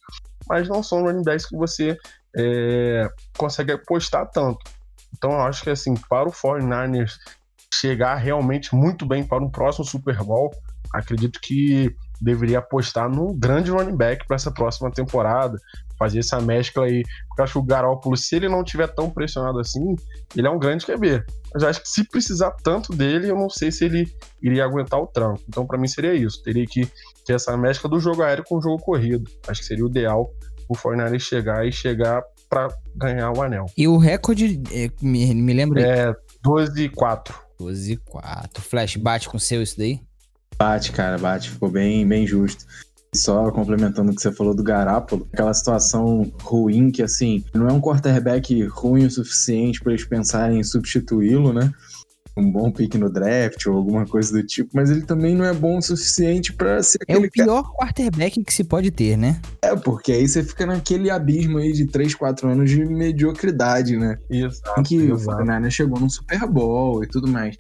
mas 0.48 0.68
não 0.68 0.82
são 0.82 1.04
running 1.04 1.24
backs 1.24 1.46
que 1.46 1.56
você 1.56 1.98
é, 2.36 3.08
consegue 3.38 3.72
apostar 3.72 4.30
tanto. 4.32 4.60
Então 5.16 5.32
eu 5.32 5.42
acho 5.42 5.64
que, 5.64 5.70
assim, 5.70 5.94
para 6.10 6.28
o 6.28 6.32
49ers 6.32 7.14
chegar 7.80 8.16
realmente 8.16 8.76
muito 8.76 9.06
bem 9.06 9.24
para 9.24 9.44
um 9.44 9.50
próximo 9.50 9.86
Super 9.86 10.18
Bowl, 10.18 10.52
acredito 10.94 11.40
que 11.42 11.94
deveria 12.22 12.60
apostar 12.60 13.10
num 13.10 13.38
grande 13.38 13.72
running 13.72 13.98
back 13.98 14.26
para 14.28 14.36
essa 14.36 14.52
próxima 14.52 14.92
temporada, 14.92 15.58
fazer 15.98 16.20
essa 16.20 16.40
mescla 16.40 16.86
aí. 16.86 17.04
Porque 17.28 17.42
eu 17.42 17.44
acho 17.44 17.54
que 17.54 17.60
o 17.60 17.64
Garópolo, 17.64 18.16
se 18.16 18.36
ele 18.36 18.48
não 18.48 18.64
tiver 18.64 18.88
tão 18.88 19.10
pressionado 19.10 19.60
assim, 19.60 19.96
ele 20.36 20.48
é 20.48 20.50
um 20.50 20.60
grande 20.60 20.86
QB. 20.86 21.24
Mas 21.54 21.64
eu 21.64 21.70
acho 21.70 21.82
que 21.82 21.90
se 21.90 22.08
precisar 22.08 22.52
tanto 22.64 22.94
dele, 22.94 23.30
eu 23.30 23.36
não 23.36 23.50
sei 23.50 23.72
se 23.72 23.86
ele 23.86 24.12
iria 24.42 24.64
aguentar 24.64 25.00
o 25.00 25.08
tranco. 25.08 25.42
Então, 25.48 25.66
para 25.66 25.78
mim, 25.78 25.88
seria 25.88 26.14
isso. 26.14 26.42
Teria 26.44 26.66
que 26.66 26.88
ter 27.26 27.34
essa 27.34 27.58
mescla 27.58 27.90
do 27.90 28.00
jogo 28.00 28.22
aéreo 28.22 28.44
com 28.48 28.58
o 28.58 28.62
jogo 28.62 28.82
corrido. 28.82 29.30
Acho 29.48 29.62
que 29.62 29.68
seria 29.68 29.86
o 29.86 29.90
ideal 29.90 30.32
o 30.68 30.76
Fortnite 30.76 31.20
chegar 31.20 31.66
e 31.68 31.72
chegar 31.72 32.24
para 32.50 32.68
ganhar 32.96 33.32
o 33.32 33.42
anel. 33.42 33.66
E 33.78 33.88
o 33.88 33.98
recorde, 33.98 34.62
é, 34.72 34.90
me, 35.02 35.34
me 35.34 35.54
lembra? 35.54 35.82
É 35.82 36.16
12 36.44 36.84
e 36.84 36.90
4. 36.90 37.43
12 37.64 37.94
e 37.94 37.98
4. 37.98 38.62
Flash, 38.62 38.98
bate 38.98 39.30
com 39.30 39.38
o 39.38 39.40
seu 39.40 39.62
isso 39.62 39.78
daí? 39.78 40.02
Bate, 40.58 40.92
cara, 40.92 41.18
bate. 41.18 41.50
Ficou 41.50 41.70
bem, 41.70 42.06
bem 42.06 42.28
justo. 42.28 42.66
Só 43.16 43.52
complementando 43.52 44.12
o 44.12 44.16
que 44.16 44.22
você 44.22 44.32
falou 44.32 44.56
do 44.56 44.64
Garápolo, 44.64 45.28
aquela 45.32 45.54
situação 45.54 46.32
ruim 46.42 46.92
que, 46.92 47.02
assim, 47.02 47.44
não 47.54 47.68
é 47.68 47.72
um 47.72 47.80
quarterback 47.80 48.66
ruim 48.66 49.06
o 49.06 49.12
suficiente 49.12 49.80
para 49.82 49.94
eles 49.94 50.06
pensarem 50.06 50.60
em 50.60 50.64
substituí-lo, 50.64 51.54
né? 51.54 51.72
Um 52.36 52.52
bom 52.52 52.72
pick 52.72 52.96
no 52.96 53.10
draft 53.10 53.66
ou 53.68 53.76
alguma 53.76 54.06
coisa 54.06 54.32
do 54.34 54.46
tipo, 54.46 54.72
mas 54.74 54.90
ele 54.90 55.02
também 55.02 55.36
não 55.36 55.46
é 55.46 55.54
bom 55.54 55.78
o 55.78 55.82
suficiente 55.82 56.52
para 56.52 56.82
ser 56.82 57.00
É 57.08 57.18
o 57.18 57.30
pior 57.30 57.64
cara... 57.64 57.76
quarterback 57.76 58.44
que 58.44 58.54
se 58.54 58.64
pode 58.64 58.90
ter, 58.90 59.18
né? 59.18 59.40
É, 59.62 59.76
porque 59.76 60.12
aí 60.12 60.28
você 60.28 60.44
fica 60.44 60.66
naquele 60.66 61.10
abismo 61.10 61.60
aí 61.60 61.72
de 61.72 61.86
3, 61.86 62.16
4 62.16 62.50
anos 62.50 62.70
de 62.70 62.84
mediocridade, 62.86 63.98
né? 63.98 64.18
Exato. 64.30 64.80
Em 64.80 64.84
que 64.84 64.96
exato. 64.96 65.14
o 65.14 65.20
Fortnite 65.20 65.72
chegou 65.72 66.00
num 66.00 66.10
Super 66.10 66.48
Bowl 66.48 67.04
e 67.04 67.08
tudo 67.08 67.28
mais 67.28 67.56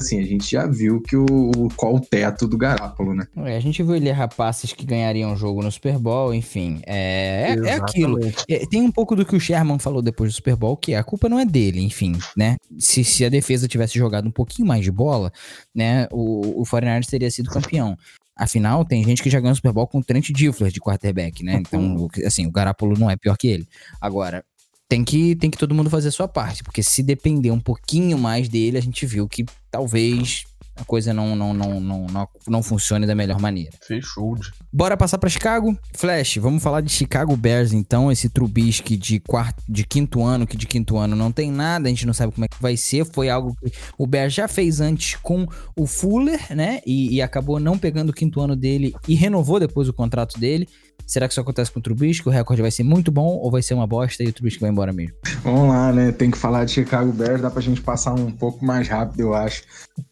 assim, 0.00 0.20
a 0.20 0.26
gente 0.26 0.50
já 0.50 0.66
viu 0.66 1.00
que 1.00 1.16
o 1.16 1.68
qual 1.76 1.94
o 1.94 2.00
teto 2.00 2.46
do 2.46 2.56
Garápolo, 2.56 3.14
né? 3.14 3.26
É, 3.44 3.56
a 3.56 3.60
gente 3.60 3.82
viu 3.82 3.94
ele 3.94 4.08
errar 4.08 4.28
passes 4.28 4.72
que 4.72 4.84
ganhariam 4.84 5.32
o 5.32 5.36
jogo 5.36 5.62
no 5.62 5.70
Super 5.70 5.98
Bowl, 5.98 6.34
enfim. 6.34 6.80
É, 6.86 7.56
é, 7.64 7.68
é 7.68 7.74
aquilo. 7.74 8.18
É, 8.48 8.66
tem 8.66 8.82
um 8.82 8.90
pouco 8.90 9.16
do 9.16 9.24
que 9.24 9.36
o 9.36 9.40
Sherman 9.40 9.78
falou 9.78 10.02
depois 10.02 10.30
do 10.32 10.36
Super 10.36 10.56
Bowl, 10.56 10.76
que 10.76 10.94
a 10.94 11.04
culpa 11.04 11.28
não 11.28 11.38
é 11.38 11.44
dele, 11.44 11.80
enfim, 11.80 12.12
né? 12.36 12.56
Se, 12.78 13.04
se 13.04 13.24
a 13.24 13.28
defesa 13.28 13.68
tivesse 13.68 13.98
jogado 13.98 14.28
um 14.28 14.32
pouquinho 14.32 14.68
mais 14.68 14.84
de 14.84 14.90
bola, 14.90 15.32
né, 15.74 16.06
o, 16.10 16.62
o 16.62 16.64
49 16.66 17.06
teria 17.06 17.30
sido 17.30 17.50
campeão. 17.50 17.96
Afinal, 18.36 18.84
tem 18.84 19.02
gente 19.02 19.22
que 19.22 19.30
já 19.30 19.40
ganhou 19.40 19.54
o 19.54 19.56
Super 19.56 19.72
Bowl 19.72 19.86
com 19.86 19.98
o 19.98 20.04
Trent 20.04 20.30
Dilfer 20.30 20.70
de 20.70 20.78
quarterback, 20.78 21.42
né? 21.42 21.54
Então, 21.54 22.06
assim, 22.26 22.46
o 22.46 22.50
Garápolo 22.50 22.98
não 22.98 23.10
é 23.10 23.16
pior 23.16 23.34
que 23.34 23.48
ele. 23.48 23.66
Agora, 23.98 24.44
tem 24.88 25.04
que, 25.04 25.34
tem 25.36 25.50
que 25.50 25.58
todo 25.58 25.74
mundo 25.74 25.90
fazer 25.90 26.08
a 26.08 26.12
sua 26.12 26.28
parte, 26.28 26.62
porque 26.62 26.82
se 26.82 27.02
depender 27.02 27.50
um 27.50 27.60
pouquinho 27.60 28.18
mais 28.18 28.48
dele, 28.48 28.78
a 28.78 28.82
gente 28.82 29.04
viu 29.04 29.28
que 29.28 29.44
talvez 29.70 30.44
a 30.76 30.84
coisa 30.84 31.12
não, 31.12 31.34
não, 31.34 31.54
não, 31.54 31.80
não, 31.80 32.06
não, 32.06 32.28
não 32.46 32.62
funcione 32.62 33.06
da 33.06 33.14
melhor 33.14 33.40
maneira. 33.40 33.70
Fechou. 33.86 34.36
Bora 34.72 34.96
passar 34.96 35.18
para 35.18 35.30
Chicago? 35.30 35.76
Flash, 35.94 36.36
vamos 36.36 36.62
falar 36.62 36.80
de 36.80 36.90
Chicago 36.90 37.36
Bears 37.36 37.72
então, 37.72 38.10
esse 38.12 38.28
Trubisky 38.28 38.96
de 38.96 39.20
quarto, 39.20 39.62
de 39.68 39.84
quinto 39.84 40.22
ano, 40.22 40.46
que 40.46 40.56
de 40.56 40.66
quinto 40.66 40.96
ano 40.96 41.16
não 41.16 41.32
tem 41.32 41.50
nada, 41.50 41.86
a 41.86 41.88
gente 41.88 42.06
não 42.06 42.14
sabe 42.14 42.32
como 42.32 42.44
é 42.44 42.48
que 42.48 42.60
vai 42.60 42.76
ser, 42.76 43.04
foi 43.06 43.30
algo 43.30 43.56
que 43.56 43.72
o 43.96 44.06
Bears 44.06 44.34
já 44.34 44.48
fez 44.48 44.80
antes 44.80 45.16
com 45.16 45.46
o 45.74 45.86
Fuller, 45.86 46.54
né, 46.54 46.80
e, 46.86 47.14
e 47.14 47.22
acabou 47.22 47.58
não 47.58 47.78
pegando 47.78 48.10
o 48.10 48.12
quinto 48.12 48.40
ano 48.40 48.56
dele 48.56 48.94
e 49.08 49.14
renovou 49.14 49.58
depois 49.58 49.88
o 49.88 49.92
contrato 49.92 50.38
dele. 50.38 50.68
Será 51.06 51.28
que 51.28 51.32
isso 51.32 51.40
acontece 51.40 51.70
com 51.70 51.78
o 51.78 51.82
Trubisky? 51.82 52.28
O 52.28 52.32
recorde 52.32 52.62
vai 52.62 52.70
ser 52.70 52.82
muito 52.82 53.12
bom 53.12 53.26
ou 53.26 53.50
vai 53.50 53.62
ser 53.62 53.74
uma 53.74 53.86
bosta 53.86 54.24
e 54.24 54.28
o 54.28 54.32
Trubisky 54.32 54.60
vai 54.60 54.70
embora 54.70 54.92
mesmo? 54.92 55.14
Vamos 55.42 55.68
lá, 55.68 55.92
né? 55.92 56.10
Tem 56.10 56.30
que 56.30 56.38
falar 56.38 56.64
de 56.64 56.72
Chicago 56.72 57.12
Bears, 57.12 57.40
dá 57.40 57.50
pra 57.50 57.62
gente 57.62 57.80
passar 57.80 58.14
um 58.14 58.30
pouco 58.30 58.64
mais 58.64 58.88
rápido, 58.88 59.20
eu 59.20 59.34
acho. 59.34 59.62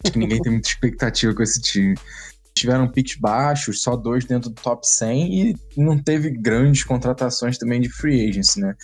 Acho 0.03 0.13
que 0.13 0.19
ninguém 0.19 0.41
tem 0.43 0.54
muita 0.55 0.69
expectativa 0.69 1.35
com 1.35 1.43
esse 1.43 1.61
time. 1.61 1.95
Tiveram 2.55 2.89
picks 2.89 3.17
baixos, 3.17 3.83
só 3.83 3.97
dois 3.97 4.25
dentro 4.25 4.51
do 4.51 4.55
top 4.55 4.87
100 4.87 5.51
e 5.51 5.57
não 5.77 5.99
teve 5.99 6.31
grandes 6.31 6.85
contratações 6.85 7.59
também 7.59 7.81
de 7.81 7.89
free 7.89 8.29
agents, 8.29 8.57
né? 8.57 8.75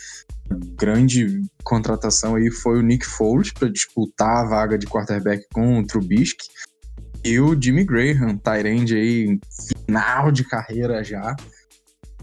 Grande 0.76 1.42
contratação 1.62 2.34
aí 2.34 2.50
foi 2.50 2.78
o 2.78 2.82
Nick 2.82 3.06
Foles 3.06 3.52
para 3.52 3.68
disputar 3.68 4.38
a 4.38 4.48
vaga 4.48 4.76
de 4.76 4.86
quarterback 4.86 5.46
com 5.52 5.78
o 5.78 5.86
Trubisky 5.86 6.48
e 7.24 7.38
o 7.38 7.60
Jimmy 7.60 7.84
Graham, 7.84 8.36
Tyrande 8.38 8.96
aí, 8.96 9.38
final 9.76 10.32
de 10.32 10.42
carreira 10.44 11.04
já. 11.04 11.36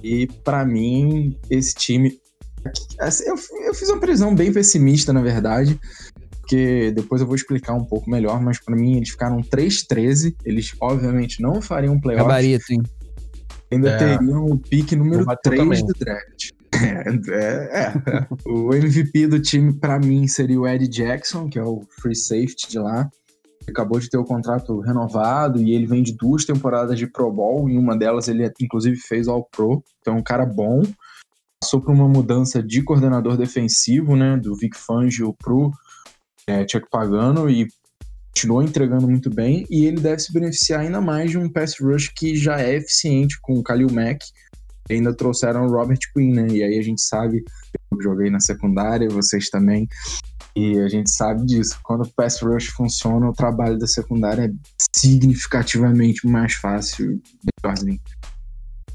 E 0.04 0.28
para 0.44 0.66
mim, 0.66 1.38
esse 1.50 1.74
time. 1.76 2.20
Assim, 3.00 3.24
eu, 3.26 3.36
eu 3.66 3.74
fiz 3.74 3.90
uma 3.90 4.00
previsão 4.00 4.36
bem 4.36 4.52
pessimista, 4.52 5.14
na 5.14 5.22
verdade, 5.22 5.80
porque 6.48 6.94
depois 6.96 7.20
eu 7.20 7.28
vou 7.28 7.36
explicar 7.36 7.74
um 7.74 7.84
pouco 7.84 8.10
melhor, 8.10 8.42
mas 8.42 8.58
para 8.58 8.74
mim 8.74 8.96
eles 8.96 9.10
ficaram 9.10 9.42
3-13. 9.42 10.34
Eles, 10.46 10.74
obviamente, 10.80 11.42
não 11.42 11.62
fariam 11.62 11.96
um 11.96 12.00
playoff. 12.00 12.24
Gabarito, 12.24 12.72
hein? 12.72 12.82
Ainda 13.70 13.90
é. 13.90 13.98
teriam 13.98 14.46
o 14.46 14.58
pique 14.58 14.96
número 14.96 15.26
3 15.44 15.62
também. 15.62 15.86
do 15.86 15.94
draft. 15.94 16.52
É, 16.80 17.10
é, 17.32 17.94
é. 17.96 18.28
o 18.46 18.72
MVP 18.72 19.26
do 19.28 19.40
time, 19.40 19.74
para 19.74 19.98
mim, 19.98 20.28
seria 20.28 20.60
o 20.60 20.68
Ed 20.68 20.88
Jackson, 20.88 21.50
que 21.50 21.58
é 21.58 21.64
o 21.64 21.82
free 22.02 22.14
safety 22.14 22.70
de 22.70 22.78
lá 22.78 23.10
acabou 23.68 24.00
de 24.00 24.10
ter 24.10 24.18
o 24.18 24.24
contrato 24.24 24.80
renovado 24.80 25.60
e 25.62 25.74
ele 25.74 25.86
vem 25.86 26.02
de 26.02 26.16
duas 26.16 26.46
temporadas 26.46 26.98
de 26.98 27.08
Pro 27.08 27.32
Bowl. 27.32 27.68
Em 27.68 27.78
uma 27.78 27.98
delas 27.98 28.28
ele 28.28 28.50
inclusive 28.62 28.96
fez 28.96 29.28
All 29.28 29.44
Pro, 29.52 29.84
então 30.00 30.16
é 30.16 30.18
um 30.18 30.24
cara 30.24 30.46
bom. 30.46 30.84
Passou 31.62 31.82
por 31.82 31.94
uma 31.94 32.08
mudança 32.08 32.62
de 32.62 32.82
coordenador 32.84 33.36
defensivo, 33.36 34.16
né, 34.16 34.38
do 34.38 34.56
Vic 34.56 34.78
Fangio 34.78 35.34
pro 35.34 35.72
é, 36.48 36.66
Chuck 36.68 36.90
Pagano 36.90 37.50
e 37.50 37.68
continuou 38.34 38.62
entregando 38.62 39.08
muito 39.08 39.30
bem 39.30 39.66
e 39.70 39.86
ele 39.86 40.00
deve 40.00 40.20
se 40.20 40.32
beneficiar 40.32 40.82
ainda 40.82 41.02
mais 41.02 41.32
de 41.32 41.38
um 41.38 41.50
pass 41.50 41.76
rush 41.80 42.10
que 42.10 42.36
já 42.36 42.62
é 42.62 42.76
eficiente 42.76 43.40
com 43.42 43.58
o 43.58 43.64
Khalil 43.64 43.92
Mack. 43.92 44.26
Ainda 44.90 45.14
trouxeram 45.14 45.66
o 45.66 45.72
Robert 45.72 46.00
Quinn, 46.14 46.34
né? 46.34 46.48
E 46.50 46.64
aí 46.64 46.80
a 46.80 46.82
gente 46.82 47.02
sabe, 47.02 47.44
eu 47.92 48.02
joguei 48.02 48.30
na 48.30 48.40
secundária, 48.40 49.10
vocês 49.10 49.50
também, 49.50 49.88
e 50.56 50.80
a 50.80 50.88
gente 50.88 51.12
sabe 51.12 51.46
disso. 51.46 51.78
Quando 51.84 52.04
o 52.04 52.14
pass 52.14 52.42
rush 52.42 52.68
funciona, 52.68 53.28
o 53.28 53.34
trabalho 53.34 53.78
da 53.78 53.88
secundária 53.88 54.46
é 54.46 54.52
significativamente 54.96 56.26
mais 56.26 56.54
fácil. 56.54 57.22
Melhorzinho. 57.64 58.00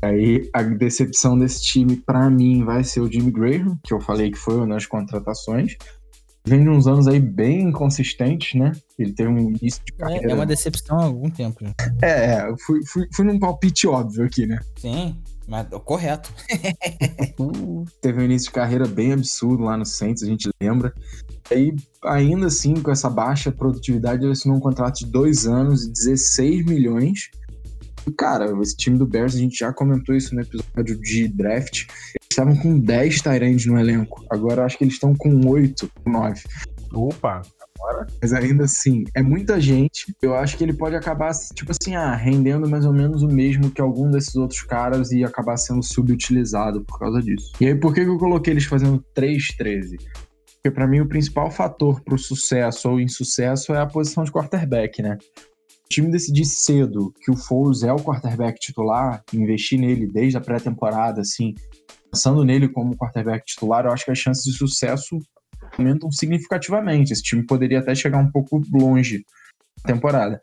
Aí 0.00 0.48
a 0.52 0.62
decepção 0.62 1.38
desse 1.38 1.62
time, 1.62 1.96
para 1.96 2.28
mim, 2.30 2.64
vai 2.64 2.82
ser 2.82 3.00
o 3.00 3.10
Jimmy 3.10 3.30
Graham, 3.30 3.78
que 3.84 3.92
eu 3.92 4.00
falei 4.00 4.30
que 4.30 4.38
foi 4.38 4.56
uma 4.56 4.66
das 4.68 4.86
contratações. 4.86 5.76
Vem 6.44 6.64
de 6.64 6.68
uns 6.68 6.86
anos 6.88 7.06
aí 7.06 7.20
bem 7.20 7.68
inconsistentes, 7.68 8.58
né? 8.58 8.72
Ele 8.98 9.12
teve 9.12 9.30
um 9.30 9.38
início 9.38 9.80
de 9.84 9.92
carreira. 9.92 10.28
É, 10.28 10.30
é 10.32 10.34
uma 10.34 10.46
decepção 10.46 10.98
há 10.98 11.04
algum 11.04 11.30
tempo. 11.30 11.62
Né? 11.62 11.72
É, 12.02 12.34
é 12.34 12.54
fui, 12.66 12.80
fui, 12.86 13.08
fui 13.12 13.24
num 13.24 13.38
palpite 13.38 13.86
óbvio 13.86 14.24
aqui, 14.24 14.46
né? 14.46 14.58
Sim. 14.76 15.16
Mas, 15.46 15.66
correto. 15.84 16.32
Teve 18.00 18.20
um 18.20 18.24
início 18.24 18.48
de 18.48 18.54
carreira 18.54 18.86
bem 18.86 19.12
absurdo 19.12 19.64
lá 19.64 19.76
no 19.76 19.84
Saints, 19.84 20.22
a 20.22 20.26
gente 20.26 20.48
lembra. 20.60 20.94
Aí, 21.50 21.74
ainda 22.04 22.46
assim, 22.46 22.74
com 22.74 22.90
essa 22.90 23.10
baixa 23.10 23.52
produtividade, 23.52 24.24
ele 24.24 24.32
assinou 24.32 24.56
um 24.56 24.60
contrato 24.60 25.00
de 25.00 25.06
dois 25.06 25.46
anos 25.46 25.84
e 25.84 25.92
16 25.92 26.64
milhões. 26.64 27.30
Cara, 28.16 28.52
esse 28.60 28.76
time 28.76 28.98
do 28.98 29.06
Bears, 29.06 29.34
a 29.34 29.38
gente 29.38 29.58
já 29.58 29.72
comentou 29.72 30.14
isso 30.14 30.34
no 30.34 30.40
episódio 30.40 31.00
de 31.00 31.28
draft. 31.28 31.86
Eles 31.88 32.28
estavam 32.30 32.56
com 32.56 32.78
10 32.78 33.20
Tyrands 33.20 33.66
no 33.66 33.78
elenco. 33.78 34.24
Agora 34.30 34.64
acho 34.64 34.78
que 34.78 34.84
eles 34.84 34.94
estão 34.94 35.14
com 35.14 35.48
8, 35.48 35.90
9. 36.06 36.42
Opa, 36.92 37.42
agora. 37.78 38.06
Mas 38.20 38.32
ainda 38.32 38.64
assim, 38.64 39.04
é 39.14 39.22
muita 39.22 39.60
gente. 39.60 40.14
Eu 40.20 40.34
acho 40.34 40.56
que 40.56 40.64
ele 40.64 40.72
pode 40.72 40.94
acabar, 40.94 41.32
tipo 41.54 41.72
assim, 41.72 41.94
ah, 41.94 42.14
rendendo 42.14 42.68
mais 42.68 42.84
ou 42.84 42.92
menos 42.92 43.22
o 43.22 43.28
mesmo 43.28 43.70
que 43.70 43.80
algum 43.80 44.10
desses 44.10 44.34
outros 44.36 44.62
caras 44.62 45.10
e 45.10 45.24
acabar 45.24 45.56
sendo 45.56 45.82
subutilizado 45.82 46.82
por 46.84 46.98
causa 46.98 47.22
disso. 47.22 47.52
E 47.60 47.66
aí, 47.66 47.74
por 47.74 47.94
que, 47.94 48.04
que 48.04 48.10
eu 48.10 48.18
coloquei 48.18 48.52
eles 48.52 48.64
fazendo 48.64 49.02
3-13? 49.16 49.96
Porque 50.62 50.70
para 50.70 50.86
mim 50.86 51.00
o 51.00 51.08
principal 51.08 51.50
fator 51.50 52.00
para 52.02 52.14
o 52.14 52.18
sucesso 52.18 52.88
ou 52.88 53.00
insucesso 53.00 53.74
é 53.74 53.80
a 53.80 53.86
posição 53.86 54.22
de 54.22 54.30
quarterback, 54.30 55.02
né? 55.02 55.18
Time 55.92 56.10
decidir 56.10 56.46
cedo 56.46 57.12
que 57.20 57.30
o 57.30 57.36
Foles 57.36 57.82
é 57.82 57.92
o 57.92 57.98
quarterback 57.98 58.58
titular, 58.58 59.22
investir 59.30 59.78
nele 59.78 60.06
desde 60.06 60.38
a 60.38 60.40
pré-temporada, 60.40 61.20
assim, 61.20 61.54
pensando 62.10 62.42
nele 62.42 62.66
como 62.66 62.96
quarterback 62.96 63.44
titular, 63.44 63.84
eu 63.84 63.92
acho 63.92 64.06
que 64.06 64.10
as 64.10 64.16
chances 64.16 64.42
de 64.42 64.56
sucesso 64.56 65.18
aumentam 65.76 66.10
significativamente. 66.10 67.12
Esse 67.12 67.22
time 67.22 67.44
poderia 67.44 67.80
até 67.80 67.94
chegar 67.94 68.16
um 68.16 68.30
pouco 68.30 68.62
longe 68.72 69.22
na 69.84 69.92
temporada. 69.92 70.40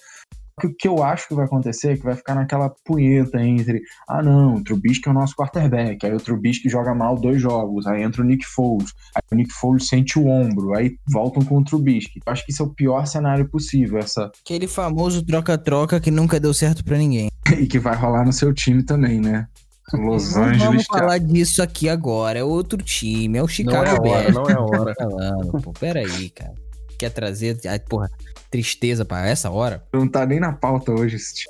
O 0.68 0.76
que 0.76 0.88
eu 0.88 1.04
acho 1.04 1.28
que 1.28 1.36
vai 1.36 1.46
acontecer 1.46 1.94
é 1.94 1.98
que 1.98 2.04
vai 2.04 2.16
ficar 2.16 2.36
naquela 2.36 2.70
punheta 2.86 3.42
entre 3.42 3.82
ah 4.08 4.22
não, 4.22 4.56
o 4.56 4.64
Trubisky 4.64 5.08
é 5.08 5.12
o 5.12 5.14
nosso 5.14 5.36
quarterback, 5.36 6.06
aí 6.06 6.14
o 6.14 6.20
Trubisky 6.20 6.70
joga 6.70 6.94
mal 6.94 7.16
dois 7.16 7.42
jogos, 7.42 7.88
aí 7.88 8.04
entra 8.04 8.22
o 8.22 8.26
Nick 8.26 8.46
Foles, 8.46 8.94
aí 9.16 9.22
o 9.32 9.36
Nick 9.36 9.54
Foles 9.54 9.88
sente 9.88 10.18
o 10.18 10.28
ombro, 10.28 10.76
aí 10.76 10.96
voltam 11.12 11.44
com 11.44 11.58
o 11.58 11.64
Trubisky. 11.64 12.20
Eu 12.26 12.34
acho 12.34 12.46
que 12.46 12.52
isso 12.52 12.64
é 12.64 12.66
o 12.66 12.70
pior 12.70 13.06
cenário 13.06 13.48
possível, 13.50 14.00
essa... 14.00 14.32
Aquele 14.44 14.68
famoso 14.68 15.24
troca-troca 15.26 16.00
que 16.00 16.12
nunca 16.12 16.40
deu 16.40 16.54
certo 16.54 16.84
para 16.84 16.98
ninguém. 16.98 17.30
e 17.58 17.68
que 17.68 17.80
vai 17.80 17.96
rolar 17.96 18.26
no 18.26 18.34
seu 18.34 18.54
time 18.54 18.84
também, 18.84 19.20
né? 19.20 19.48
Los 19.94 20.36
Não 20.36 20.44
Angeles. 20.44 20.64
vamos 20.64 20.86
falar 20.86 21.18
disso 21.18 21.64
aqui 21.64 21.90
agora. 21.90 22.40
É 22.40 22.44
outro 22.44 22.78
time, 22.84 23.38
é 23.38 23.42
o 23.42 23.44
Não 23.44 23.48
Chicago 23.48 23.86
é 23.86 23.94
hora, 23.94 24.02
Bears. 24.02 24.36
não 24.36 24.44
é 24.44 24.60
hora. 24.60 24.94
Falando, 25.00 25.62
pô, 25.62 25.74
peraí, 25.74 26.30
cara. 26.30 26.54
Quer 27.00 27.10
trazer, 27.12 27.58
ai, 27.66 27.80
porra, 27.80 28.12
tristeza 28.52 29.06
pra 29.06 29.26
essa 29.26 29.50
hora? 29.50 29.82
Não 29.94 30.06
tá 30.08 30.26
nem 30.26 30.38
na 30.40 30.52
pauta 30.52 30.92
hoje 30.92 31.16
esse. 31.16 31.46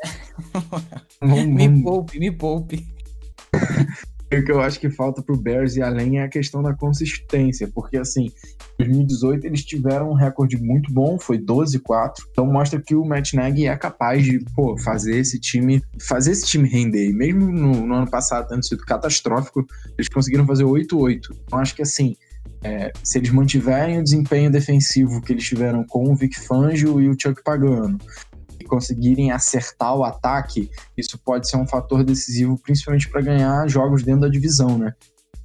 Vamos- 1.19 1.45
Me 1.47 1.67
vamos- 1.67 1.83
poupe, 1.83 2.19
me 2.19 2.31
poupe. 2.31 2.87
O 4.31 4.43
que 4.45 4.51
eu 4.51 4.61
acho 4.61 4.79
que 4.79 4.91
falta 4.91 5.23
pro 5.23 5.35
Bears 5.35 5.75
e 5.75 5.81
além 5.81 6.19
é 6.19 6.23
a 6.23 6.29
questão 6.29 6.61
da 6.61 6.71
consistência, 6.71 7.67
porque 7.73 7.97
assim, 7.97 8.25
em 8.77 8.83
2018 8.85 9.47
eles 9.47 9.65
tiveram 9.65 10.11
um 10.11 10.13
recorde 10.13 10.55
muito 10.55 10.93
bom, 10.93 11.17
foi 11.19 11.39
12-4, 11.39 12.13
então 12.31 12.45
mostra 12.45 12.79
que 12.79 12.93
o 12.93 13.03
Matt 13.03 13.33
Nagy 13.33 13.65
é 13.65 13.75
capaz 13.75 14.23
de, 14.23 14.37
pô, 14.55 14.77
fazer 14.77 15.17
esse 15.17 15.39
time, 15.39 15.81
fazer 16.07 16.33
esse 16.33 16.45
time 16.45 16.69
render, 16.69 17.09
e 17.09 17.11
mesmo 17.11 17.51
no, 17.51 17.87
no 17.87 17.95
ano 17.95 18.07
passado 18.07 18.47
tendo 18.49 18.63
sido 18.63 18.85
catastrófico, 18.85 19.65
eles 19.97 20.07
conseguiram 20.07 20.45
fazer 20.45 20.63
8-8, 20.63 21.21
então 21.47 21.57
acho 21.57 21.75
que 21.75 21.81
assim, 21.81 22.15
é, 22.63 22.91
se 23.03 23.17
eles 23.17 23.31
mantiverem 23.31 23.99
o 23.99 24.03
desempenho 24.03 24.51
defensivo 24.51 25.21
que 25.21 25.33
eles 25.33 25.43
tiveram 25.43 25.83
com 25.83 26.11
o 26.11 26.15
Vic 26.15 26.39
Fangio 26.39 26.99
e 26.99 27.09
o 27.09 27.15
Chuck 27.19 27.41
Pagano, 27.43 27.97
e 28.59 28.65
conseguirem 28.65 29.31
acertar 29.31 29.95
o 29.95 30.03
ataque, 30.03 30.69
isso 30.97 31.17
pode 31.17 31.49
ser 31.49 31.57
um 31.57 31.67
fator 31.67 32.03
decisivo, 32.03 32.57
principalmente 32.57 33.09
para 33.09 33.21
ganhar 33.21 33.67
jogos 33.69 34.03
dentro 34.03 34.21
da 34.21 34.27
divisão, 34.27 34.77
né? 34.77 34.93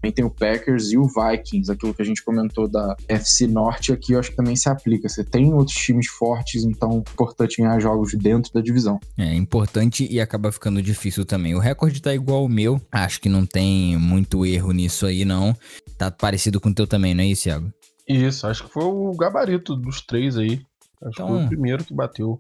Também 0.05 0.13
tem 0.13 0.25
o 0.27 0.31
Packers 0.31 0.93
e 0.93 0.99
o 0.99 1.07
Vikings, 1.07 1.73
aquilo 1.73 1.95
que 1.95 2.03
a 2.03 2.05
gente 2.05 2.23
comentou 2.23 2.69
da 2.69 2.95
FC 3.09 3.47
Norte 3.47 3.91
aqui, 3.91 4.13
eu 4.13 4.19
acho 4.21 4.31
que 4.33 4.37
também 4.37 4.55
se 4.55 4.69
aplica. 4.69 5.09
Você 5.09 5.25
tem 5.25 5.55
outros 5.55 5.75
times 5.79 6.09
fortes, 6.09 6.63
então 6.63 6.91
é 6.93 6.97
importante 6.97 7.57
ganhar 7.63 7.81
jogos 7.81 8.13
dentro 8.15 8.53
da 8.53 8.61
divisão. 8.61 9.01
É 9.17 9.35
importante 9.35 10.07
e 10.11 10.21
acaba 10.21 10.53
ficando 10.53 10.83
difícil 10.83 11.25
também. 11.25 11.55
O 11.55 11.59
recorde 11.59 12.03
tá 12.03 12.15
igual 12.15 12.41
ao 12.41 12.49
meu. 12.51 12.79
Acho 12.93 13.19
que 13.19 13.31
não 13.31 13.47
tem 13.47 13.97
muito 13.97 14.45
erro 14.45 14.73
nisso 14.73 15.07
aí, 15.07 15.25
não. 15.25 15.57
Tá 15.97 16.11
parecido 16.11 16.61
com 16.61 16.69
o 16.69 16.75
teu 16.75 16.87
também, 16.87 17.15
não 17.15 17.23
é 17.25 17.29
isso, 17.29 17.45
Thiago? 17.45 17.73
Isso, 18.07 18.47
acho 18.47 18.65
que 18.65 18.71
foi 18.75 18.85
o 18.85 19.11
gabarito 19.17 19.75
dos 19.75 20.03
três 20.03 20.37
aí. 20.37 20.61
Acho 21.03 21.13
que 21.13 21.23
foi 21.23 21.31
Então- 21.31 21.45
o 21.47 21.49
primeiro 21.49 21.83
que 21.83 21.95
bateu. 21.95 22.39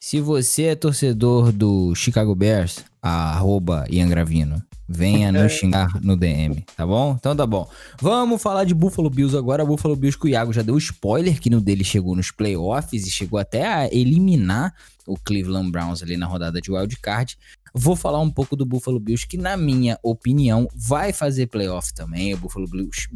Se 0.00 0.20
você 0.20 0.62
é 0.66 0.74
torcedor 0.76 1.50
do 1.50 1.92
Chicago 1.94 2.34
Bears, 2.36 2.84
arroba 3.02 3.84
Ian 3.90 4.08
Gravino, 4.08 4.62
venha 4.90 5.30
nos 5.32 5.52
xingar 5.52 5.88
no 6.02 6.16
DM, 6.16 6.64
tá 6.76 6.84
bom? 6.84 7.16
Então 7.18 7.36
tá 7.36 7.46
bom. 7.46 7.68
Vamos 8.00 8.42
falar 8.42 8.64
de 8.64 8.74
Buffalo 8.74 9.08
Bills 9.08 9.36
agora. 9.36 9.64
Buffalo 9.64 9.94
Bills 9.94 10.18
que 10.18 10.26
o 10.26 10.28
Iago 10.28 10.52
já 10.52 10.62
deu 10.62 10.76
spoiler 10.76 11.40
que 11.40 11.48
no 11.48 11.60
dele 11.60 11.84
chegou 11.84 12.16
nos 12.16 12.32
playoffs 12.32 13.06
e 13.06 13.10
chegou 13.10 13.38
até 13.38 13.66
a 13.66 13.86
eliminar 13.86 14.74
o 15.06 15.16
Cleveland 15.16 15.70
Browns 15.70 16.02
ali 16.02 16.16
na 16.16 16.26
rodada 16.26 16.60
de 16.60 16.72
wild 16.72 16.96
card. 16.96 17.38
Vou 17.72 17.94
falar 17.94 18.18
um 18.18 18.30
pouco 18.30 18.56
do 18.56 18.66
Buffalo 18.66 18.98
Bills, 18.98 19.24
que 19.24 19.36
na 19.36 19.56
minha 19.56 19.96
opinião 20.02 20.66
vai 20.74 21.12
fazer 21.12 21.46
playoff 21.46 21.94
também. 21.94 22.34
O 22.34 22.38
Buffalo 22.38 22.66
Bills. 22.66 23.08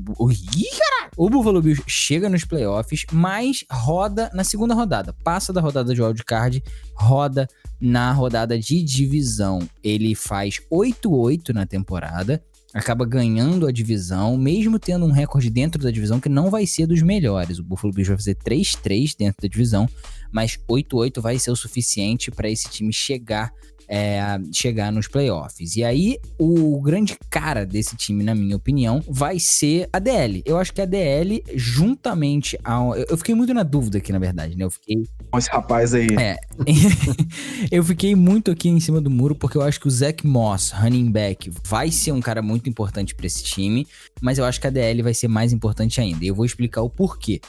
O 1.16 1.28
Buffalo 1.28 1.60
Bills 1.60 1.82
chega 1.88 2.28
nos 2.28 2.44
playoffs, 2.44 3.04
mas 3.12 3.64
roda 3.68 4.30
na 4.32 4.44
segunda 4.44 4.74
rodada. 4.74 5.12
Passa 5.24 5.52
da 5.52 5.60
rodada 5.60 5.92
de 5.92 6.00
wild 6.00 6.24
card, 6.24 6.62
roda 6.94 7.48
na 7.80 8.12
rodada 8.12 8.58
de 8.58 8.82
divisão. 8.82 9.60
Ele 9.82 10.14
faz 10.14 10.60
8-8 10.70 11.50
na 11.50 11.66
temporada, 11.66 12.42
acaba 12.72 13.04
ganhando 13.04 13.66
a 13.66 13.72
divisão, 13.72 14.36
mesmo 14.36 14.78
tendo 14.78 15.06
um 15.06 15.12
recorde 15.12 15.48
dentro 15.48 15.80
da 15.82 15.90
divisão 15.90 16.18
que 16.18 16.28
não 16.28 16.50
vai 16.50 16.66
ser 16.66 16.86
dos 16.86 17.02
melhores. 17.02 17.58
O 17.58 17.64
Buffalo 17.64 17.92
Bills 17.92 18.08
vai 18.08 18.16
fazer 18.16 18.36
3-3 18.36 19.14
dentro 19.16 19.42
da 19.42 19.48
divisão, 19.48 19.88
mas 20.32 20.58
8-8 20.68 21.20
vai 21.20 21.38
ser 21.38 21.50
o 21.50 21.56
suficiente 21.56 22.30
para 22.30 22.50
esse 22.50 22.68
time 22.68 22.92
chegar 22.92 23.52
é, 23.88 24.20
chegar 24.52 24.92
nos 24.92 25.08
playoffs. 25.08 25.76
E 25.76 25.84
aí, 25.84 26.18
o 26.38 26.80
grande 26.80 27.16
cara 27.30 27.64
desse 27.64 27.96
time, 27.96 28.22
na 28.24 28.34
minha 28.34 28.56
opinião, 28.56 29.02
vai 29.08 29.38
ser 29.38 29.88
a 29.92 29.98
DL. 29.98 30.42
Eu 30.44 30.58
acho 30.58 30.72
que 30.72 30.80
a 30.80 30.84
DL, 30.84 31.42
juntamente 31.54 32.58
ao. 32.64 32.94
Eu 32.96 33.16
fiquei 33.16 33.34
muito 33.34 33.52
na 33.52 33.62
dúvida 33.62 33.98
aqui, 33.98 34.12
na 34.12 34.18
verdade, 34.18 34.56
né? 34.56 34.64
Eu 34.64 34.70
fiquei 34.70 35.04
Esse 35.36 35.50
rapaz 35.50 35.94
aí. 35.94 36.08
é. 36.18 36.36
eu 37.70 37.82
fiquei 37.84 38.14
muito 38.14 38.50
aqui 38.50 38.68
em 38.68 38.80
cima 38.80 39.00
do 39.00 39.10
muro 39.10 39.34
porque 39.34 39.56
eu 39.56 39.62
acho 39.62 39.80
que 39.80 39.88
o 39.88 39.90
Zach 39.90 40.26
Moss, 40.26 40.70
running 40.70 41.10
back, 41.10 41.50
vai 41.64 41.90
ser 41.90 42.12
um 42.12 42.20
cara 42.20 42.42
muito 42.42 42.68
importante 42.68 43.14
pra 43.14 43.26
esse 43.26 43.42
time, 43.42 43.86
mas 44.20 44.38
eu 44.38 44.44
acho 44.44 44.60
que 44.60 44.66
a 44.66 44.70
DL 44.70 45.02
vai 45.02 45.14
ser 45.14 45.28
mais 45.28 45.52
importante 45.52 46.00
ainda. 46.00 46.24
E 46.24 46.28
eu 46.28 46.34
vou 46.34 46.44
explicar 46.44 46.82
o 46.82 46.90
porquê. 46.90 47.40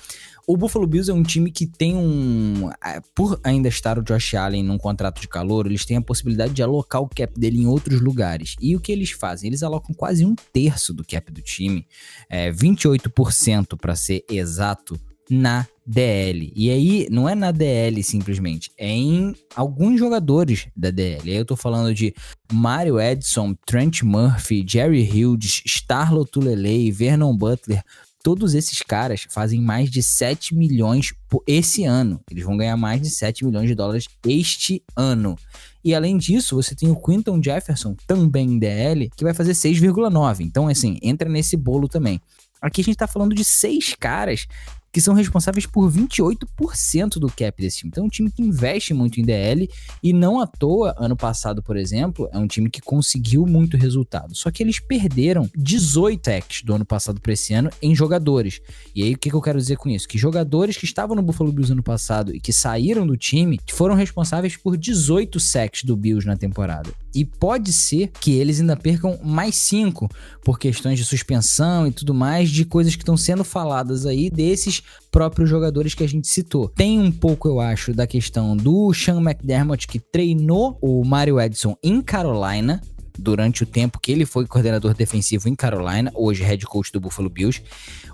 O 0.48 0.56
Buffalo 0.56 0.86
Bills 0.86 1.10
é 1.10 1.14
um 1.14 1.24
time 1.24 1.50
que 1.50 1.66
tem 1.66 1.96
um. 1.96 2.70
ah, 2.82 3.02
Por 3.16 3.40
ainda 3.44 3.68
estar 3.68 3.98
o 3.98 4.04
Josh 4.04 4.36
Allen 4.36 4.64
num 4.64 4.78
contrato 4.78 5.20
de 5.20 5.28
calor, 5.28 5.66
eles 5.66 5.86
têm 5.86 5.98
a 5.98 6.02
possibilidade 6.02 6.54
de 6.54 6.62
alocar 6.62 7.02
o 7.02 7.10
cap 7.10 7.38
dele 7.40 7.62
em 7.62 7.68
outros 7.68 8.00
lugares. 8.00 8.56
E 8.62 8.76
o 8.76 8.80
que 8.80 8.92
eles 8.92 9.12
fazem? 9.12 9.48
Eles 9.48 9.64
alocam 9.64 9.96
quase 9.96 10.26
um 10.26 10.36
terço 10.54 10.94
do 10.94 11.04
cap 11.04 11.32
do 11.32 11.42
time, 11.42 11.88
é, 12.30 12.52
28% 12.52 13.76
para 13.78 13.96
ser 13.96 14.24
exato, 14.30 15.00
na 15.30 15.68
DL. 15.86 16.52
E 16.56 16.70
aí, 16.70 17.08
não 17.12 17.28
é 17.30 17.36
na 17.36 17.52
DL 17.52 18.02
simplesmente, 18.04 18.72
é 18.78 18.90
em 18.90 19.36
alguns 19.56 20.00
jogadores 20.00 20.68
da 20.76 20.90
DL. 20.90 21.32
Aí 21.32 21.38
eu 21.38 21.46
tô 21.46 21.56
falando 21.56 21.94
de 21.94 22.14
Mario 22.52 23.00
Edson, 23.00 23.56
Trent 23.66 24.02
Murphy, 24.04 24.66
Jerry 24.68 25.04
Hughes, 25.04 25.62
Starlo 25.66 26.26
Tulele, 26.26 26.92
Vernon 26.92 27.36
Butler. 27.36 27.84
Todos 28.26 28.56
esses 28.56 28.82
caras 28.82 29.28
fazem 29.30 29.62
mais 29.62 29.88
de 29.88 30.02
7 30.02 30.56
milhões 30.56 31.14
por 31.30 31.44
esse 31.46 31.86
ano. 31.86 32.20
Eles 32.32 32.44
vão 32.44 32.58
ganhar 32.58 32.76
mais 32.76 33.00
de 33.00 33.12
7 33.12 33.46
milhões 33.46 33.68
de 33.68 33.76
dólares 33.76 34.08
este 34.26 34.82
ano. 34.96 35.38
E 35.84 35.94
além 35.94 36.18
disso, 36.18 36.56
você 36.56 36.74
tem 36.74 36.90
o 36.90 36.96
Quinton 36.96 37.40
Jefferson, 37.40 37.96
também 38.08 38.58
DL, 38.58 39.12
que 39.16 39.24
vai 39.24 39.32
fazer 39.32 39.52
6,9. 39.52 40.40
Então, 40.40 40.68
assim, 40.68 40.98
entra 41.04 41.30
nesse 41.30 41.56
bolo 41.56 41.88
também. 41.88 42.20
Aqui 42.60 42.82
a 42.82 42.84
gente 42.84 42.98
tá 42.98 43.06
falando 43.06 43.36
de 43.36 43.46
seis 43.46 43.94
caras 43.94 44.48
que 44.96 45.02
são 45.02 45.14
responsáveis 45.14 45.66
por 45.66 45.92
28% 45.92 47.20
do 47.20 47.28
cap 47.28 47.62
desse 47.62 47.80
time. 47.80 47.90
Então 47.90 48.06
é 48.06 48.08
um 48.08 48.10
time 48.10 48.32
que 48.32 48.42
investe 48.42 48.94
muito 48.94 49.20
em 49.20 49.26
DL 49.26 49.70
e 50.02 50.14
não 50.14 50.40
à 50.40 50.48
toa, 50.48 50.96
ano 50.98 51.18
passado, 51.18 51.62
por 51.62 51.76
exemplo, 51.76 52.30
é 52.32 52.40
um 52.40 52.48
time 52.48 52.70
que 52.70 52.80
conseguiu 52.80 53.46
muito 53.46 53.76
resultado. 53.76 54.34
Só 54.34 54.50
que 54.50 54.64
eles 54.64 54.80
perderam 54.80 55.50
18 55.54 56.24
sacks 56.24 56.64
do 56.64 56.74
ano 56.74 56.86
passado 56.86 57.20
para 57.20 57.34
esse 57.34 57.54
ano 57.54 57.70
em 57.82 57.94
jogadores. 57.94 58.62
E 58.96 59.04
aí 59.04 59.16
o 59.16 59.18
que, 59.18 59.30
que 59.30 59.36
eu 59.36 59.42
quero 59.42 59.60
dizer 59.60 59.76
com 59.76 59.90
isso? 59.90 60.08
Que 60.08 60.18
jogadores 60.18 60.78
que 60.78 60.86
estavam 60.86 61.14
no 61.14 61.22
Buffalo 61.22 61.52
Bills 61.52 61.74
ano 61.74 61.84
passado 61.84 62.34
e 62.34 62.40
que 62.40 62.54
saíram 62.54 63.06
do 63.06 63.18
time 63.18 63.60
foram 63.74 63.96
responsáveis 63.96 64.56
por 64.56 64.78
18 64.78 65.42
sacks 65.42 65.84
do 65.84 65.98
Bills 65.98 66.26
na 66.26 66.38
temporada. 66.38 66.90
E 67.14 67.26
pode 67.26 67.74
ser 67.74 68.12
que 68.22 68.32
eles 68.32 68.62
ainda 68.62 68.78
percam 68.78 69.20
mais 69.22 69.56
5 69.56 70.10
por 70.42 70.58
questões 70.58 70.98
de 70.98 71.04
suspensão 71.04 71.86
e 71.86 71.92
tudo 71.92 72.14
mais, 72.14 72.50
de 72.50 72.64
coisas 72.64 72.96
que 72.96 73.02
estão 73.02 73.18
sendo 73.18 73.44
faladas 73.44 74.06
aí 74.06 74.30
desses 74.30 74.85
próprios 75.12 75.50
jogadores 75.50 75.94
que 75.94 76.04
a 76.04 76.08
gente 76.08 76.28
citou. 76.28 76.68
Tem 76.70 77.00
um 77.00 77.12
pouco, 77.12 77.48
eu 77.48 77.60
acho, 77.60 77.94
da 77.94 78.06
questão 78.06 78.56
do 78.56 78.94
Sean 78.94 79.22
McDermott, 79.22 79.88
que 79.88 80.00
treinou 80.00 80.78
o 80.82 81.04
Mario 81.06 81.40
Edson 81.40 81.76
em 81.82 82.02
Carolina. 82.02 82.82
durante 83.18 83.64
o 83.64 83.66
tempo 83.66 84.00
que 84.00 84.12
ele 84.12 84.26
foi 84.26 84.46
coordenador 84.46 84.94
defensivo 84.94 85.48
em 85.48 85.56
Carolina, 85.56 86.12
hoje 86.14 86.44
head 86.44 86.66
coach 86.66 86.92
do 86.92 87.00
Buffalo 87.00 87.30
Bills. 87.30 87.62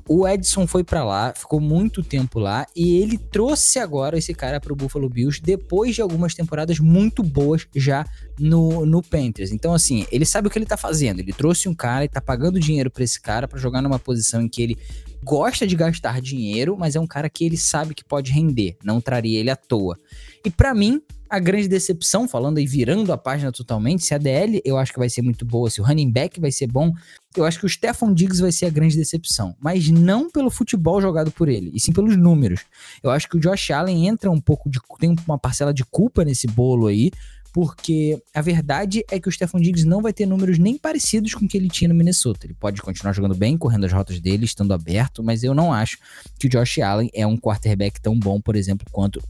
O 0.08 0.28
Edson 0.28 0.68
foi 0.68 0.84
para 0.84 1.04
lá, 1.04 1.34
ficou 1.36 1.60
muito 1.60 2.04
tempo 2.04 2.40
lá 2.40 2.66
e 2.76 2.98
ele 2.98 3.18
trouxe 3.18 3.80
agora 3.80 4.18
esse 4.18 4.34
cara 4.34 4.60
para 4.60 4.74
o 4.74 4.76
Buffalo 4.76 5.10
Bills 5.10 5.42
depois 5.42 5.96
de 5.96 6.02
algumas 6.02 6.34
temporadas 6.34 6.80
muito 6.80 7.24
boas 7.24 7.68
já 7.76 8.06
no, 8.40 8.86
no 8.86 9.02
Panthers. 9.02 9.52
Então, 9.52 9.74
assim, 9.74 10.06
ele 10.12 10.26
sabe 10.26 10.48
o 10.48 10.52
que 10.52 10.58
ele 10.58 10.66
tá 10.66 10.78
fazendo. 10.78 11.20
Ele 11.20 11.34
trouxe 11.34 11.70
um 11.70 11.74
cara 11.74 12.06
e 12.06 12.10
tá 12.10 12.22
pagando 12.22 12.60
dinheiro 12.60 12.90
para 12.90 13.04
esse 13.04 13.20
cara 13.20 13.48
para 13.48 13.60
jogar 13.60 13.82
numa 13.82 14.00
posição 14.00 14.42
em 14.42 14.50
que 14.50 14.62
ele 14.62 14.78
gosta 15.24 15.68
de 15.68 15.76
gastar 15.76 16.22
dinheiro, 16.22 16.76
mas 16.78 16.96
é 16.96 17.00
um 17.00 17.08
cara 17.08 17.30
que 17.30 17.46
ele 17.46 17.58
sabe 17.58 17.94
que 17.94 18.04
pode 18.04 18.32
render, 18.32 18.78
não 18.84 19.00
traria 19.00 19.40
ele 19.40 19.50
à 19.50 19.56
toa. 19.56 19.98
E 20.46 20.50
para 20.50 20.74
mim, 20.74 21.02
a 21.32 21.40
grande 21.40 21.70
decepção, 21.70 22.28
falando 22.28 22.58
aí, 22.58 22.66
virando 22.66 23.14
a 23.14 23.18
página 23.18 23.54
totalmente, 23.54 24.06
se 24.06 24.14
a 24.14 24.18
DL 24.18 24.62
eu 24.66 24.78
acho 24.78 24.92
que 24.92 25.00
vai 25.00 25.10
ser 25.10 25.22
muito 25.22 25.46
boa, 25.46 25.70
se 25.70 25.80
o 25.80 25.84
running 25.84 26.12
back 26.12 26.42
vai 26.42 26.52
ser 26.52 26.68
bom, 26.68 26.92
eu 27.38 27.46
acho 27.46 27.58
que 27.58 27.66
o 27.66 27.70
Stephon 27.70 28.14
Diggs 28.14 28.42
vai 28.42 28.52
ser 28.52 28.66
a 28.66 28.70
grande 28.70 28.98
decepção. 28.98 29.56
Mas 29.58 29.90
não 29.90 30.30
pelo 30.30 30.52
futebol 30.52 31.00
jogado 31.00 31.32
por 31.32 31.48
ele, 31.48 31.72
e 31.74 31.80
sim 31.80 31.94
pelos 31.94 32.18
números. 32.18 32.66
Eu 33.02 33.12
acho 33.12 33.30
que 33.30 33.38
o 33.38 33.40
Josh 33.40 33.72
Allen 33.72 34.10
entra 34.10 34.30
um 34.30 34.42
pouco 34.42 34.70
de. 34.70 34.80
tem 35.00 35.16
uma 35.26 35.40
parcela 35.40 35.74
de 35.74 35.86
culpa 35.86 36.26
nesse 36.26 36.48
bolo 36.48 36.88
aí, 36.88 37.12
porque 37.54 38.22
a 38.34 38.42
verdade 38.42 39.04
é 39.12 39.20
que 39.20 39.28
o 39.28 39.32
Stephon 39.32 39.60
Diggs 39.60 39.86
não 39.86 40.02
vai 40.02 40.14
ter 40.14 40.26
números 40.26 40.58
nem 40.58 40.78
parecidos 40.78 41.34
com 41.34 41.46
o 41.46 41.48
que 41.48 41.58
ele 41.58 41.70
tinha 41.70 41.90
no 41.90 41.96
Minnesota. 41.96 42.46
Ele 42.46 42.54
pode 42.54 42.82
continuar 42.82 43.14
jogando 43.14 43.36
bem, 43.36 43.58
correndo 43.58 43.86
as 43.86 43.92
rotas 43.92 44.20
dele, 44.20 44.46
estando 44.46 44.74
aberto, 44.74 45.24
mas 45.24 45.44
eu 45.44 45.54
não 45.54 45.74
acho 45.74 45.98
que 46.40 46.48
o 46.48 46.50
Josh 46.50 46.80
Allen 46.80 47.10
é 47.14 47.28
um 47.28 47.38
quarterback 47.38 48.00
tão 48.00 48.18
bom, 48.18 48.40
por 48.40 48.56
exemplo, 48.56 48.88
quanto 48.92 49.22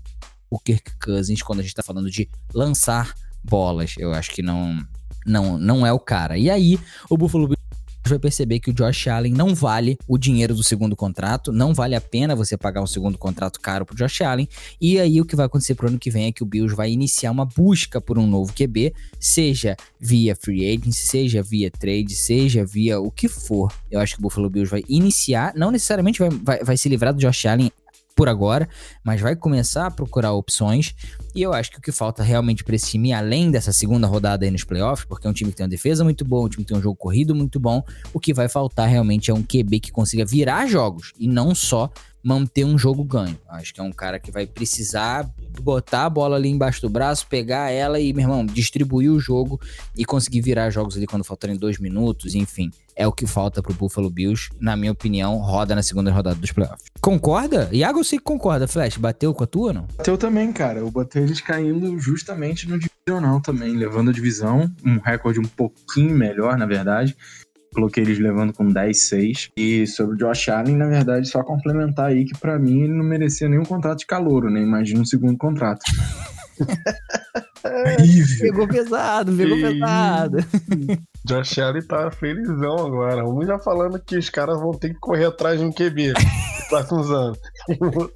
o 0.50 0.60
Kirk 0.60 0.92
Cousins 1.00 1.42
quando 1.42 1.60
a 1.60 1.64
gente 1.64 1.74
tá 1.74 1.82
falando 1.82 2.12
de 2.12 2.30
lançar 2.54 3.16
bolas. 3.44 3.96
Eu 3.98 4.14
acho 4.14 4.32
que 4.32 4.42
não 4.42 4.86
não 5.26 5.58
não 5.58 5.86
é 5.86 5.92
o 5.92 6.00
cara. 6.00 6.38
E 6.38 6.50
aí, 6.50 6.80
o 7.10 7.18
Buffalo 7.18 7.48
vai 8.12 8.20
perceber 8.20 8.60
que 8.60 8.70
o 8.70 8.74
Josh 8.74 9.08
Allen 9.08 9.34
não 9.34 9.56
vale 9.56 9.98
o 10.08 10.18
dinheiro 10.18 10.54
do 10.54 10.64
segundo 10.64 10.96
contrato, 10.96 11.52
não 11.52 11.74
vale 11.74 11.96
a 11.96 12.02
pena 12.02 12.36
você 12.36 12.56
pagar 12.58 12.82
um 12.82 12.88
segundo 12.88 13.18
contrato 13.18 13.60
caro 13.60 13.86
pro 13.86 13.96
Josh 13.96 14.22
Allen. 14.22 14.48
E 14.80 15.00
aí 15.00 15.20
o 15.20 15.26
que 15.26 15.36
vai 15.36 15.46
acontecer 15.46 15.76
pro 15.76 15.88
ano 15.88 16.00
que 16.00 16.12
vem 16.12 16.28
é 16.28 16.32
que 16.32 16.44
o 16.44 16.46
Bills 16.46 16.76
vai 16.76 16.92
iniciar 16.92 17.32
uma 17.32 17.46
busca 17.46 18.00
por 18.00 18.18
um 18.18 18.28
novo 18.28 18.54
QB, 18.54 18.94
seja 19.20 19.76
via 20.00 20.36
free 20.36 20.66
agency, 20.72 21.08
seja 21.08 21.42
via 21.42 21.72
trade, 21.72 22.16
seja 22.16 22.66
via 22.66 23.00
o 23.00 23.12
que 23.12 23.28
for. 23.28 23.74
Eu 23.90 24.00
acho 24.00 24.16
que 24.16 24.20
o 24.20 24.24
Buffalo 24.24 24.50
Bills 24.50 24.70
vai 24.70 24.84
iniciar, 24.88 25.54
não 25.56 25.72
necessariamente 25.72 26.20
vai, 26.20 26.30
vai, 26.30 26.64
vai 26.64 26.78
se 26.78 26.90
livrar 26.90 27.14
do 27.14 27.20
Josh 27.20 27.46
Allen 27.46 27.72
por 28.16 28.30
agora, 28.30 28.68
mas 29.04 29.22
vai 29.22 29.36
começar 29.36 29.88
a 29.88 29.92
procurar 29.92 30.34
opções. 30.34 30.94
E 31.34 31.42
eu 31.42 31.54
acho 31.54 31.72
que 31.72 31.78
o 31.80 31.82
que 31.82 31.92
falta 31.92 32.24
realmente 32.24 32.64
para 32.64 32.76
esse 32.76 32.92
time, 32.92 33.14
além 33.14 33.50
dessa 33.50 33.72
segunda 33.72 34.06
rodada 34.06 34.46
aí 34.46 34.52
nos 34.52 34.64
playoffs, 34.64 35.06
porque 35.06 35.26
é 35.26 35.30
um 35.30 35.34
time 35.34 35.52
que 35.52 35.58
tem 35.58 35.64
uma 35.66 35.70
defesa 35.70 36.04
muito 36.04 36.26
boa, 36.26 36.46
um 36.46 36.50
time 36.50 36.64
que 36.64 36.70
tem 36.70 36.78
um 36.78 36.82
jogo 36.82 36.96
corrido 36.96 37.34
muito 37.34 37.60
bom, 37.60 37.84
o 38.14 38.20
que 38.20 38.34
vai 38.34 38.50
faltar 38.50 38.90
realmente 38.90 39.32
é 39.32 39.34
um 39.34 39.42
QB 39.42 39.80
que 39.80 39.92
consiga 39.92 40.26
virar 40.26 40.68
jogos 40.68 41.14
e 41.18 41.28
não 41.28 41.56
só 41.56 41.90
manter 42.24 42.66
um 42.66 42.78
jogo 42.78 43.04
ganho. 43.04 43.38
Acho 43.50 43.74
que 43.74 43.80
é 43.80 43.84
um 43.84 43.92
cara 43.92 44.20
que 44.20 44.32
vai 44.32 44.46
precisar 44.46 45.30
botar 45.62 46.06
a 46.06 46.10
bola 46.10 46.36
ali 46.36 46.50
embaixo 46.50 46.82
do 46.82 46.90
braço, 46.90 47.28
pegar 47.28 47.72
ela 47.72 48.00
e, 48.00 48.14
meu 48.14 48.24
irmão, 48.24 48.46
distribuir 48.46 49.12
o 49.12 49.20
jogo 49.20 49.60
e 49.98 50.06
conseguir 50.06 50.42
virar 50.42 50.70
jogos 50.70 50.96
ali 50.96 51.08
quando 51.08 51.24
faltarem 51.24 51.56
dois 51.56 51.80
minutos, 51.80 52.36
enfim. 52.36 52.72
É 52.96 53.08
o 53.08 53.12
que 53.12 53.26
falta 53.26 53.64
pro 53.64 53.74
Buffalo 53.74 54.10
Bills, 54.10 54.50
na 54.60 54.76
minha 54.76 54.92
opinião, 54.92 55.38
roda 55.38 55.74
na 55.74 55.82
segunda 55.82 56.12
rodada 56.12 56.36
dos 56.36 56.52
playoffs. 56.52 56.86
Concorda? 57.00 57.70
Iago, 57.72 58.00
eu 58.00 58.04
sei 58.04 58.20
que 58.20 58.26
concorda. 58.26 58.68
Flash, 58.68 58.98
bateu 58.98 59.34
com 59.34 59.44
a 59.44 59.48
tua, 59.48 59.74
não? 59.74 59.88
Bateu 59.98 60.18
também, 60.18 60.52
cara. 60.52 60.80
Eu 60.80 60.92
botei 60.92 61.21
eles 61.22 61.42
caindo 61.42 61.98
justamente 62.00 62.68
no 62.68 62.80
divisional 62.80 63.42
também, 63.42 63.76
levando 63.76 64.10
a 64.10 64.14
divisão, 64.14 64.72
um 64.86 65.00
recorde 65.00 65.40
um 65.40 65.44
pouquinho 65.44 66.16
melhor, 66.16 66.58
na 66.58 66.66
verdade. 66.66 67.16
Coloquei 67.74 68.04
eles 68.04 68.20
levando 68.20 68.52
com 68.52 68.68
10-6. 68.68 69.50
E 69.56 69.88
sobre 69.88 70.16
o 70.16 70.18
Josh 70.18 70.50
Allen, 70.50 70.76
na 70.76 70.88
verdade, 70.88 71.30
só 71.30 71.42
complementar 71.42 72.08
aí 72.08 72.26
que 72.26 72.38
para 72.38 72.60
mim 72.60 72.84
ele 72.84 72.94
não 72.94 73.06
merecia 73.06 73.48
nenhum 73.48 73.64
contrato 73.64 74.00
de 74.00 74.06
calouro, 74.06 74.50
né? 74.50 74.62
Imagina 74.62 75.02
um 75.02 75.06
segundo 75.06 75.38
contrato. 75.38 75.82
Pegou 78.40 78.68
pesado, 78.68 79.36
pegou 79.36 79.58
pesado. 79.58 80.38
Josh 81.24 81.60
Allen 81.60 81.84
tá 81.84 82.10
felizão 82.12 82.78
agora. 82.80 83.28
Um 83.28 83.46
já 83.46 83.60
falando 83.60 84.00
que 84.00 84.18
os 84.18 84.30
caras 84.30 84.60
vão 84.60 84.72
ter 84.72 84.90
que 84.90 85.00
correr 85.00 85.26
atrás 85.26 85.60
de 85.60 85.66
um 85.66 85.72
QB 85.72 86.14
nos 86.14 86.68
próximos 86.68 87.12
anos. 87.12 87.40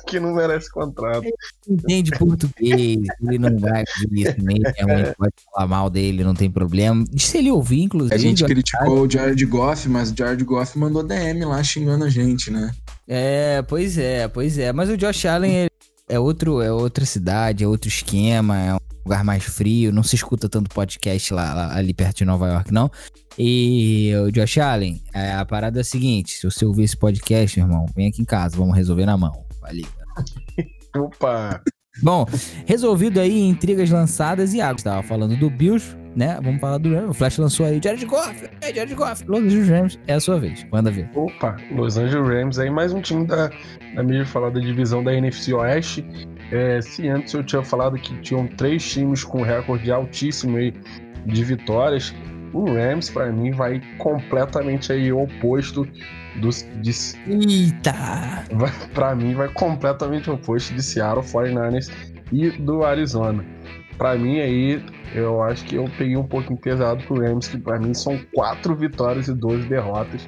que 0.08 0.20
não 0.20 0.34
merece 0.34 0.72
contrato. 0.72 1.24
Ele 1.24 1.36
entende 1.68 2.12
português, 2.12 3.00
ele 3.22 3.38
não 3.38 3.58
vai 3.58 3.84
isso 4.12 4.36
mesmo, 4.42 4.50
ele 4.92 5.14
pode 5.16 5.34
falar 5.54 5.68
mal 5.68 5.90
dele, 5.90 6.24
não 6.24 6.34
tem 6.34 6.50
problema. 6.50 7.04
E 7.14 7.20
se 7.20 7.38
ele 7.38 7.52
ouvir, 7.52 7.84
inclusive. 7.84 8.16
A 8.16 8.18
gente 8.18 8.44
criticou 8.44 9.02
o 9.02 9.10
Jared 9.10 9.46
Goff, 9.46 9.88
mas 9.88 10.12
o 10.12 10.16
Jared 10.18 10.44
Goff 10.44 10.78
mandou 10.78 11.04
DM 11.04 11.46
lá 11.46 11.64
xingando 11.64 12.06
a 12.06 12.10
gente, 12.10 12.50
né? 12.50 12.72
É, 13.08 13.62
pois 13.62 13.98
é, 13.98 14.28
pois 14.28 14.58
é. 14.58 14.74
Mas 14.74 14.90
o 14.90 14.98
Josh 14.98 15.26
Allen 15.26 15.68
é 16.08 16.20
outro, 16.20 16.62
é 16.62 16.72
outra 16.72 17.06
cidade, 17.06 17.64
é 17.64 17.68
outro 17.68 17.88
esquema, 17.88 18.58
é 18.58 18.74
um 18.74 18.85
lugar 19.06 19.24
mais 19.24 19.44
frio, 19.44 19.92
não 19.92 20.04
se 20.04 20.16
escuta 20.16 20.50
tanto 20.50 20.70
podcast 20.74 21.34
lá, 21.34 21.54
lá 21.54 21.78
ali 21.78 21.94
perto 21.94 22.18
de 22.18 22.26
Nova 22.26 22.48
York, 22.48 22.74
não. 22.74 22.90
E 23.38 24.12
o 24.16 24.32
Josh 24.32 24.58
Allen, 24.58 25.02
é, 25.14 25.34
a 25.34 25.46
parada 25.46 25.80
é 25.80 25.82
a 25.82 25.84
seguinte: 25.84 26.32
se 26.32 26.50
você 26.50 26.66
ouvir 26.66 26.84
esse 26.84 26.98
podcast, 26.98 27.60
irmão, 27.60 27.86
vem 27.96 28.08
aqui 28.08 28.22
em 28.22 28.26
casa, 28.26 28.58
vamos 28.58 28.76
resolver 28.76 29.06
na 29.06 29.18
mão. 29.18 29.46
Valeu. 29.62 29.88
Opa! 30.96 31.62
Bom, 32.02 32.26
resolvido 32.66 33.20
aí, 33.20 33.42
intrigas 33.42 33.90
lançadas 33.90 34.54
e 34.54 34.62
água. 34.62 34.76
Estava 34.76 35.04
falando 35.04 35.36
do 35.38 35.50
Bills, 35.50 35.96
né? 36.16 36.40
Vamos 36.44 36.60
falar 36.60 36.78
do 36.78 36.94
Rams. 36.94 37.10
O 37.10 37.14
Flash 37.14 37.38
lançou 37.38 37.66
aí 37.66 37.80
Jared 37.82 38.06
Goff. 38.06 38.50
É, 38.62 38.74
Jared 38.74 38.94
Goff. 38.96 39.24
Los 39.28 39.40
Angeles 39.40 39.70
Rams 39.70 40.00
é 40.08 40.14
a 40.14 40.20
sua 40.20 40.40
vez. 40.40 40.66
Manda 40.72 40.92
ver. 40.92 41.10
Opa, 41.16 41.56
Los 41.72 41.98
Angeles 41.98 42.28
Rams 42.28 42.60
aí, 42.60 42.70
mais 42.70 42.94
um 42.94 43.02
time 43.02 43.26
da, 43.26 43.50
da 43.96 44.04
mídia 44.04 44.26
falar 44.26 44.50
da 44.50 44.60
divisão 44.60 45.04
da 45.04 45.14
NFC 45.14 45.54
Oeste. 45.54 46.06
É, 46.52 46.82
se 46.82 47.08
antes 47.08 47.34
eu 47.34 47.44
tinha 47.44 47.64
falado 47.64 47.98
que 47.98 48.16
tinham 48.22 48.48
três 48.48 48.88
times 48.88 49.24
com 49.24 49.42
recorde 49.42 49.92
altíssimo 49.92 50.58
aí 50.58 50.74
de 51.26 51.44
vitórias, 51.44 52.14
o 52.56 52.74
Rams, 52.74 53.10
para 53.10 53.32
mim, 53.34 53.52
vai 53.52 53.82
completamente 53.98 54.92
aí 54.94 55.12
oposto 55.12 55.86
dos. 56.38 56.66
De, 56.82 56.92
Eita! 57.28 57.94
Para 58.94 59.14
mim, 59.14 59.36
vai 59.36 59.50
completamente 59.50 60.30
oposto 60.32 60.74
de 60.74 60.82
Seattle 60.82 61.26
49ers 61.26 61.92
e 62.32 62.50
do 62.52 62.86
Arizona. 62.86 63.44
Para 63.98 64.16
mim, 64.16 64.40
aí, 64.40 64.82
eu 65.14 65.42
acho 65.44 65.66
que 65.66 65.76
eu 65.76 65.86
peguei 65.98 66.16
um 66.16 66.28
pouquinho 66.28 66.58
pesado 66.58 67.04
pro 67.04 67.20
Rams, 67.20 67.50
que 67.50 67.58
para 67.58 67.78
mim 67.78 67.94
são 67.94 68.18
quatro 68.34 68.74
vitórias 68.74 69.28
e 69.28 69.34
12 69.34 69.68
derrotas. 69.68 70.28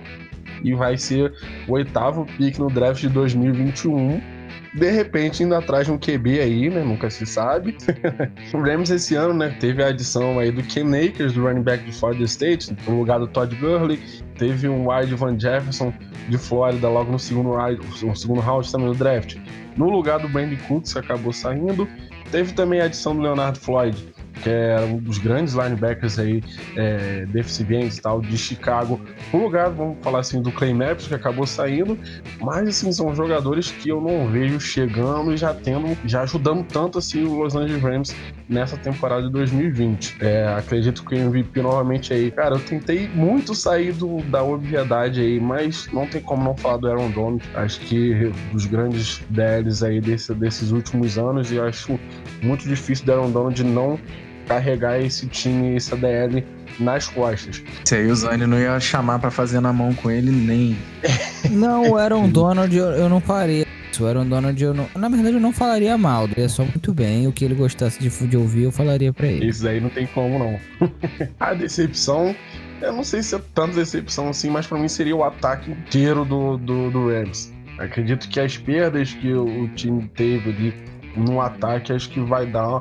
E 0.64 0.74
vai 0.74 0.98
ser 0.98 1.34
o 1.68 1.74
oitavo 1.74 2.26
pick 2.38 2.58
no 2.58 2.68
draft 2.68 3.00
de 3.00 3.10
2021 3.10 4.37
de 4.78 4.92
repente, 4.92 5.42
indo 5.44 5.56
atrás 5.56 5.88
de 5.88 5.92
um 5.92 5.98
QB 5.98 6.40
aí, 6.40 6.70
né? 6.70 6.84
Nunca 6.84 7.10
se 7.10 7.26
sabe. 7.26 7.76
o 8.54 8.62
Rams 8.62 8.92
esse 8.92 9.16
ano, 9.16 9.34
né? 9.34 9.56
Teve 9.60 9.84
a 9.84 9.88
adição 9.88 10.38
aí 10.38 10.52
do 10.52 10.62
Ken 10.62 10.88
Akers, 10.96 11.34
do 11.34 11.42
running 11.42 11.64
back 11.64 11.84
de 11.84 11.92
Florida 11.92 12.24
State, 12.26 12.76
no 12.88 13.00
lugar 13.00 13.20
do 13.20 13.28
Todd 13.28 13.56
Gurley. 13.56 14.00
Teve 14.38 14.70
um 14.70 14.88
wide 14.90 15.16
Van 15.16 15.38
Jefferson 15.38 15.92
de 16.30 16.38
Flórida 16.38 16.88
logo 16.88 17.12
no 17.12 17.18
segundo, 17.18 17.58
no 18.04 18.16
segundo 18.16 18.40
round 18.40 18.72
também 18.72 18.88
do 18.88 18.96
draft. 18.96 19.38
No 19.76 19.90
lugar 19.90 20.20
do 20.20 20.30
Brandon 20.30 20.58
Cooks, 20.68 20.96
acabou 20.96 21.34
saindo. 21.34 21.88
Teve 22.32 22.54
também 22.54 22.80
a 22.80 22.86
adição 22.86 23.16
do 23.16 23.22
Leonardo 23.22 23.60
Floyd 23.60 24.14
que 24.38 24.50
era 24.50 24.86
um 24.86 24.98
dos 24.98 25.18
grandes 25.18 25.54
linebackers 25.54 26.20
aí, 26.20 26.44
é, 26.76 27.26
e 27.28 28.02
tal, 28.02 28.22
de 28.22 28.38
Chicago, 28.38 29.00
no 29.34 29.44
lugar, 29.44 29.70
vamos 29.70 29.98
falar 30.02 30.20
assim, 30.20 30.42
do 30.42 30.52
Clay 30.52 30.74
Matthews, 30.74 31.08
que 31.08 31.16
acabou 31.16 31.46
saindo, 31.46 31.98
mas 32.40 32.68
assim, 32.68 32.92
são 32.92 33.14
jogadores 33.16 33.72
que 33.72 33.90
eu 33.90 34.02
não 34.02 34.28
vejo 34.28 34.60
chegando 34.60 35.34
e 35.34 35.38
já 35.38 35.54
tendo, 35.54 35.98
já 36.06 36.22
ajudando 36.22 36.64
tanto 36.64 36.98
assim 36.98 37.24
o 37.24 37.36
Los 37.36 37.56
Angeles 37.56 37.82
Rams 37.82 38.16
nessa 38.50 38.78
temporada 38.78 39.24
de 39.24 39.32
2020. 39.32 40.18
É, 40.22 40.48
acredito 40.58 41.04
que 41.06 41.16
o 41.16 41.18
MVP 41.18 41.62
novamente 41.62 42.14
aí, 42.14 42.32
cara, 42.32 42.56
eu 42.56 42.60
tentei 42.60 43.08
muito 43.08 43.54
sair 43.54 43.94
do, 43.94 44.22
da 44.24 44.44
obviedade 44.44 45.22
aí, 45.22 45.40
mas 45.40 45.88
não 45.92 46.08
tem 46.08 46.22
como 46.22 46.44
não 46.44 46.56
falar 46.56 46.78
do 46.78 46.88
Aaron 46.88 47.12
Donald, 47.12 47.44
acho 47.56 47.80
que 47.82 48.32
dos 48.52 48.66
grandes 48.66 49.22
DLs 49.30 49.86
aí 49.86 50.02
desse, 50.02 50.34
desses 50.34 50.72
últimos 50.72 51.18
anos, 51.18 51.52
e 51.52 51.60
acho 51.60 52.00
muito 52.42 52.68
difícil 52.68 53.06
do 53.06 53.14
Aaron 53.14 53.32
Donald 53.32 53.64
não 53.64 54.00
carregar 54.48 55.00
esse 55.00 55.28
time, 55.28 55.76
esse 55.76 55.94
ADL 55.94 56.44
nas 56.80 57.08
costas. 57.08 57.62
Se 57.86 57.96
aí 57.96 58.08
o 58.08 58.16
Zani 58.16 58.46
não 58.46 58.60
ia 58.60 58.80
chamar 58.80 59.20
para 59.20 59.32
fazer 59.32 59.60
na 59.60 59.74
mão 59.74 59.94
com 59.94 60.10
ele 60.10 60.32
nem. 60.32 60.78
Não, 61.52 61.92
o 61.92 61.98
Aaron 61.98 62.30
Donald 62.30 62.76
eu, 62.76 62.88
eu 62.88 63.08
não 63.08 63.22
faria. 63.22 63.66
O 64.00 64.06
Aaron 64.06 64.28
Donald, 64.28 64.62
eu 64.62 64.74
não, 64.76 64.88
na 64.96 65.10
verdade, 65.10 65.36
eu 65.36 65.40
não 65.40 65.52
falaria 65.52 65.98
mal. 65.98 66.30
É 66.36 66.48
só 66.48 66.64
muito 66.64 66.94
bem. 66.94 67.26
O 67.26 67.32
que 67.32 67.44
ele 67.44 67.56
gostasse 67.56 68.00
de, 68.00 68.10
de 68.28 68.38
ouvir, 68.38 68.64
eu 68.64 68.72
falaria 68.72 69.12
para 69.12 69.26
ele. 69.28 69.48
Isso 69.48 69.68
aí 69.68 69.80
não 69.80 69.90
tem 69.90 70.06
como, 70.08 70.38
não. 70.38 70.60
a 71.40 71.54
decepção, 71.54 72.36
eu 72.82 72.94
não 72.94 73.04
sei 73.04 73.24
se 73.24 73.36
é 73.36 73.42
tanta 73.56 73.76
decepção 73.76 74.30
assim, 74.30 74.52
mas 74.52 74.68
para 74.68 74.78
mim 74.78 74.88
seria 74.88 75.16
o 75.16 75.24
ataque 75.24 75.72
inteiro 75.72 76.26
do, 76.26 76.58
do, 76.58 76.92
do 76.92 77.08
Rams. 77.08 77.52
Acredito 77.80 78.28
que 78.30 78.40
as 78.40 78.58
perdas 78.58 79.14
que 79.14 79.32
o, 79.32 79.64
o 79.64 79.68
time 79.70 80.08
teve 80.16 80.50
ali 80.50 80.74
no 81.16 81.42
ataque, 81.42 81.92
acho 81.92 82.10
que 82.10 82.20
vai 82.20 82.46
dar 82.46 82.80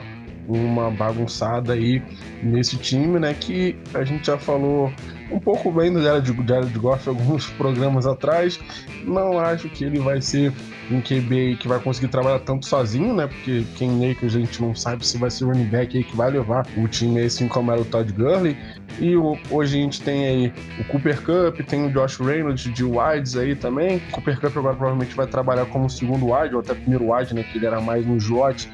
uma 0.48 0.90
bagunçada 0.90 1.72
aí 1.72 2.02
nesse 2.42 2.76
time, 2.76 3.18
né? 3.18 3.34
Que 3.34 3.76
a 3.94 4.04
gente 4.04 4.26
já 4.26 4.38
falou 4.38 4.92
um 5.30 5.40
pouco 5.40 5.70
bem 5.70 5.92
do 5.92 6.02
Jared, 6.02 6.34
Jared 6.46 6.78
Goff 6.78 7.08
alguns 7.08 7.46
programas 7.58 8.06
atrás. 8.06 8.58
Não 9.04 9.38
acho 9.38 9.68
que 9.68 9.84
ele 9.84 9.98
vai 9.98 10.20
ser 10.20 10.52
um 10.90 11.00
QB 11.00 11.56
que 11.56 11.66
vai 11.66 11.80
conseguir 11.80 12.08
trabalhar 12.08 12.38
tanto 12.40 12.66
sozinho, 12.66 13.14
né? 13.14 13.26
Porque 13.26 13.64
quem 13.76 13.90
meio 13.90 14.14
que 14.14 14.26
a 14.26 14.28
gente 14.28 14.60
não 14.62 14.74
sabe 14.74 15.06
se 15.06 15.18
vai 15.18 15.30
ser 15.30 15.44
o 15.44 15.48
running 15.48 15.66
back 15.66 15.96
aí 15.96 16.04
que 16.04 16.16
vai 16.16 16.30
levar 16.30 16.66
o 16.76 16.86
time 16.86 17.20
assim 17.22 17.48
como 17.48 17.72
era 17.72 17.80
o 17.80 17.84
Todd 17.84 18.12
Gurley. 18.12 18.56
E 19.00 19.16
hoje 19.16 19.78
a 19.78 19.82
gente 19.82 20.00
tem 20.02 20.26
aí 20.26 20.52
o 20.80 20.84
Cooper 20.84 21.20
Cup, 21.22 21.60
tem 21.66 21.86
o 21.86 21.90
Josh 21.90 22.18
Reynolds 22.18 22.72
de 22.72 22.84
wides 22.84 23.36
aí 23.36 23.54
também. 23.54 23.96
O 23.96 24.12
Cooper 24.12 24.40
Cup 24.40 24.56
agora 24.56 24.76
provavelmente 24.76 25.14
vai 25.14 25.26
trabalhar 25.26 25.66
como 25.66 25.90
segundo 25.90 26.32
wide, 26.32 26.54
ou 26.54 26.60
até 26.60 26.74
primeiro 26.74 27.12
wide, 27.12 27.34
né? 27.34 27.42
Que 27.42 27.58
ele 27.58 27.66
era 27.66 27.80
mais 27.80 28.06
no 28.06 28.16
slot. 28.16 28.70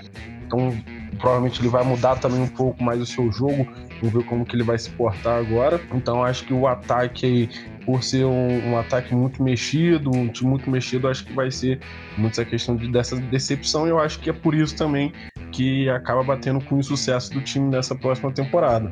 Então 0.47 0.77
provavelmente 1.19 1.61
ele 1.61 1.69
vai 1.69 1.85
mudar 1.85 2.17
também 2.17 2.41
um 2.41 2.49
pouco 2.49 2.83
mais 2.83 3.01
o 3.01 3.07
seu 3.07 3.31
jogo. 3.31 3.67
Vamos 4.01 4.15
ver 4.15 4.25
como 4.25 4.45
que 4.45 4.57
ele 4.57 4.63
vai 4.63 4.79
se 4.79 4.91
portar 4.91 5.39
agora. 5.39 5.81
Então 5.95 6.25
acho 6.25 6.45
que 6.45 6.53
o 6.53 6.67
ataque 6.67 7.27
aí, 7.27 7.51
por 7.85 8.03
ser 8.03 8.25
um, 8.25 8.71
um, 8.71 8.79
ataque 8.79 9.15
muito 9.15 9.43
mexido, 9.43 10.11
um 10.11 10.29
time 10.29 10.51
muito 10.51 10.71
mexido, 10.71 11.09
acho 11.09 11.25
que 11.25 11.33
vai 11.33 11.51
ser 11.51 11.81
muito 12.17 12.33
essa 12.33 12.45
questão 12.45 12.77
de, 12.77 12.91
dessa 12.91 13.17
decepção. 13.17 13.87
E 13.87 13.91
eu 13.91 13.99
acho 13.99 14.19
que 14.21 14.31
é 14.31 14.33
por 14.33 14.55
isso 14.55 14.77
também 14.77 15.13
que 15.53 15.89
acaba 15.91 16.23
batendo 16.23 16.65
com 16.65 16.79
o 16.79 16.83
sucesso 16.83 17.33
do 17.33 17.41
time 17.41 17.69
nessa 17.69 17.95
próxima 17.95 18.33
temporada. 18.33 18.91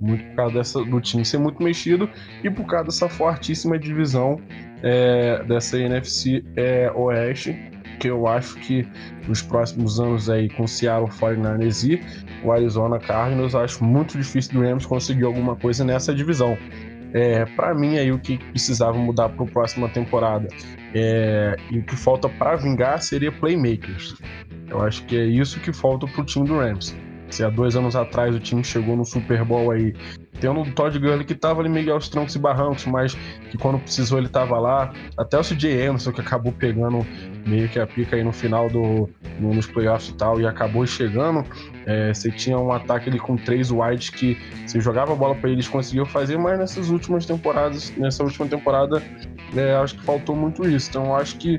Muito 0.00 0.24
por 0.24 0.36
causa 0.36 0.54
dessa, 0.54 0.84
do 0.84 1.00
time 1.00 1.24
ser 1.24 1.38
muito 1.38 1.62
mexido 1.62 2.08
e 2.44 2.50
por 2.50 2.66
causa 2.66 2.84
dessa 2.84 3.08
fortíssima 3.08 3.78
divisão 3.78 4.38
é, 4.82 5.42
dessa 5.44 5.78
NFC 5.78 6.44
é, 6.54 6.90
Oeste, 6.94 7.56
que 7.96 8.08
eu 8.08 8.26
acho 8.26 8.56
que 8.56 8.86
nos 9.26 9.42
próximos 9.42 10.00
anos 10.00 10.28
aí 10.30 10.48
com 10.48 10.66
Seattle 10.66 11.08
49ers 11.08 11.88
e 11.88 12.00
o 12.44 12.52
Arizona 12.52 12.98
Cardinals, 12.98 13.54
acho 13.54 13.82
muito 13.84 14.16
difícil 14.16 14.54
do 14.54 14.60
Rams 14.60 14.86
conseguir 14.86 15.24
alguma 15.24 15.56
coisa 15.56 15.84
nessa 15.84 16.14
divisão. 16.14 16.56
É, 17.12 17.44
para 17.44 17.74
mim 17.74 17.96
aí 17.98 18.12
o 18.12 18.18
que 18.18 18.36
precisava 18.36 18.98
mudar 18.98 19.30
para 19.30 19.44
a 19.44 19.48
próxima 19.48 19.88
temporada 19.88 20.48
é, 20.94 21.56
e 21.70 21.78
o 21.78 21.82
que 21.82 21.96
falta 21.96 22.28
para 22.28 22.56
vingar 22.56 23.00
seria 23.00 23.32
playmakers. 23.32 24.16
Eu 24.68 24.82
acho 24.82 25.04
que 25.04 25.16
é 25.16 25.24
isso 25.24 25.60
que 25.60 25.72
falta 25.72 26.06
para 26.06 26.22
o 26.22 26.24
time 26.24 26.46
do 26.46 26.58
Rams. 26.58 26.94
Se 27.30 27.44
há 27.44 27.50
dois 27.50 27.76
anos 27.76 27.96
atrás 27.96 28.34
o 28.34 28.40
time 28.40 28.62
chegou 28.62 28.96
no 28.96 29.04
Super 29.04 29.44
Bowl 29.44 29.70
aí, 29.70 29.94
tendo 30.40 30.60
o 30.60 30.72
Todd 30.72 30.98
Gurley 30.98 31.24
que 31.24 31.34
tava 31.34 31.60
ali 31.60 31.68
meio 31.68 31.92
aos 31.92 32.08
troncos 32.08 32.34
e 32.34 32.38
barrancos, 32.38 32.84
mas 32.86 33.14
que 33.50 33.58
quando 33.58 33.78
precisou 33.78 34.18
ele 34.18 34.28
tava 34.28 34.58
lá. 34.58 34.92
Até 35.16 35.38
o 35.38 35.42
CJ 35.42 35.86
Anderson 35.86 36.12
que 36.12 36.20
acabou 36.20 36.52
pegando 36.52 37.06
meio 37.46 37.68
que 37.68 37.78
a 37.78 37.86
pica 37.86 38.16
aí 38.16 38.24
no 38.24 38.32
final 38.32 38.68
do 38.68 39.08
no, 39.38 39.54
nos 39.54 39.66
playoffs 39.66 40.08
e 40.08 40.14
tal 40.14 40.40
e 40.40 40.46
acabou 40.46 40.86
chegando. 40.86 41.44
É, 41.86 42.12
você 42.12 42.30
tinha 42.30 42.58
um 42.58 42.72
ataque 42.72 43.08
ali 43.08 43.18
com 43.18 43.36
três 43.36 43.70
wides 43.70 44.10
que 44.10 44.36
você 44.66 44.80
jogava 44.80 45.12
a 45.12 45.16
bola 45.16 45.34
para 45.34 45.50
eles 45.50 45.68
conseguiu 45.68 46.04
fazer, 46.04 46.36
mas 46.36 46.58
nessas 46.58 46.90
últimas 46.90 47.24
temporadas, 47.26 47.92
nessa 47.96 48.24
última 48.24 48.46
temporada, 48.46 49.02
é, 49.56 49.74
acho 49.76 49.96
que 49.96 50.04
faltou 50.04 50.34
muito 50.34 50.68
isso. 50.68 50.90
Então 50.90 51.14
acho 51.14 51.36
que 51.36 51.58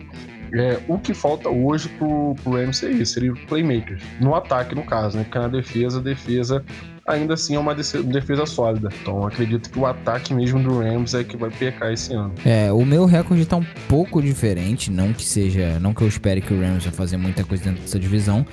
é, 0.53 0.79
o 0.87 0.97
que 0.97 1.13
falta 1.13 1.49
hoje 1.49 1.89
pro, 1.89 2.35
pro 2.35 2.53
Rams 2.53 2.81
é 2.83 2.89
isso, 2.89 3.13
seria 3.13 3.33
playmakers. 3.47 4.01
No 4.19 4.35
ataque, 4.35 4.75
no 4.75 4.83
caso, 4.83 5.17
né? 5.17 5.23
Porque 5.23 5.39
na 5.39 5.47
defesa, 5.47 6.01
defesa 6.01 6.63
ainda 7.07 7.35
assim 7.35 7.55
é 7.55 7.59
uma 7.59 7.73
defesa 7.73 8.45
sólida. 8.45 8.89
Então 9.01 9.25
acredito 9.25 9.69
que 9.69 9.79
o 9.79 9.85
ataque 9.85 10.33
mesmo 10.33 10.61
do 10.61 10.79
Rams 10.79 11.13
é 11.13 11.23
que 11.23 11.37
vai 11.37 11.49
pecar 11.49 11.91
esse 11.93 12.13
ano. 12.13 12.33
É, 12.45 12.71
o 12.71 12.85
meu 12.85 13.05
recorde 13.05 13.45
tá 13.45 13.55
um 13.55 13.65
pouco 13.87 14.21
diferente, 14.21 14.91
não 14.91 15.13
que 15.13 15.23
seja, 15.23 15.79
não 15.79 15.93
que 15.93 16.01
eu 16.01 16.07
espere 16.07 16.41
que 16.41 16.53
o 16.53 16.59
Rams 16.59 16.83
vai 16.83 16.93
fazer 16.93 17.15
muita 17.15 17.43
coisa 17.45 17.63
dentro 17.63 17.81
dessa 17.81 17.97
divisão, 17.97 18.45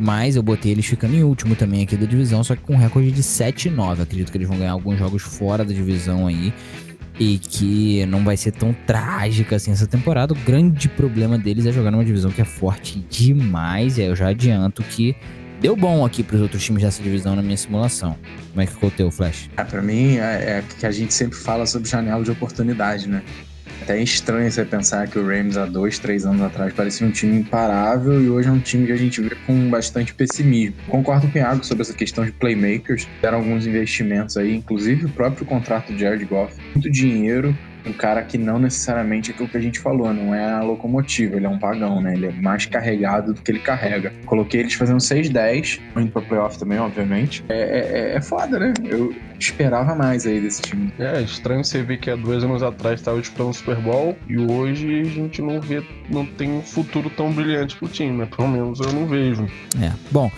mas 0.00 0.34
eu 0.34 0.42
botei 0.42 0.72
eles 0.72 0.84
ficando 0.84 1.14
em 1.14 1.22
último 1.22 1.54
também 1.54 1.82
aqui 1.82 1.96
da 1.96 2.06
divisão, 2.06 2.42
só 2.42 2.56
que 2.56 2.62
com 2.62 2.74
um 2.74 2.78
recorde 2.78 3.12
de 3.12 3.22
7-9. 3.22 4.02
Acredito 4.02 4.32
que 4.32 4.38
eles 4.38 4.48
vão 4.48 4.58
ganhar 4.58 4.72
alguns 4.72 4.98
jogos 4.98 5.22
fora 5.22 5.64
da 5.64 5.72
divisão 5.72 6.26
aí 6.26 6.52
e 7.18 7.38
que 7.38 8.06
não 8.06 8.24
vai 8.24 8.34
ser 8.34 8.50
tão 8.50 8.72
trágica 8.72 9.56
assim 9.56 9.70
essa 9.70 9.86
temporada. 9.86 10.32
O 10.32 10.36
grande 10.36 10.88
problema 10.88 11.38
deles 11.38 11.66
é 11.66 11.72
jogar 11.72 11.90
numa 11.90 12.04
divisão 12.04 12.30
que 12.30 12.40
é 12.40 12.46
forte 12.46 12.98
demais. 13.10 13.98
E 13.98 14.02
aí 14.02 14.08
eu 14.08 14.16
já 14.16 14.28
adianto 14.28 14.82
que 14.82 15.14
deu 15.60 15.76
bom 15.76 16.04
aqui 16.04 16.22
para 16.22 16.36
os 16.36 16.42
outros 16.42 16.64
times 16.64 16.82
dessa 16.82 17.02
divisão 17.02 17.36
na 17.36 17.42
minha 17.42 17.56
simulação. 17.56 18.16
Como 18.50 18.60
é 18.60 18.66
que 18.66 18.72
ficou 18.72 18.88
o 18.88 18.92
teu, 18.92 19.10
Flash? 19.10 19.50
É, 19.56 19.64
para 19.64 19.82
mim, 19.82 20.16
é, 20.16 20.58
é 20.58 20.64
que 20.78 20.86
a 20.86 20.90
gente 20.90 21.12
sempre 21.12 21.38
fala 21.38 21.66
sobre 21.66 21.88
janela 21.88 22.24
de 22.24 22.30
oportunidade, 22.30 23.08
né? 23.08 23.22
até 23.90 24.00
estranho 24.00 24.50
você 24.50 24.64
pensar 24.64 25.08
que 25.08 25.18
o 25.18 25.26
Rams 25.26 25.56
há 25.56 25.66
dois, 25.66 25.98
três 25.98 26.24
anos 26.24 26.42
atrás 26.42 26.72
parecia 26.72 27.06
um 27.06 27.10
time 27.10 27.38
imparável 27.38 28.22
e 28.22 28.28
hoje 28.28 28.48
é 28.48 28.52
um 28.52 28.60
time 28.60 28.86
que 28.86 28.92
a 28.92 28.96
gente 28.96 29.20
vê 29.20 29.34
com 29.46 29.68
bastante 29.68 30.14
pessimismo. 30.14 30.76
Concordo 30.88 31.26
com 31.28 31.38
o 31.38 31.40
Iago 31.40 31.64
sobre 31.64 31.82
essa 31.82 31.94
questão 31.94 32.24
de 32.24 32.32
playmakers, 32.32 33.08
deram 33.20 33.38
alguns 33.38 33.66
investimentos 33.66 34.36
aí, 34.36 34.54
inclusive 34.54 35.06
o 35.06 35.08
próprio 35.08 35.44
contrato 35.44 35.92
de 35.92 36.00
Jared 36.00 36.24
Goff, 36.24 36.54
muito 36.72 36.90
dinheiro, 36.90 37.56
um 37.86 37.92
cara 37.92 38.22
que 38.22 38.36
não 38.38 38.58
necessariamente 38.58 39.30
é 39.30 39.34
aquilo 39.34 39.48
que 39.48 39.56
a 39.56 39.60
gente 39.60 39.78
falou, 39.78 40.12
não 40.12 40.34
é 40.34 40.52
a 40.52 40.62
locomotiva, 40.62 41.36
ele 41.36 41.46
é 41.46 41.48
um 41.48 41.58
pagão, 41.58 42.00
né? 42.00 42.14
Ele 42.14 42.26
é 42.26 42.32
mais 42.32 42.66
carregado 42.66 43.34
do 43.34 43.40
que 43.40 43.50
ele 43.50 43.60
carrega. 43.60 44.12
Coloquei 44.26 44.60
eles 44.60 44.74
fazendo 44.74 44.98
6-10, 44.98 45.80
indo 45.96 46.12
pra 46.12 46.22
playoff 46.22 46.58
também, 46.58 46.78
obviamente. 46.78 47.44
É, 47.48 48.12
é, 48.12 48.16
é 48.16 48.20
foda, 48.20 48.58
né? 48.58 48.74
Eu 48.84 49.14
esperava 49.38 49.94
mais 49.94 50.26
aí 50.26 50.40
desse 50.40 50.62
time. 50.62 50.92
É, 50.98 51.20
estranho 51.22 51.64
você 51.64 51.82
ver 51.82 51.98
que 51.98 52.10
há 52.10 52.16
dois 52.16 52.44
anos 52.44 52.62
atrás 52.62 53.00
estava 53.00 53.20
disputando 53.20 53.50
o 53.50 53.54
Super 53.54 53.76
Bowl 53.76 54.16
e 54.28 54.38
hoje 54.38 55.00
a 55.00 55.04
gente 55.04 55.40
não 55.40 55.60
vê, 55.60 55.82
não 56.08 56.26
tem 56.26 56.50
um 56.50 56.62
futuro 56.62 57.10
tão 57.10 57.32
brilhante 57.32 57.76
pro 57.76 57.88
time, 57.88 58.18
né? 58.18 58.26
Pelo 58.26 58.48
menos 58.48 58.80
eu 58.80 58.92
não 58.92 59.06
vejo. 59.06 59.46
É, 59.80 59.92
bom. 60.10 60.30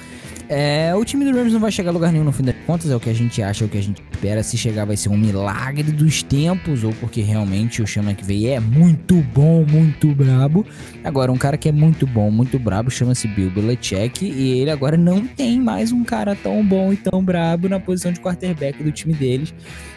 É, 0.54 0.94
o 0.94 1.02
time 1.02 1.24
do 1.24 1.34
Rams 1.34 1.50
não 1.50 1.60
vai 1.60 1.72
chegar 1.72 1.88
a 1.88 1.92
lugar 1.94 2.12
nenhum 2.12 2.24
no 2.24 2.30
fim 2.30 2.42
das 2.42 2.54
contas, 2.66 2.90
é 2.90 2.94
o 2.94 3.00
que 3.00 3.08
a 3.08 3.14
gente 3.14 3.42
acha, 3.42 3.64
é 3.64 3.66
o 3.66 3.70
que 3.70 3.78
a 3.78 3.82
gente 3.82 4.02
espera. 4.12 4.42
Se 4.42 4.58
chegar, 4.58 4.84
vai 4.84 4.98
ser 4.98 5.08
um 5.08 5.16
milagre 5.16 5.90
dos 5.90 6.22
tempos, 6.22 6.84
ou 6.84 6.92
porque 7.00 7.22
realmente 7.22 7.80
o 7.80 7.86
Chama 7.86 8.12
que 8.12 8.22
veio 8.22 8.50
é 8.50 8.60
muito 8.60 9.14
bom, 9.34 9.64
muito 9.64 10.08
brabo. 10.14 10.66
Agora, 11.02 11.32
um 11.32 11.38
cara 11.38 11.56
que 11.56 11.70
é 11.70 11.72
muito 11.72 12.06
bom, 12.06 12.30
muito 12.30 12.58
brabo, 12.58 12.90
chama-se 12.90 13.26
Bill 13.28 13.50
Belichick, 13.50 14.26
e 14.26 14.60
ele 14.60 14.70
agora 14.70 14.98
não 14.98 15.26
tem 15.26 15.58
mais 15.58 15.90
um 15.90 16.04
cara 16.04 16.36
tão 16.36 16.62
bom 16.62 16.92
e 16.92 16.96
tão 16.98 17.24
brabo 17.24 17.66
na 17.66 17.80
posição 17.80 18.12
de 18.12 18.20
quarterback 18.20 18.82
do 18.84 18.92
time 18.92 19.14
deles. 19.14 19.54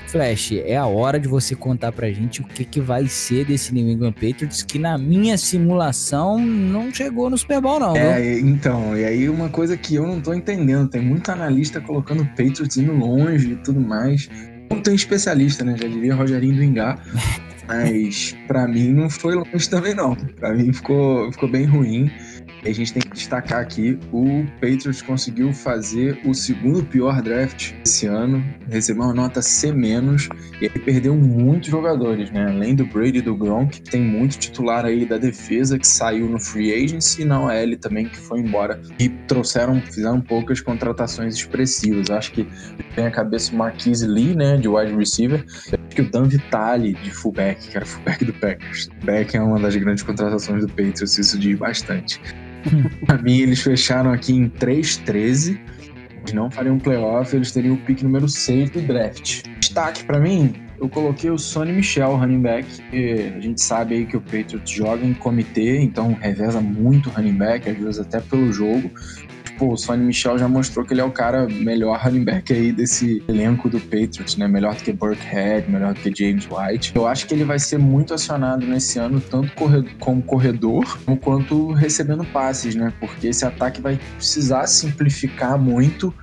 Flash, 0.08 0.54
é 0.54 0.76
a 0.76 0.86
hora 0.86 1.20
de 1.20 1.28
você 1.28 1.56
contar 1.56 1.92
pra 1.92 2.12
gente 2.12 2.42
o 2.42 2.44
que, 2.44 2.64
que 2.64 2.80
vai 2.80 3.08
ser 3.08 3.46
desse 3.46 3.74
New 3.74 3.88
England 3.88 4.14
Patriots, 4.14 4.64
que 4.64 4.80
na 4.80 4.98
minha 4.98 5.38
simulação 5.38 6.40
não 6.40 6.94
chegou 6.94 7.30
no 7.30 7.38
Super 7.38 7.62
Bowl, 7.62 7.80
não. 7.80 7.96
É, 7.96 8.22
viu? 8.22 8.48
então, 8.48 8.98
e 8.98 9.04
aí 9.04 9.30
uma 9.30 9.50
coisa 9.50 9.76
que 9.76 9.96
eu 9.96 10.06
não 10.06 10.22
tô 10.22 10.34
entendendo, 10.34 10.90
tem 10.90 11.02
muito 11.02 11.30
analista 11.30 11.82
colocando 11.82 12.24
o 12.24 12.28
Patriots 12.28 12.78
indo 12.78 12.94
longe 12.94 13.52
e 13.52 13.56
tudo 13.58 13.80
mais. 13.80 14.30
Não 14.70 14.82
tem 14.82 14.96
especialista, 14.96 15.64
né? 15.64 15.76
Já 15.80 15.88
diria 15.88 16.16
Rogerinho 16.16 16.56
do 16.56 16.64
Engar. 16.64 17.04
Mas 17.68 18.36
para 18.48 18.68
mim 18.68 18.90
não 18.90 19.10
foi 19.10 19.36
longe 19.36 19.70
também, 19.70 19.96
não. 19.96 20.16
Para 20.16 20.54
mim 20.54 20.72
ficou, 20.72 21.32
ficou 21.32 21.50
bem 21.50 21.66
ruim. 21.66 22.12
A 22.66 22.72
gente 22.74 22.94
tem 22.94 23.02
que 23.04 23.10
destacar 23.10 23.60
aqui: 23.60 24.00
o 24.12 24.44
Patriots 24.60 25.02
conseguiu 25.04 25.54
fazer 25.54 26.20
o 26.26 26.34
segundo 26.34 26.84
pior 26.84 27.22
draft 27.22 27.74
esse 27.86 28.08
ano, 28.08 28.44
recebeu 28.68 29.04
uma 29.04 29.14
nota 29.14 29.42
C-, 29.42 29.72
e 30.62 30.66
aí 30.66 30.80
perdeu 30.80 31.16
muitos 31.16 31.70
jogadores, 31.70 32.32
né? 32.32 32.48
Além 32.50 32.74
do 32.74 32.86
Brady 32.86 33.20
e 33.20 33.22
do 33.22 33.36
Gronk, 33.36 33.82
tem 33.82 34.02
muito 34.02 34.40
titular 34.40 34.84
aí 34.84 35.06
da 35.06 35.18
defesa 35.18 35.78
que 35.78 35.88
saiu 35.88 36.28
no 36.28 36.40
free 36.40 36.74
agency 36.74 37.22
e 37.22 37.26
na 37.26 37.40
OL 37.40 37.78
também 37.80 38.08
que 38.08 38.18
foi 38.18 38.40
embora. 38.40 38.82
E 39.00 39.10
trouxeram, 39.10 39.80
fizeram 39.82 40.20
poucas 40.20 40.60
contratações 40.60 41.36
expressivas. 41.36 42.10
Acho 42.10 42.32
que 42.32 42.48
tem 42.96 43.06
a 43.06 43.12
cabeça 43.12 43.54
o 43.54 43.58
Marquise 43.58 44.08
Lee, 44.08 44.36
né, 44.36 44.58
de 44.58 44.68
wide 44.68 44.96
receiver. 44.96 45.46
Que 45.90 46.02
o 46.02 46.10
Dan 46.10 46.24
Vitale, 46.24 46.94
de 46.94 47.12
fullback, 47.12 47.70
que 47.70 47.78
era 47.78 47.86
fullback 47.86 48.26
do 48.26 48.34
Packers. 48.34 48.90
Back 49.04 49.38
é 49.38 49.42
uma 49.42 49.60
das 49.60 49.76
grandes 49.76 50.04
contratações 50.04 50.62
do 50.62 50.68
Patriots, 50.68 51.18
isso 51.18 51.38
diz 51.38 51.58
bastante. 51.58 52.20
pra 53.06 53.18
mim, 53.18 53.40
eles 53.40 53.62
fecharam 53.62 54.12
aqui 54.12 54.34
em 54.34 54.50
3-13. 54.50 55.60
Eles 56.20 56.34
não 56.34 56.50
fariam 56.50 56.80
playoff, 56.80 57.36
eles 57.36 57.52
teriam 57.52 57.76
o 57.76 57.78
pick 57.78 58.02
número 58.02 58.28
6 58.28 58.72
do 58.72 58.82
draft. 58.82 59.44
Destaque 59.60 60.04
para 60.06 60.20
mim, 60.20 60.54
eu 60.80 60.90
coloquei 60.90 61.30
o 61.30 61.38
Sonny 61.38 61.72
Michel, 61.72 62.16
running 62.16 62.42
back. 62.42 62.68
a 63.36 63.40
gente 63.40 63.62
sabe 63.62 63.96
aí 63.96 64.06
que 64.06 64.18
o 64.18 64.22
Patriots 64.22 64.70
joga 64.70 65.06
em 65.06 65.14
comitê, 65.14 65.80
então 65.80 66.14
reveza 66.14 66.60
muito 66.60 67.10
running 67.10 67.38
back, 67.38 67.70
às 67.70 67.78
vezes 67.78 68.00
até 68.00 68.20
pelo 68.20 68.52
jogo 68.52 68.90
pô, 69.58 69.74
o 69.74 69.78
Sonny 69.78 70.04
Michel 70.04 70.38
já 70.38 70.48
mostrou 70.48 70.86
que 70.86 70.94
ele 70.94 71.02
é 71.02 71.04
o 71.04 71.12
cara 71.12 71.48
melhor 71.48 72.00
running 72.00 72.24
back 72.24 72.54
aí 72.54 72.72
desse 72.72 73.24
elenco 73.28 73.70
do 73.70 73.80
Patriots, 73.80 74.36
né? 74.38 74.48
Melhor 74.48 74.76
do 74.76 74.84
que 74.84 74.92
Burkhead, 74.92 75.70
melhor 75.70 75.94
do 75.94 76.00
que 76.00 76.14
James 76.16 76.48
White. 76.50 76.94
Eu 76.96 77.08
acho 77.08 77.28
que 77.28 77.34
ele 77.34 77.44
vai 77.44 77.60
ser 77.60 77.78
muito 77.78 78.14
acionado 78.14 78.66
nesse 78.66 79.00
ano, 79.00 79.20
tanto 79.20 79.54
corredor, 79.54 79.92
como 80.00 80.22
corredor, 80.22 81.00
quanto 81.22 81.72
recebendo 81.72 82.24
passes, 82.26 82.76
né? 82.76 82.94
Porque 83.00 83.28
esse 83.28 83.46
ataque 83.46 83.82
vai 83.82 84.00
precisar 84.18 84.68
simplificar 84.68 85.58
muito 85.58 86.14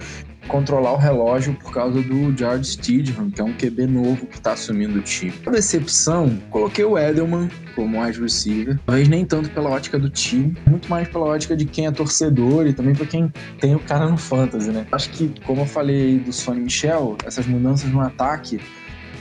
controlar 0.48 0.92
o 0.92 0.96
relógio 0.96 1.54
por 1.54 1.72
causa 1.72 2.00
do 2.02 2.36
George 2.36 2.64
Stidham, 2.64 3.30
que 3.30 3.40
é 3.40 3.44
um 3.44 3.52
QB 3.52 3.86
novo 3.86 4.26
que 4.26 4.36
está 4.36 4.52
assumindo 4.52 4.98
o 4.98 5.02
time. 5.02 5.34
A 5.46 5.50
decepção, 5.50 6.38
coloquei 6.50 6.84
o 6.84 6.98
Edelman 6.98 7.48
como 7.74 8.02
wide 8.02 8.20
receiver, 8.20 8.78
talvez 8.84 9.08
nem 9.08 9.24
tanto 9.24 9.50
pela 9.50 9.70
ótica 9.70 9.98
do 9.98 10.10
time, 10.10 10.56
muito 10.66 10.88
mais 10.88 11.08
pela 11.08 11.24
ótica 11.24 11.56
de 11.56 11.64
quem 11.64 11.86
é 11.86 11.90
torcedor 11.90 12.66
e 12.66 12.72
também 12.72 12.94
para 12.94 13.06
quem 13.06 13.32
tem 13.58 13.74
o 13.74 13.80
cara 13.80 14.08
no 14.08 14.18
fantasy, 14.18 14.70
né? 14.70 14.86
Acho 14.92 15.10
que, 15.10 15.32
como 15.44 15.62
eu 15.62 15.66
falei 15.66 16.18
do 16.18 16.32
Sonny 16.32 16.60
Michel, 16.60 17.16
essas 17.24 17.46
mudanças 17.46 17.90
no 17.90 18.00
ataque 18.00 18.60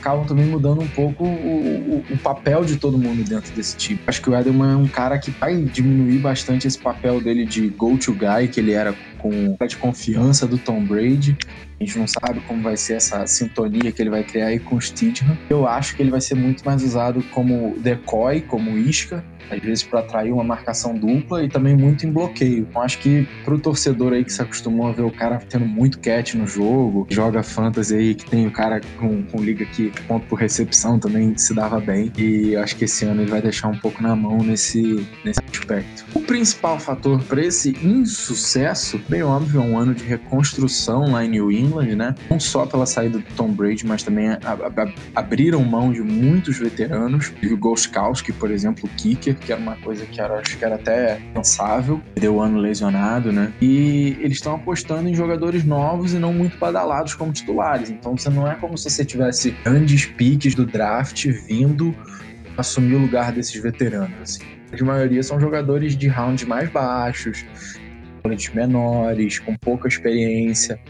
acabam 0.02 0.26
também 0.26 0.46
mudando 0.46 0.80
um 0.80 0.88
pouco 0.88 1.24
o, 1.24 1.28
o, 1.28 2.04
o, 2.10 2.18
papel 2.18 2.64
de 2.64 2.76
todo 2.76 2.98
mundo 2.98 3.22
dentro 3.22 3.54
desse 3.54 3.76
time. 3.76 4.00
Acho 4.04 4.20
que 4.20 4.28
o 4.28 4.36
Edelman 4.36 4.72
é 4.72 4.76
um 4.76 4.88
cara 4.88 5.16
que 5.16 5.30
vai 5.30 5.56
diminuir 5.62 6.18
bastante 6.18 6.66
esse 6.66 6.78
papel 6.78 7.20
dele 7.20 7.46
de 7.46 7.68
go-to 7.68 8.12
guy 8.12 8.48
que 8.48 8.58
ele 8.58 8.72
era 8.72 8.92
com 9.18 9.56
de 9.66 9.76
confiança 9.76 10.46
do 10.46 10.58
Tom 10.58 10.84
Brady. 10.84 11.36
A 11.80 11.84
gente 11.84 11.98
não 11.98 12.06
sabe 12.06 12.40
como 12.46 12.62
vai 12.62 12.76
ser 12.76 12.94
essa 12.94 13.26
sintonia 13.26 13.92
que 13.92 14.02
ele 14.02 14.10
vai 14.10 14.24
criar 14.24 14.46
aí 14.46 14.58
com 14.58 14.76
o 14.76 14.80
Stidham. 14.80 15.38
Eu 15.48 15.66
acho 15.66 15.96
que 15.96 16.02
ele 16.02 16.10
vai 16.10 16.20
ser 16.20 16.34
muito 16.34 16.64
mais 16.64 16.82
usado 16.82 17.22
como 17.30 17.76
decoy, 17.78 18.40
como 18.40 18.76
isca, 18.76 19.24
às 19.50 19.60
vezes 19.60 19.82
para 19.82 20.00
atrair 20.00 20.32
uma 20.32 20.44
marcação 20.44 20.94
dupla 20.94 21.44
e 21.44 21.48
também 21.48 21.76
muito 21.76 22.06
em 22.06 22.12
bloqueio. 22.12 22.66
Então 22.68 22.82
acho 22.82 22.98
que 22.98 23.26
pro 23.44 23.58
torcedor 23.58 24.12
aí 24.12 24.24
que 24.24 24.32
se 24.32 24.42
acostumou 24.42 24.88
a 24.88 24.92
ver 24.92 25.02
o 25.02 25.10
cara 25.10 25.38
tendo 25.48 25.66
muito 25.66 25.98
catch 25.98 26.34
no 26.34 26.46
jogo, 26.46 27.06
joga 27.10 27.42
fantasy 27.42 27.94
aí, 27.94 28.14
que 28.14 28.28
tem 28.28 28.46
o 28.46 28.50
cara 28.50 28.80
com, 28.98 29.22
com 29.24 29.42
liga 29.42 29.64
que 29.66 29.90
ponto 30.06 30.26
por 30.26 30.38
recepção 30.38 30.98
também 30.98 31.36
se 31.36 31.54
dava 31.54 31.80
bem. 31.80 32.12
E 32.16 32.56
acho 32.56 32.76
que 32.76 32.84
esse 32.84 33.04
ano 33.04 33.22
ele 33.22 33.30
vai 33.30 33.42
deixar 33.42 33.68
um 33.68 33.78
pouco 33.78 34.02
na 34.02 34.14
mão 34.14 34.38
nesse, 34.38 35.06
nesse 35.24 35.40
aspecto. 35.50 36.04
O 36.14 36.20
principal 36.20 36.78
fator 36.78 37.22
para 37.24 37.44
esse 37.44 37.76
insucesso 37.82 39.00
bem 39.08 39.22
óbvio, 39.22 39.60
é 39.60 39.64
um 39.64 39.78
ano 39.78 39.94
de 39.94 40.04
reconstrução 40.04 41.12
lá 41.12 41.24
em 41.24 41.28
New 41.28 41.50
England, 41.50 41.96
né? 41.96 42.14
Não 42.30 42.40
só 42.40 42.66
pela 42.66 42.86
saída 42.86 43.18
do 43.18 43.24
Tom 43.36 43.52
Brady, 43.52 43.86
mas 43.86 44.02
também 44.02 44.30
a, 44.30 44.38
a, 44.44 44.82
a, 44.82 45.20
abriram 45.20 45.62
mão 45.64 45.92
de 45.92 46.00
muitos 46.00 46.58
veteranos. 46.58 47.32
O 47.42 47.56
Goskowski, 47.56 48.32
por 48.32 48.50
exemplo, 48.50 48.84
o 48.84 48.96
kicker, 48.96 49.31
que 49.34 49.52
era 49.52 49.60
uma 49.60 49.76
coisa 49.76 50.04
que 50.06 50.20
era, 50.20 50.38
acho 50.38 50.58
que 50.58 50.64
era 50.64 50.76
até 50.76 51.20
pensável, 51.34 52.00
deu 52.14 52.40
ano 52.40 52.58
lesionado, 52.58 53.32
né? 53.32 53.52
E 53.60 54.16
eles 54.20 54.38
estão 54.38 54.54
apostando 54.54 55.08
em 55.08 55.14
jogadores 55.14 55.64
novos 55.64 56.14
e 56.14 56.18
não 56.18 56.32
muito 56.32 56.58
badalados 56.58 57.14
como 57.14 57.32
titulares. 57.32 57.90
Então 57.90 58.16
você 58.16 58.30
não 58.30 58.50
é 58.50 58.54
como 58.54 58.76
se 58.76 58.90
você 58.90 59.04
tivesse 59.04 59.50
grandes 59.64 60.06
piques 60.06 60.54
do 60.54 60.66
draft 60.66 61.26
vindo 61.46 61.94
assumir 62.56 62.94
o 62.94 62.98
lugar 62.98 63.32
desses 63.32 63.60
veteranos. 63.60 64.14
Assim. 64.20 64.42
A 64.78 64.84
maioria 64.84 65.22
são 65.22 65.38
jogadores 65.38 65.96
de 65.96 66.08
rounds 66.08 66.44
mais 66.44 66.70
baixos, 66.70 67.44
menores, 68.54 69.38
com 69.38 69.56
pouca 69.56 69.88
experiência. 69.88 70.80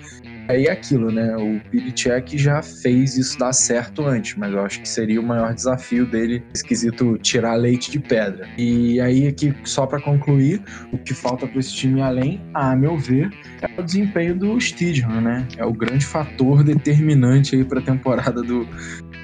Aí 0.48 0.66
é 0.66 0.72
aquilo, 0.72 1.10
né? 1.10 1.36
O 1.36 1.60
Belichick 1.70 2.36
já 2.36 2.62
fez 2.62 3.16
isso 3.16 3.38
dar 3.38 3.52
certo 3.52 4.04
antes, 4.04 4.34
mas 4.36 4.52
eu 4.52 4.60
acho 4.60 4.80
que 4.80 4.88
seria 4.88 5.20
o 5.20 5.24
maior 5.24 5.54
desafio 5.54 6.06
dele, 6.06 6.42
esquisito 6.54 7.16
tirar 7.18 7.54
leite 7.54 7.90
de 7.90 7.98
pedra. 7.98 8.48
E 8.58 9.00
aí 9.00 9.26
aqui 9.26 9.54
só 9.64 9.86
para 9.86 10.00
concluir, 10.00 10.62
o 10.92 10.98
que 10.98 11.14
falta 11.14 11.46
para 11.46 11.58
esse 11.58 11.72
time 11.72 12.00
além, 12.00 12.40
a 12.54 12.74
meu 12.74 12.96
ver, 12.98 13.30
é 13.60 13.80
o 13.80 13.82
desempenho 13.82 14.34
do 14.36 14.60
Stidham, 14.60 15.20
né? 15.20 15.46
É 15.56 15.64
o 15.64 15.72
grande 15.72 16.04
fator 16.04 16.62
determinante 16.64 17.56
aí 17.56 17.64
para 17.64 17.80
a 17.80 17.82
temporada 17.82 18.42
do 18.42 18.66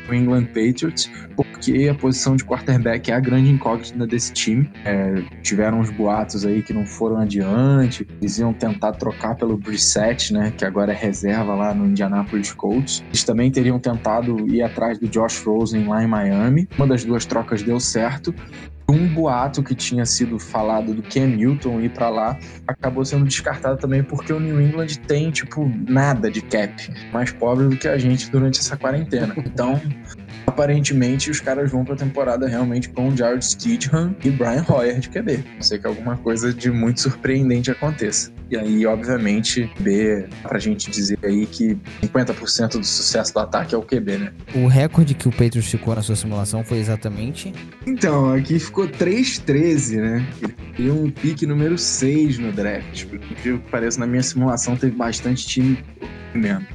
New 0.09 0.15
England 0.15 0.47
Patriots, 0.47 1.11
porque 1.37 1.89
a 1.89 1.95
posição 1.95 2.37
de 2.37 2.45
quarterback 2.45 3.11
é 3.11 3.15
a 3.15 3.21
grande 3.21 3.51
incógnita 3.51 4.07
desse 4.07 4.33
time. 4.33 4.71
É, 4.85 5.23
tiveram 5.43 5.81
uns 5.81 5.91
boatos 5.91 6.45
aí 6.45 6.63
que 6.63 6.73
não 6.73 6.87
foram 6.87 7.19
adiante, 7.19 8.07
eles 8.21 8.39
iam 8.39 8.53
tentar 8.53 8.93
trocar 8.93 9.35
pelo 9.37 9.57
Brissett, 9.57 10.33
né, 10.33 10.53
que 10.57 10.65
agora 10.65 10.93
é 10.93 10.97
reserva 10.97 11.55
lá 11.55 11.75
no 11.75 11.87
Indianapolis 11.87 12.53
Colts. 12.53 13.05
Eles 13.09 13.25
também 13.25 13.51
teriam 13.51 13.79
tentado 13.79 14.49
ir 14.49 14.63
atrás 14.63 14.99
do 14.99 15.09
Josh 15.09 15.43
Rosen 15.45 15.87
lá 15.87 16.03
em 16.03 16.07
Miami. 16.07 16.69
Uma 16.77 16.87
das 16.87 17.05
duas 17.05 17.25
trocas 17.25 17.63
deu 17.63 17.79
certo, 17.79 18.35
um 18.89 19.07
boato 19.07 19.63
que 19.63 19.75
tinha 19.75 20.07
sido 20.07 20.39
falado 20.39 20.95
do 20.95 21.03
Cam 21.03 21.27
Newton 21.27 21.81
ir 21.81 21.91
para 21.91 22.09
lá 22.09 22.39
acabou 22.67 23.05
sendo 23.05 23.27
descartado 23.27 23.79
também 23.79 24.03
porque 24.03 24.33
o 24.33 24.41
New 24.41 24.61
England 24.61 24.87
tem, 25.07 25.31
tipo, 25.31 25.71
nada 25.87 26.31
de 26.31 26.41
cap. 26.41 26.73
Mais 27.13 27.31
pobre 27.31 27.69
do 27.69 27.77
que 27.77 27.87
a 27.87 27.99
gente 27.99 28.31
durante 28.31 28.59
essa 28.59 28.77
quarentena. 28.77 29.35
Então, 29.59 29.81
aparentemente, 30.47 31.31
os 31.31 31.41
caras 31.41 31.71
vão 31.71 31.85
pra 31.85 31.97
temporada 31.97 32.47
realmente 32.47 32.89
com 32.91 33.15
Jared 33.15 33.45
Stidham 33.45 34.15
e 34.23 34.31
Brian 34.31 34.65
Hoyer 34.69 35.01
de 35.01 35.09
QB. 35.09 35.45
Não 35.57 35.63
sei 35.63 35.79
que 35.79 35.87
alguma 35.87 36.17
coisa 36.17 36.53
de 36.53 36.71
muito 36.71 37.01
surpreendente 37.01 37.71
aconteça. 37.71 38.31
E 38.51 38.57
aí, 38.57 38.87
obviamente, 38.87 39.71
B, 39.79 40.27
pra 40.43 40.59
gente 40.59 40.91
dizer 40.91 41.19
aí 41.23 41.45
que 41.45 41.77
50% 42.03 42.79
do 42.79 42.85
sucesso 42.85 43.35
do 43.35 43.41
ataque 43.41 43.75
é 43.75 43.79
o 43.79 43.83
QB, 43.83 44.19
né? 44.19 44.33
O 44.55 44.67
recorde 44.67 45.15
que 45.15 45.29
o 45.29 45.31
Patriots 45.31 45.71
ficou 45.71 45.95
na 45.95 46.01
sua 46.01 46.17
simulação 46.17 46.65
foi 46.65 46.79
exatamente? 46.79 47.53
Então, 47.87 48.33
aqui 48.33 48.59
ficou 48.59 48.89
3-13, 48.89 49.97
né? 50.01 50.27
Ele 50.79 50.91
um 50.91 51.11
pique 51.11 51.47
número 51.47 51.77
6 51.77 52.39
no 52.39 52.51
draft. 52.51 53.05
Por 53.07 53.17
incrível 53.17 53.59
que 53.59 53.71
pareça, 53.71 54.01
na 54.01 54.07
minha 54.07 54.23
simulação 54.23 54.77
teve 54.77 54.97
bastante 54.97 55.47
time 55.47 55.79
mesmo. 56.33 56.67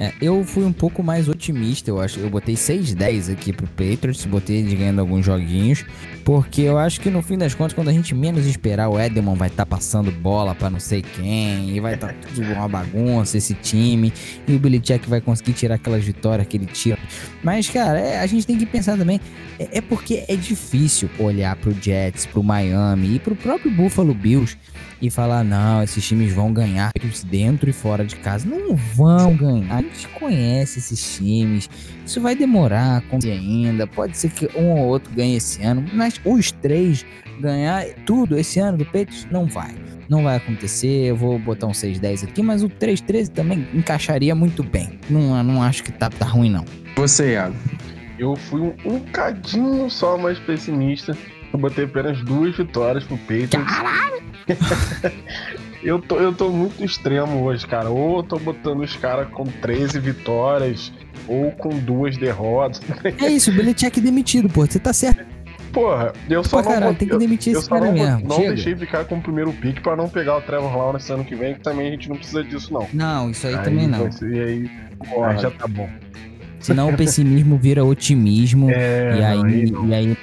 É, 0.00 0.12
eu 0.22 0.44
fui 0.44 0.64
um 0.64 0.72
pouco 0.72 1.02
mais 1.02 1.28
otimista, 1.28 1.90
eu 1.90 2.00
acho. 2.00 2.20
Eu 2.20 2.30
botei 2.30 2.54
6-10 2.54 3.32
aqui 3.32 3.52
pro 3.52 3.66
Patriots, 3.66 4.24
botei 4.26 4.58
ele 4.58 4.76
ganhando 4.76 5.00
alguns 5.00 5.26
joguinhos, 5.26 5.84
porque 6.28 6.60
eu 6.60 6.76
acho 6.76 7.00
que 7.00 7.08
no 7.08 7.22
fim 7.22 7.38
das 7.38 7.54
contas, 7.54 7.72
quando 7.72 7.88
a 7.88 7.92
gente 7.92 8.14
menos 8.14 8.44
esperar, 8.44 8.90
o 8.90 9.00
Edelman 9.00 9.34
vai 9.34 9.48
estar 9.48 9.64
tá 9.64 9.76
passando 9.76 10.12
bola 10.12 10.54
para 10.54 10.68
não 10.68 10.78
sei 10.78 11.00
quem, 11.00 11.70
e 11.74 11.80
vai 11.80 11.94
estar 11.94 12.08
tá 12.08 12.14
tudo 12.34 12.52
uma 12.52 12.68
bagunça 12.68 13.38
esse 13.38 13.54
time, 13.54 14.12
e 14.46 14.54
o 14.54 14.58
Belichick 14.58 15.08
vai 15.08 15.22
conseguir 15.22 15.54
tirar 15.54 15.76
aquelas 15.76 16.04
vitórias 16.04 16.46
que 16.46 16.58
ele 16.58 16.66
tira. 16.66 16.98
Mas, 17.42 17.70
cara, 17.70 17.98
é, 17.98 18.20
a 18.20 18.26
gente 18.26 18.46
tem 18.46 18.58
que 18.58 18.66
pensar 18.66 18.98
também, 18.98 19.18
é, 19.58 19.78
é 19.78 19.80
porque 19.80 20.26
é 20.28 20.36
difícil 20.36 21.08
olhar 21.18 21.56
pro 21.56 21.72
Jets, 21.72 22.26
pro 22.26 22.42
Miami 22.42 23.14
e 23.14 23.18
pro 23.18 23.34
próprio 23.34 23.70
Buffalo 23.70 24.12
Bills 24.12 24.54
e 25.00 25.08
falar, 25.10 25.42
não, 25.44 25.82
esses 25.82 26.06
times 26.06 26.32
vão 26.32 26.52
ganhar 26.52 26.90
dentro 27.24 27.70
e 27.70 27.72
fora 27.72 28.04
de 28.04 28.16
casa. 28.16 28.48
Não 28.48 28.74
vão 28.74 29.34
ganhar. 29.34 29.76
A 29.76 29.82
gente 29.82 30.08
conhece 30.08 30.80
esses 30.80 31.16
times. 31.16 31.70
Isso 32.08 32.22
vai 32.22 32.34
demorar 32.34 33.04
ainda. 33.26 33.86
Pode 33.86 34.16
ser 34.16 34.30
que 34.30 34.48
um 34.58 34.70
ou 34.70 34.86
outro 34.86 35.12
ganhe 35.12 35.36
esse 35.36 35.62
ano, 35.62 35.84
mas 35.92 36.18
os 36.24 36.50
três 36.50 37.04
ganhar 37.38 37.84
tudo 38.06 38.38
esse 38.38 38.58
ano 38.58 38.78
do 38.78 38.86
Peitos 38.86 39.26
não 39.30 39.44
vai. 39.44 39.74
Não 40.08 40.22
vai 40.22 40.36
acontecer, 40.36 41.10
eu 41.10 41.14
vou 41.14 41.38
botar 41.38 41.66
um 41.66 41.72
6-10 41.72 42.24
aqui, 42.24 42.42
mas 42.42 42.62
o 42.62 42.68
3-13 42.70 43.28
também 43.28 43.68
encaixaria 43.74 44.34
muito 44.34 44.62
bem. 44.62 44.98
Não, 45.10 45.44
não 45.44 45.62
acho 45.62 45.84
que 45.84 45.92
tá, 45.92 46.08
tá 46.08 46.24
ruim, 46.24 46.48
não. 46.48 46.64
Você, 46.96 47.34
Iago? 47.34 47.54
Eu 48.18 48.34
fui 48.36 48.62
um, 48.62 48.74
um 48.86 49.00
cadinho 49.00 49.90
só 49.90 50.16
mais 50.16 50.38
pessimista. 50.38 51.14
Eu 51.52 51.58
botei 51.58 51.84
apenas 51.84 52.24
duas 52.24 52.56
vitórias 52.56 53.04
pro 53.04 53.18
Patriots. 53.18 53.50
Caralho! 53.50 54.22
eu, 55.82 56.00
tô, 56.00 56.16
eu 56.16 56.32
tô 56.32 56.50
muito 56.50 56.84
extremo 56.84 57.42
hoje, 57.44 57.66
cara. 57.66 57.90
Ou 57.90 58.18
eu 58.18 58.22
tô 58.22 58.38
botando 58.38 58.80
os 58.80 58.96
caras 58.96 59.28
com 59.30 59.44
13 59.44 59.98
vitórias, 60.00 60.92
ou 61.26 61.50
com 61.52 61.70
duas 61.70 62.16
derrotas. 62.16 62.80
É 63.20 63.28
isso, 63.28 63.50
o 63.50 63.54
Belichick 63.54 64.00
demitido, 64.00 64.48
pô. 64.48 64.66
Você 64.66 64.78
tá 64.78 64.92
certo. 64.92 65.24
Porra, 65.72 66.12
eu 66.28 66.42
só 66.42 66.62
pô, 66.62 66.68
não. 66.68 66.74
Caralho, 66.74 66.96
tem 66.96 67.08
que 67.08 67.16
demitir 67.16 67.52
eu, 67.52 67.60
esse 67.60 67.68
cara 67.68 67.86
não, 67.86 67.92
mesmo. 67.92 68.28
Não 68.28 68.36
Chega. 68.36 68.54
deixei 68.54 68.76
ficar 68.76 69.04
com 69.04 69.16
o 69.16 69.20
primeiro 69.20 69.52
pick 69.52 69.80
pra 69.82 69.94
não 69.94 70.08
pegar 70.08 70.38
o 70.38 70.40
Trevor 70.40 70.76
Lawrence 70.76 71.12
ano 71.12 71.24
que 71.24 71.34
vem, 71.34 71.54
que 71.54 71.60
também 71.60 71.88
a 71.88 71.90
gente 71.90 72.08
não 72.08 72.16
precisa 72.16 72.42
disso, 72.42 72.72
não. 72.72 72.88
Não, 72.92 73.30
isso 73.30 73.46
aí, 73.46 73.54
aí 73.54 73.62
também 73.62 73.86
não. 73.86 74.08
E 74.22 74.40
aí, 74.40 74.70
porra, 75.08 75.36
já 75.36 75.50
tá 75.50 75.66
bom. 75.66 75.88
Senão 76.60 76.90
o 76.90 76.96
pessimismo 76.96 77.56
vira 77.56 77.84
otimismo. 77.84 78.68
É, 78.78 79.18
e 79.18 79.24
aí, 79.24 79.42
aí 79.42 79.72
e 79.88 79.94
aí. 79.94 80.16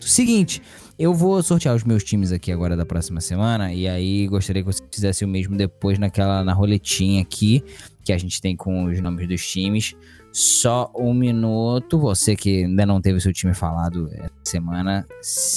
Seguinte, 0.00 0.62
eu 0.98 1.12
vou 1.12 1.42
sortear 1.42 1.74
os 1.74 1.84
meus 1.84 2.02
times 2.02 2.32
aqui 2.32 2.50
agora 2.50 2.76
da 2.76 2.86
próxima 2.86 3.20
semana. 3.20 3.72
E 3.72 3.86
aí 3.86 4.26
gostaria 4.26 4.62
que 4.62 4.72
você 4.72 4.82
fizesse 4.90 5.24
o 5.24 5.28
mesmo 5.28 5.56
depois 5.56 5.98
naquela 5.98 6.42
na 6.42 6.52
roletinha 6.52 7.22
aqui 7.22 7.62
que 8.04 8.12
a 8.12 8.18
gente 8.18 8.40
tem 8.40 8.56
com 8.56 8.84
os 8.84 9.00
nomes 9.00 9.28
dos 9.28 9.46
times. 9.46 9.94
Só 10.32 10.92
um 10.94 11.12
minuto. 11.12 11.98
Você 11.98 12.36
que 12.36 12.64
ainda 12.64 12.86
não 12.86 13.00
teve 13.00 13.18
seu 13.20 13.32
time 13.32 13.52
falado 13.52 14.08
essa 14.12 14.30
semana, 14.44 15.06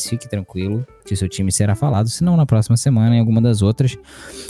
fique 0.10 0.28
tranquilo 0.28 0.86
que 1.06 1.16
seu 1.16 1.30
time 1.30 1.52
será 1.52 1.76
falado. 1.76 2.10
Se 2.10 2.24
não, 2.24 2.36
na 2.36 2.46
próxima 2.46 2.76
semana, 2.76 3.16
em 3.16 3.20
alguma 3.20 3.42
das 3.42 3.62
outras. 3.62 3.98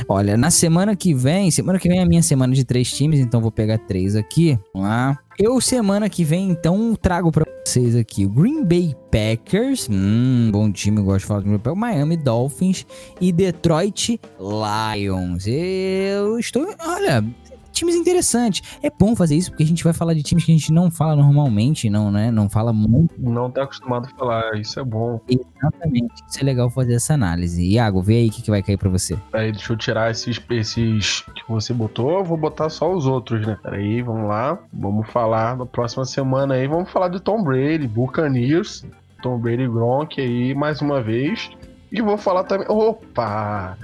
Olha, 0.07 0.37
na 0.37 0.49
semana 0.49 0.95
que 0.95 1.13
vem, 1.13 1.51
semana 1.51 1.79
que 1.79 1.89
vem 1.89 1.99
é 1.99 2.03
a 2.03 2.05
minha 2.05 2.23
semana 2.23 2.53
de 2.53 2.63
três 2.63 2.91
times, 2.91 3.19
então 3.19 3.41
vou 3.41 3.51
pegar 3.51 3.79
três 3.79 4.15
aqui. 4.15 4.57
Vamos 4.73 4.87
lá. 4.87 5.19
Eu, 5.41 5.61
semana 5.61 6.09
que 6.09 6.25
vem, 6.25 6.49
então, 6.49 6.93
trago 7.01 7.31
para 7.31 7.45
vocês 7.65 7.95
aqui 7.95 8.25
o 8.25 8.29
Green 8.29 8.61
Bay 8.61 8.93
Packers. 9.09 9.87
Hum, 9.89 10.49
bom 10.51 10.69
time, 10.69 11.01
gosto 11.01 11.19
de 11.19 11.25
falar 11.27 11.39
do 11.39 11.45
Green 11.45 11.57
Bay. 11.57 11.75
Miami 11.75 12.17
Dolphins 12.17 12.85
e 13.21 13.31
Detroit 13.31 14.19
Lions. 14.37 15.47
Eu 15.47 16.37
estou, 16.37 16.67
olha, 16.85 17.23
times 17.71 17.95
interessantes. 17.95 18.77
É 18.81 18.89
bom 18.89 19.15
fazer 19.15 19.35
isso 19.35 19.51
porque 19.51 19.63
a 19.63 19.65
gente 19.65 19.83
vai 19.83 19.93
falar 19.93 20.13
de 20.13 20.23
times 20.23 20.45
que 20.45 20.51
a 20.51 20.55
gente 20.55 20.71
não 20.71 20.89
fala 20.91 21.15
normalmente, 21.15 21.89
não, 21.89 22.11
né? 22.11 22.31
Não 22.31 22.49
fala 22.49 22.73
muito. 22.73 23.13
Não 23.17 23.49
tá 23.49 23.63
acostumado 23.63 24.07
a 24.07 24.17
falar, 24.17 24.55
isso 24.57 24.79
é 24.79 24.83
bom. 24.83 25.19
Exatamente. 25.27 26.23
Isso 26.27 26.39
é 26.39 26.43
legal 26.43 26.69
fazer 26.69 26.93
essa 26.93 27.13
análise. 27.13 27.65
Iago, 27.65 28.01
vê 28.01 28.17
aí 28.17 28.27
o 28.27 28.31
que, 28.31 28.41
que 28.41 28.49
vai 28.49 28.63
cair 28.63 28.77
pra 28.77 28.89
você. 28.89 29.17
Aí, 29.33 29.51
deixa 29.51 29.73
eu 29.73 29.77
tirar 29.77 30.11
esses, 30.11 30.41
esses 30.49 31.21
que 31.21 31.43
você 31.47 31.73
botou, 31.73 32.19
eu 32.19 32.23
vou 32.23 32.37
botar 32.37 32.69
só 32.69 32.93
os 32.93 33.05
outros, 33.05 33.45
né? 33.45 33.57
Peraí, 33.61 34.01
vamos 34.01 34.27
lá. 34.27 34.57
Vamos 34.73 35.09
falar 35.09 35.57
na 35.57 35.65
próxima 35.65 36.05
semana 36.05 36.55
aí, 36.55 36.67
vamos 36.67 36.91
falar 36.91 37.09
de 37.09 37.19
Tom 37.19 37.43
Brady, 37.43 37.87
Buccaneers, 37.87 38.85
Tom 39.21 39.37
Brady 39.37 39.67
Gronk 39.67 40.19
aí, 40.19 40.53
mais 40.53 40.81
uma 40.81 41.01
vez. 41.01 41.49
E 41.91 42.01
vou 42.01 42.17
falar 42.17 42.43
também. 42.43 42.67
Opa! 42.69 43.77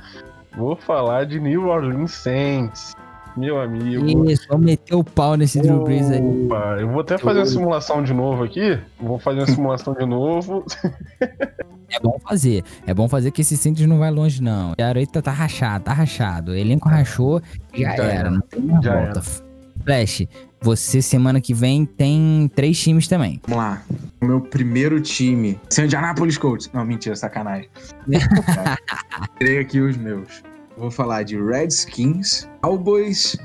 Vou 0.56 0.76
falar 0.76 1.26
de 1.26 1.40
New 1.40 1.68
Orleans 1.68 2.12
Saints. 2.12 2.96
Meu 3.38 3.60
amigo. 3.60 4.30
Isso, 4.30 4.48
vamos 4.50 4.66
meter 4.66 4.96
o 4.96 5.04
pau 5.04 5.36
nesse 5.36 5.60
Drew 5.62 5.84
Brees 5.84 6.10
aí. 6.10 6.22
Opa, 6.22 6.78
eu 6.80 6.90
vou 6.90 7.02
até 7.02 7.18
fazer 7.18 7.40
uma 7.40 7.46
simulação 7.46 8.04
de 8.04 8.14
novo 8.14 8.44
aqui. 8.44 8.80
Vou 9.00 9.20
fazer 9.20 9.40
uma 9.40 9.48
simulação 9.48 9.94
de 9.94 10.06
novo. 10.06 10.66
É 11.88 12.00
bom 12.00 12.18
fazer. 12.20 12.64
É 12.86 12.94
bom 12.94 13.08
fazer 13.08 13.32
que 13.32 13.42
esse 13.42 13.56
Saints 13.56 13.86
não 13.86 14.00
vai 14.00 14.10
longe, 14.10 14.42
não. 14.42 14.74
A 14.78 14.86
Areita 14.86 15.22
tá 15.22 15.32
rachado, 15.32 15.86
tá 15.86 15.94
rachado. 15.94 16.52
O 16.52 16.56
elenco 16.56 16.90
rachou, 16.90 17.42
já, 17.74 17.96
já 17.96 18.04
era. 18.04 18.14
era. 18.14 18.32
Não 18.32 18.42
tem 18.42 18.62
mais 18.62 18.84
já 18.84 18.94
volta. 18.96 19.20
Era. 19.20 19.46
Flash, 19.86 20.28
você 20.60 21.02
semana 21.02 21.40
que 21.40 21.54
vem 21.54 21.86
tem 21.86 22.50
três 22.56 22.80
times 22.82 23.08
também. 23.08 23.40
Vamos 23.48 23.64
lá. 23.64 23.84
O 24.20 24.26
meu 24.26 24.42
primeiro 24.42 25.00
time. 25.00 25.60
Sem 25.70 25.86
Indianapolis 25.86 26.38
Colts. 26.38 26.70
Não, 26.74 26.84
mentira, 26.84 27.16
sacanagem. 27.16 27.70
Tirei 29.38 29.60
aqui 29.60 29.80
os 29.80 29.96
meus. 29.96 30.44
Vou 30.78 30.92
falar 30.92 31.24
de 31.24 31.42
Redskins, 31.42 32.48
Cowboys 32.62 33.38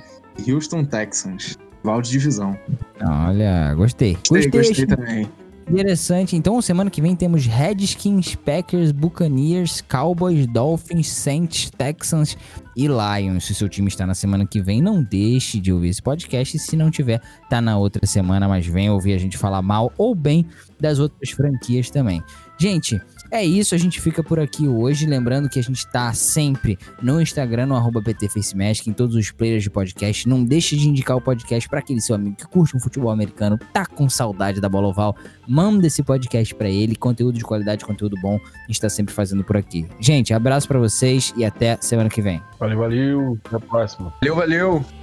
e 0.44 0.52
Houston 0.52 0.84
Texans. 0.84 1.56
Val 1.82 2.02
de 2.02 2.10
divisão. 2.10 2.58
Olha, 3.00 3.72
gostei. 3.74 4.14
Gostei, 4.28 4.50
gostei, 4.50 4.84
gostei 4.84 4.86
também. 4.86 5.30
Interessante. 5.70 6.34
Então, 6.34 6.60
semana 6.60 6.90
que 6.90 7.00
vem 7.00 7.14
temos 7.14 7.46
Redskins, 7.46 8.34
Packers, 8.34 8.90
Buccaneers, 8.90 9.80
Cowboys, 9.80 10.46
Dolphins, 10.48 11.08
Saints, 11.08 11.70
Texans 11.70 12.36
e 12.76 12.88
Lions. 12.88 13.44
Se 13.44 13.52
o 13.52 13.54
seu 13.54 13.68
time 13.68 13.86
está 13.86 14.04
na 14.04 14.14
semana 14.14 14.44
que 14.44 14.60
vem, 14.60 14.82
não 14.82 15.00
deixe 15.00 15.60
de 15.60 15.72
ouvir 15.72 15.90
esse 15.90 16.02
podcast. 16.02 16.58
Se 16.58 16.76
não 16.76 16.90
tiver, 16.90 17.22
tá 17.48 17.60
na 17.60 17.78
outra 17.78 18.04
semana, 18.04 18.48
mas 18.48 18.66
vem 18.66 18.90
ouvir 18.90 19.14
a 19.14 19.18
gente 19.18 19.38
falar 19.38 19.62
mal 19.62 19.92
ou 19.96 20.12
bem 20.12 20.44
das 20.80 20.98
outras 20.98 21.30
franquias 21.30 21.88
também. 21.88 22.20
Gente, 22.58 23.00
é 23.30 23.44
isso, 23.44 23.74
a 23.74 23.78
gente 23.78 24.00
fica 24.00 24.22
por 24.22 24.40
aqui 24.40 24.66
hoje. 24.66 25.06
Lembrando 25.06 25.48
que 25.48 25.58
a 25.58 25.62
gente 25.62 25.86
tá 25.86 26.12
sempre 26.12 26.78
no 27.02 27.20
Instagram, 27.20 27.66
no 27.66 27.76
arroba 27.76 28.02
PTFaceMagic, 28.02 28.90
em 28.90 28.92
todos 28.92 29.14
os 29.14 29.30
players 29.30 29.62
de 29.62 29.70
podcast. 29.70 30.28
Não 30.28 30.44
deixe 30.44 30.76
de 30.76 30.88
indicar 30.88 31.16
o 31.16 31.20
podcast 31.20 31.68
para 31.68 31.78
aquele 31.78 32.00
seu 32.00 32.14
amigo 32.14 32.36
que 32.36 32.46
curte 32.46 32.76
um 32.76 32.80
futebol 32.80 33.10
americano, 33.10 33.58
tá 33.72 33.86
com 33.86 34.08
saudade 34.08 34.60
da 34.60 34.68
bola 34.68 34.88
oval. 34.88 35.16
Manda 35.48 35.86
esse 35.86 36.02
podcast 36.02 36.54
para 36.54 36.68
ele, 36.68 36.96
conteúdo 36.96 37.38
de 37.38 37.44
qualidade, 37.44 37.84
conteúdo 37.84 38.16
bom. 38.20 38.38
A 38.44 38.66
gente 38.66 38.80
tá 38.80 38.88
sempre 38.88 39.14
fazendo 39.14 39.44
por 39.44 39.56
aqui. 39.56 39.86
Gente, 39.98 40.34
abraço 40.34 40.66
para 40.66 40.78
vocês 40.78 41.32
e 41.36 41.44
até 41.44 41.76
semana 41.80 42.08
que 42.08 42.20
vem. 42.20 42.42
Valeu, 42.58 42.78
valeu. 42.78 43.38
Até 43.44 43.56
a 43.56 43.60
próxima. 43.60 44.12
Valeu, 44.20 44.36
valeu. 44.36 44.99